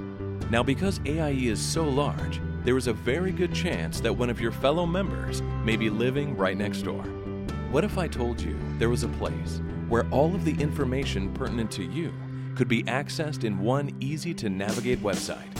Now, 0.50 0.62
because 0.62 1.00
AIE 1.06 1.46
is 1.48 1.60
so 1.60 1.82
large, 1.82 2.40
there 2.62 2.76
is 2.76 2.86
a 2.86 2.92
very 2.92 3.32
good 3.32 3.52
chance 3.52 4.00
that 4.00 4.12
one 4.12 4.30
of 4.30 4.40
your 4.40 4.52
fellow 4.52 4.86
members 4.86 5.42
may 5.64 5.76
be 5.76 5.90
living 5.90 6.36
right 6.36 6.56
next 6.56 6.82
door. 6.82 7.02
What 7.70 7.82
if 7.84 7.98
I 7.98 8.06
told 8.06 8.40
you 8.40 8.56
there 8.78 8.90
was 8.90 9.02
a 9.02 9.08
place 9.08 9.60
where 9.88 10.06
all 10.10 10.34
of 10.34 10.44
the 10.44 10.54
information 10.62 11.32
pertinent 11.34 11.70
to 11.72 11.82
you 11.82 12.12
could 12.54 12.68
be 12.68 12.84
accessed 12.84 13.42
in 13.42 13.58
one 13.58 13.90
easy 13.98 14.32
to 14.34 14.48
navigate 14.48 15.02
website? 15.02 15.50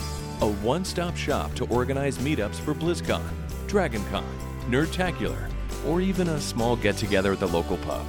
A 0.41 0.47
one 0.47 0.85
stop 0.85 1.17
shop 1.17 1.53
to 1.55 1.65
organize 1.67 2.17
meetups 2.19 2.55
for 2.59 2.73
BlizzCon, 2.73 3.23
DragonCon, 3.67 4.23
Nerdtacular, 4.69 5.51
or 5.85 6.01
even 6.01 6.29
a 6.29 6.41
small 6.41 6.75
get 6.75 6.97
together 6.97 7.33
at 7.33 7.39
the 7.39 7.47
local 7.47 7.77
pub. 7.77 8.03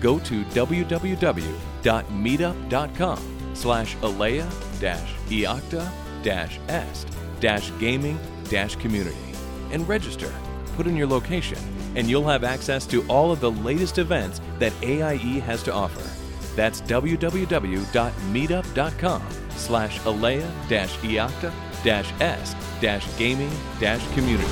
Go 0.00 0.18
to 0.20 0.42
www.meetup.com 0.44 3.18
slash 3.54 3.96
alea 4.02 4.48
iacta 5.28 5.92
est 6.68 7.06
gaming 7.78 8.18
community 8.80 9.16
and 9.70 9.86
register. 9.88 10.32
Put 10.76 10.86
in 10.86 10.96
your 10.96 11.06
location, 11.06 11.58
and 11.96 12.08
you'll 12.08 12.28
have 12.28 12.44
access 12.44 12.86
to 12.86 13.04
all 13.06 13.32
of 13.32 13.40
the 13.40 13.50
latest 13.50 13.98
events 13.98 14.40
that 14.58 14.72
AIE 14.82 15.40
has 15.40 15.62
to 15.64 15.72
offer. 15.72 16.08
That's 16.56 16.80
www.meetup.com 16.82 19.22
slash 19.56 20.04
alea 20.04 20.50
iacta 20.68 21.52
est 21.86 23.18
gaming 23.18 23.50
dash 23.80 24.06
community. 24.14 24.48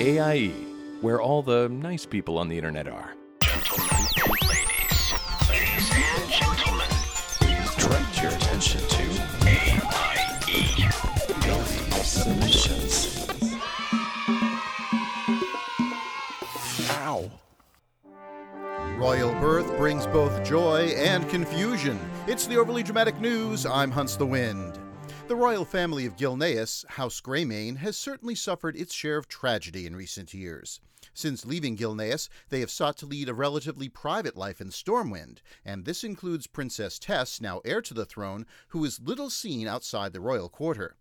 AIE, 0.00 0.52
where 1.00 1.20
all 1.20 1.42
the 1.42 1.68
nice 1.68 2.06
people 2.06 2.38
on 2.38 2.48
the 2.48 2.56
internet 2.56 2.88
are. 2.88 3.14
Gentlemen 3.40 4.04
ladies, 4.48 5.14
ladies 5.48 5.90
and 5.94 6.30
gentlemen, 6.30 6.88
direct 7.78 8.22
your 8.22 8.32
attention 8.32 8.80
to 8.80 9.02
AIE 9.48 10.04
Solutions. 12.04 13.26
Ow. 16.90 17.30
Royal 18.96 19.32
birth 19.40 19.76
brings 19.76 20.06
both 20.06 20.44
joy 20.44 20.92
and 20.96 21.28
confusion. 21.28 21.98
It's 22.26 22.46
the 22.46 22.56
overly 22.56 22.82
dramatic 22.82 23.20
news. 23.20 23.66
I'm 23.66 23.90
Hunts 23.90 24.16
the 24.16 24.26
Wind. 24.26 24.78
The 25.26 25.36
royal 25.36 25.64
family 25.64 26.04
of 26.04 26.16
Gilneas, 26.16 26.84
House 26.86 27.22
Greymane, 27.22 27.78
has 27.78 27.96
certainly 27.96 28.34
suffered 28.34 28.76
its 28.76 28.92
share 28.92 29.16
of 29.16 29.26
tragedy 29.26 29.86
in 29.86 29.96
recent 29.96 30.34
years. 30.34 30.80
Since 31.14 31.46
leaving 31.46 31.76
Gilneas, 31.78 32.28
they 32.50 32.60
have 32.60 32.70
sought 32.70 32.98
to 32.98 33.06
lead 33.06 33.30
a 33.30 33.34
relatively 33.34 33.88
private 33.88 34.36
life 34.36 34.60
in 34.60 34.68
Stormwind, 34.68 35.38
and 35.64 35.86
this 35.86 36.04
includes 36.04 36.46
Princess 36.46 36.98
Tess, 36.98 37.40
now 37.40 37.62
heir 37.64 37.80
to 37.80 37.94
the 37.94 38.04
throne, 38.04 38.44
who 38.68 38.84
is 38.84 39.00
little 39.00 39.30
seen 39.30 39.66
outside 39.66 40.12
the 40.12 40.20
royal 40.20 40.50
quarter. 40.50 40.96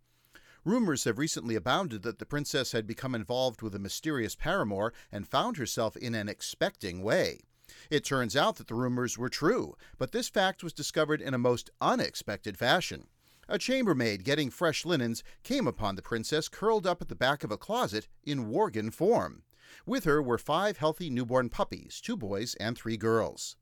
Rumors 0.64 1.04
have 1.04 1.18
recently 1.18 1.56
abounded 1.56 2.04
that 2.04 2.20
the 2.20 2.26
princess 2.26 2.72
had 2.72 2.88
become 2.88 3.14
involved 3.14 3.62
with 3.62 3.76
a 3.76 3.80
mysterious 3.80 4.36
paramour 4.36 4.94
and 5.12 5.28
found 5.28 5.58
herself 5.58 5.98
in 5.98 6.16
an 6.16 6.30
expecting 6.30 7.04
way. 7.04 7.42
It 7.90 8.06
turns 8.06 8.38
out 8.38 8.56
that 8.56 8.68
the 8.68 8.76
rumors 8.76 9.18
were 9.18 9.30
true, 9.30 9.76
but 9.98 10.14
this 10.14 10.30
fact 10.30 10.64
was 10.64 10.72
discovered 10.72 11.22
in 11.22 11.34
a 11.34 11.38
most 11.38 11.70
unexpected 11.82 12.58
fashion. 12.58 13.08
A 13.50 13.58
chambermaid 13.58 14.24
getting 14.24 14.50
fresh 14.50 14.86
linens 14.86 15.22
came 15.44 15.68
upon 15.68 15.96
the 15.96 16.02
princess 16.02 16.48
curled 16.48 16.88
up 16.88 17.02
at 17.02 17.10
the 17.10 17.16
back 17.16 17.44
of 17.44 17.52
a 17.52 17.58
closet 17.58 18.08
in 18.24 18.46
Worgen 18.48 18.94
form. 18.94 19.44
With 19.86 20.06
her 20.06 20.22
were 20.22 20.38
five 20.38 20.78
healthy 20.78 21.10
newborn 21.10 21.50
puppies, 21.50 22.00
two 22.02 22.16
boys 22.16 22.56
and 22.56 22.78
three 22.78 22.96
girls. 22.96 23.58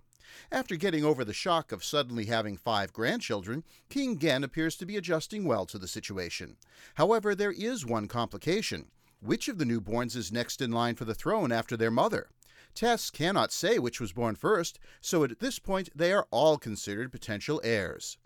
After 0.52 0.76
getting 0.76 1.04
over 1.04 1.26
the 1.26 1.34
shock 1.34 1.72
of 1.72 1.84
suddenly 1.84 2.26
having 2.26 2.58
five 2.58 2.94
grandchildren, 2.94 3.64
King 3.90 4.20
Genn 4.20 4.44
appears 4.44 4.76
to 4.78 4.86
be 4.86 4.98
adjusting 4.98 5.46
well 5.46 5.66
to 5.66 5.80
the 5.80 5.88
situation. 5.88 6.58
However, 6.96 7.34
there 7.34 7.52
is 7.52 7.86
one 7.86 8.08
complication. 8.08 8.92
Which 9.20 9.48
of 9.48 9.58
the 9.58 9.66
newborns 9.66 10.16
is 10.16 10.32
next 10.32 10.62
in 10.62 10.72
line 10.72 10.96
for 10.96 11.06
the 11.06 11.16
throne 11.16 11.52
after 11.52 11.76
their 11.76 11.92
mother? 11.92 12.30
Tess 12.76 13.10
cannot 13.10 13.52
say 13.52 13.80
which 13.80 14.00
was 14.00 14.14
born 14.14 14.36
first, 14.36 14.80
so 15.02 15.24
at 15.24 15.40
this 15.40 15.60
point 15.60 15.90
they 15.96 16.14
are 16.14 16.28
all 16.32 16.58
considered 16.58 17.12
potential 17.12 17.60
heirs. 17.64 18.18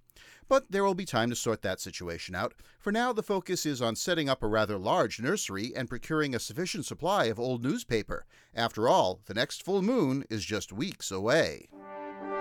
But 0.48 0.72
there 0.72 0.84
will 0.84 0.93
be 0.93 1.06
time 1.06 1.30
to 1.32 1.36
sort 1.36 1.64
that 1.64 1.82
situation 1.82 2.36
out. 2.36 2.54
For 2.80 2.91
now, 2.91 3.12
the 3.12 3.24
focus 3.24 3.66
is 3.66 3.82
on 3.82 3.96
setting 3.96 4.30
up 4.30 4.43
a 4.43 4.48
rather 4.48 4.78
large 4.78 5.20
nursery 5.20 5.74
and 5.76 5.89
procuring 5.89 6.36
a 6.36 6.39
sufficient 6.39 6.86
supply 6.86 7.26
of 7.26 7.39
old 7.39 7.64
newspaper. 7.64 8.26
After 8.54 8.88
all, 8.88 9.22
the 9.26 9.34
next 9.34 9.64
full 9.64 9.82
moon 9.82 10.24
is 10.30 10.46
just 10.46 10.72
weeks 10.72 11.10
away. 11.10 11.68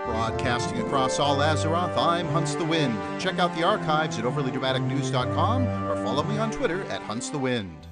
Broadcasting 0.05 0.83
across 0.83 1.19
all 1.19 1.39
Azeroth, 1.39 1.97
I'm 1.97 2.27
Hunts 2.29 2.55
the 2.55 2.65
Wind. 2.65 2.95
Check 3.19 3.39
out 3.39 3.57
the 3.57 3.65
archives 3.65 4.19
at 4.19 4.25
overlydramaticnews.com 4.25 5.67
or 5.85 5.97
follow 6.05 6.23
me 6.25 6.37
on 6.37 6.51
Twitter 6.51 6.83
at 6.85 7.01
Hunts 7.03 7.31
the 7.31 7.39
Wind. 7.39 7.87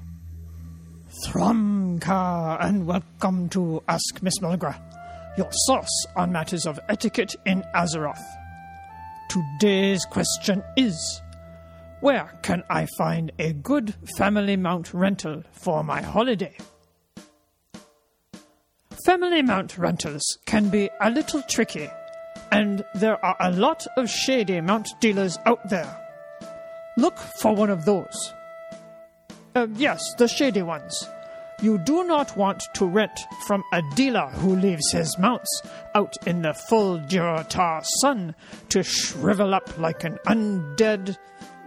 Throm-Ka, 1.27 2.59
and 2.61 2.87
welcome 2.87 3.49
to 3.51 3.83
Ask 3.89 4.23
Miss 4.23 4.39
Mulgra, 4.41 4.79
your 5.39 5.49
source 5.67 6.07
on 6.15 6.33
matters 6.33 6.67
of 6.67 6.79
etiquette 6.91 7.35
in 7.47 7.63
Azeroth. 7.75 8.42
Today's 9.33 10.05
question 10.05 10.63
is 10.77 11.23
Where 12.03 12.39
can 12.43 12.65
I 12.69 12.87
find 12.99 13.33
a 13.39 13.55
good 13.55 13.95
family 14.19 14.59
mount 14.59 14.93
rental 14.93 15.43
for 15.53 15.83
my 15.83 16.03
holiday? 16.03 16.55
Family 19.07 19.41
mount 19.41 19.79
rentals 19.79 20.23
can 20.45 20.69
be 20.69 20.91
a 21.01 21.11
little 21.11 21.43
tricky, 21.49 21.89
and 22.51 22.85
there 22.95 23.25
are 23.25 23.37
a 23.41 23.51
lot 23.53 23.87
of 23.97 24.11
shady 24.11 24.61
mount 24.61 24.91
dealers 25.01 25.39
out 25.47 25.67
there. 25.71 25.97
Look 26.99 27.17
for 27.17 27.55
one 27.55 27.71
of 27.71 27.87
those. 27.87 28.35
Uh, 29.55 29.67
yes, 29.77 30.15
the 30.19 30.29
shady 30.29 30.61
ones. 30.61 31.09
You 31.63 31.79
do 31.79 32.03
not 32.03 32.37
want 32.37 32.65
to 32.75 32.87
rent 32.87 33.17
from 33.47 33.63
a 33.73 33.83
dealer 33.95 34.27
who 34.31 34.57
leaves 34.57 34.91
his 34.91 35.17
mounts 35.17 35.63
out 35.95 36.17
in 36.27 36.43
the 36.43 36.55
full 36.55 36.99
Durotar 36.99 37.85
sun 38.01 38.35
to 38.71 38.83
shrivel 38.83 39.55
up 39.55 39.79
like 39.79 40.03
an 40.03 40.19
undead, 40.27 41.17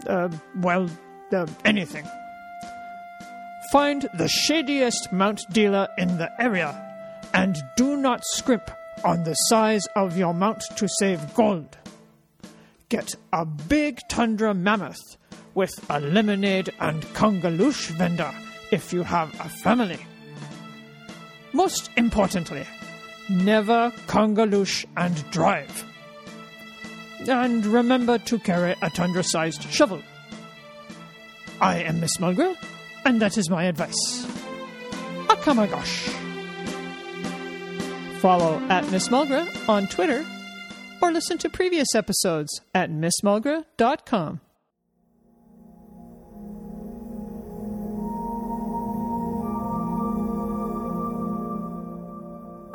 uh, 0.06 0.28
well, 0.58 0.90
uh, 1.32 1.46
anything. 1.64 2.06
Find 3.72 4.02
the 4.18 4.28
shadiest 4.28 5.14
mount 5.14 5.42
dealer 5.52 5.88
in 5.98 6.18
the 6.18 6.30
area 6.42 6.76
and 7.34 7.56
do 7.78 7.96
not 7.96 8.26
scrimp 8.26 8.70
on 9.06 9.24
the 9.24 9.34
size 9.34 9.88
of 9.96 10.18
your 10.18 10.34
mount 10.34 10.64
to 10.76 10.90
save 11.00 11.34
gold. 11.36 11.78
Get 12.90 13.16
a 13.32 13.46
big 13.46 14.02
tundra 14.10 14.54
mammoth 14.54 15.16
with 15.54 15.74
a 15.90 16.02
lemonade 16.02 16.74
and 16.82 17.02
kungaloosh 17.14 17.92
vendor 17.92 18.34
if 18.72 18.94
you 18.94 19.04
have 19.04 19.34
a 19.40 19.50
family. 19.50 20.00
Most 21.54 21.90
importantly, 21.96 22.66
never 23.30 23.92
kungaloosh 24.08 24.86
and 24.98 25.32
drive. 25.32 25.86
And 27.28 27.66
remember 27.66 28.18
to 28.20 28.40
carry 28.40 28.76
a 28.82 28.90
tundra 28.90 29.24
sized 29.24 29.64
shovel. 29.72 30.02
I 31.62 31.80
am 31.84 32.02
Miss 32.02 32.18
Mulgra, 32.18 32.56
and 33.06 33.22
that 33.22 33.38
is 33.38 33.50
my 33.50 33.64
advice. 33.64 34.26
Aka'Magosh. 35.28 36.10
Follow 38.20 38.62
at 38.70 38.90
Miss 38.92 39.10
Mulgra 39.10 39.48
on 39.70 39.88
Twitter 39.88 40.26
or 41.02 41.12
listen 41.12 41.38
to 41.38 41.50
previous 41.50 41.94
episodes 41.96 42.62
at 42.74 42.90
missmulgra.com. 42.90 44.42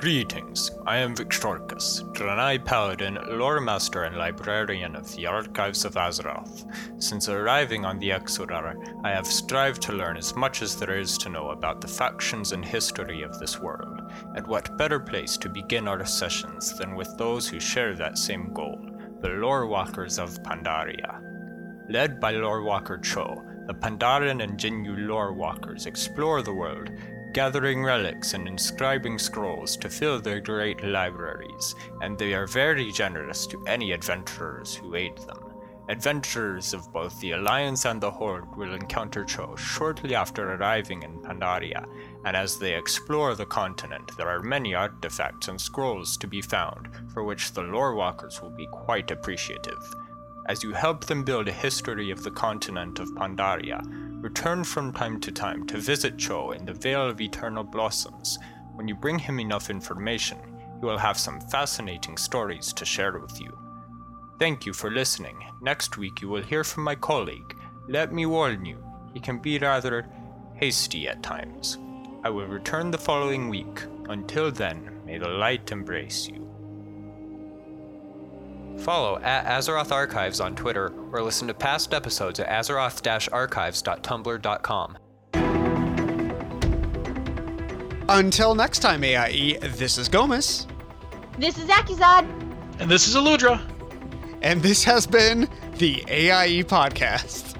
Greetings, 0.01 0.71
I 0.87 0.97
am 0.97 1.15
Victorcus, 1.15 2.05
Draenei 2.15 2.65
Paladin, 2.65 3.19
lore 3.33 3.61
master 3.61 4.05
and 4.05 4.17
librarian 4.17 4.97
of 4.97 5.15
the 5.15 5.27
Archives 5.27 5.85
of 5.85 5.93
Azeroth. 5.93 6.65
Since 7.03 7.29
arriving 7.29 7.85
on 7.85 7.99
the 7.99 8.09
Exodar, 8.09 8.77
I 9.05 9.11
have 9.11 9.27
strived 9.27 9.83
to 9.83 9.93
learn 9.93 10.17
as 10.17 10.35
much 10.35 10.63
as 10.63 10.75
there 10.75 10.99
is 10.99 11.19
to 11.19 11.29
know 11.29 11.51
about 11.51 11.83
the 11.83 11.87
factions 11.87 12.53
and 12.53 12.65
history 12.65 13.21
of 13.21 13.39
this 13.39 13.61
world, 13.61 14.01
and 14.37 14.47
what 14.47 14.79
better 14.79 14.99
place 14.99 15.37
to 15.37 15.51
begin 15.51 15.87
our 15.87 16.07
sessions 16.07 16.79
than 16.79 16.95
with 16.95 17.15
those 17.19 17.47
who 17.47 17.61
share 17.61 17.95
that 17.97 18.17
same 18.17 18.55
goal, 18.55 18.81
the 19.21 19.29
Lore 19.29 19.67
Walkers 19.67 20.19
of 20.19 20.43
Pandaria. 20.43 21.21
Led 21.91 22.19
by 22.19 22.31
Lore 22.31 22.63
Walker 22.63 22.97
Cho, 22.97 23.45
the 23.67 23.75
Pandaren 23.75 24.43
and 24.43 24.59
Jinyu 24.59 25.07
Lore 25.07 25.35
Walkers 25.35 25.85
explore 25.85 26.41
the 26.41 26.55
world, 26.55 26.89
gathering 27.33 27.85
relics 27.85 28.35
and 28.35 28.49
inscribing 28.49 29.19
scrolls 29.19 29.77
to 29.77 29.89
fill 29.89 30.21
their 30.21 30.41
great 30.41 30.83
libraries, 30.83 31.75
and 32.01 32.19
they 32.19 32.35
are 32.35 32.47
very 32.47 32.91
generous 32.91 33.47
to 33.47 33.65
any 33.67 33.93
adventurers 33.93 34.75
who 34.75 34.95
aid 34.95 35.17
them. 35.19 35.51
Adventurers 35.89 36.73
of 36.73 36.93
both 36.93 37.19
the 37.21 37.33
Alliance 37.33 37.85
and 37.85 38.01
the 38.01 38.11
Horde 38.11 38.57
will 38.57 38.75
encounter 38.75 39.25
Cho 39.25 39.57
shortly 39.57 40.15
after 40.15 40.55
arriving 40.55 41.03
in 41.03 41.19
Pandaria, 41.19 41.85
and 42.25 42.37
as 42.37 42.59
they 42.59 42.77
explore 42.77 43.35
the 43.35 43.47
continent, 43.47 44.13
there 44.17 44.29
are 44.29 44.41
many 44.41 44.75
artifacts 44.75 45.49
and 45.49 45.61
scrolls 45.61 46.17
to 46.19 46.29
be 46.29 46.41
found, 46.41 46.89
for 47.13 47.25
which 47.25 47.53
the 47.53 47.63
lore 47.63 47.95
walkers 47.95 48.41
will 48.41 48.51
be 48.51 48.69
quite 48.69 49.11
appreciative. 49.11 49.83
As 50.47 50.63
you 50.63 50.73
help 50.73 51.07
them 51.07 51.25
build 51.25 51.49
a 51.49 51.53
history 51.53 52.11
of 52.11 52.23
the 52.23 52.31
continent 52.31 53.01
of 53.01 53.11
Pandaria, 53.15 53.81
return 54.21 54.63
from 54.65 54.93
time 54.93 55.19
to 55.19 55.33
time 55.33 55.67
to 55.67 55.79
visit 55.79 56.19
Cho 56.19 56.51
in 56.51 56.67
the 56.67 56.75
Vale 56.75 57.09
of 57.09 57.21
Eternal 57.21 57.65
Blossoms. 57.65 58.39
When 58.75 58.87
you 58.87 58.95
bring 58.95 59.19
him 59.19 59.41
enough 59.41 59.71
information, 59.71 60.39
he 60.79 60.85
will 60.85 60.99
have 60.99 61.19
some 61.19 61.41
fascinating 61.41 62.19
stories 62.19 62.73
to 62.75 62.85
share 62.85 63.19
with 63.19 63.41
you. 63.41 63.57
Thank 64.39 64.67
you 64.67 64.75
for 64.75 64.91
listening. 64.91 65.37
Next 65.63 65.97
week 65.97 66.21
you 66.21 66.29
will 66.29 66.43
hear 66.43 66.65
from 66.65 66.85
my 66.85 66.95
colleague. 66.95 67.57
Let 67.89 68.13
me 68.13 68.27
warn 68.27 68.67
you, 68.67 68.85
he 69.15 69.21
can 69.21 69.39
be 69.39 69.59
rather 69.59 70.07
hasty 70.55 71.09
at 71.09 71.23
times. 71.23 71.79
I 72.23 72.29
will 72.29 72.47
return 72.47 72.91
the 72.91 72.99
following 72.99 73.49
week. 73.49 73.85
Until 74.11 74.51
then, 74.51 75.01
may 75.07 75.17
the 75.17 75.29
light 75.29 75.73
embrace 75.73 76.29
you. 76.29 76.50
Follow 78.81 79.21
at 79.21 79.47
Azeroth 79.47 79.93
Archives 79.93 80.41
on 80.41 80.57
Twitter 80.57 80.93
or 81.13 81.23
listen 81.23 81.47
to 81.49 81.55
past 81.55 81.93
episodes 81.93 82.41
at 82.41 82.49
azeroth-archives.tumblr.com. 82.49 84.99
Until 88.09 88.55
next 88.57 88.81
time, 88.81 89.05
AIE, 89.05 89.59
this 89.61 89.97
is 89.97 90.09
Gomez. 90.09 90.67
This 91.39 91.57
is 91.59 91.67
Akizad. 91.67 92.27
And 92.81 92.91
this 92.91 93.07
is 93.07 93.15
Aludra. 93.15 93.61
And 94.43 94.61
this 94.63 94.83
has 94.85 95.07
been 95.07 95.47
the 95.77 96.03
AIE 96.09 96.65
Podcast. 96.65 97.60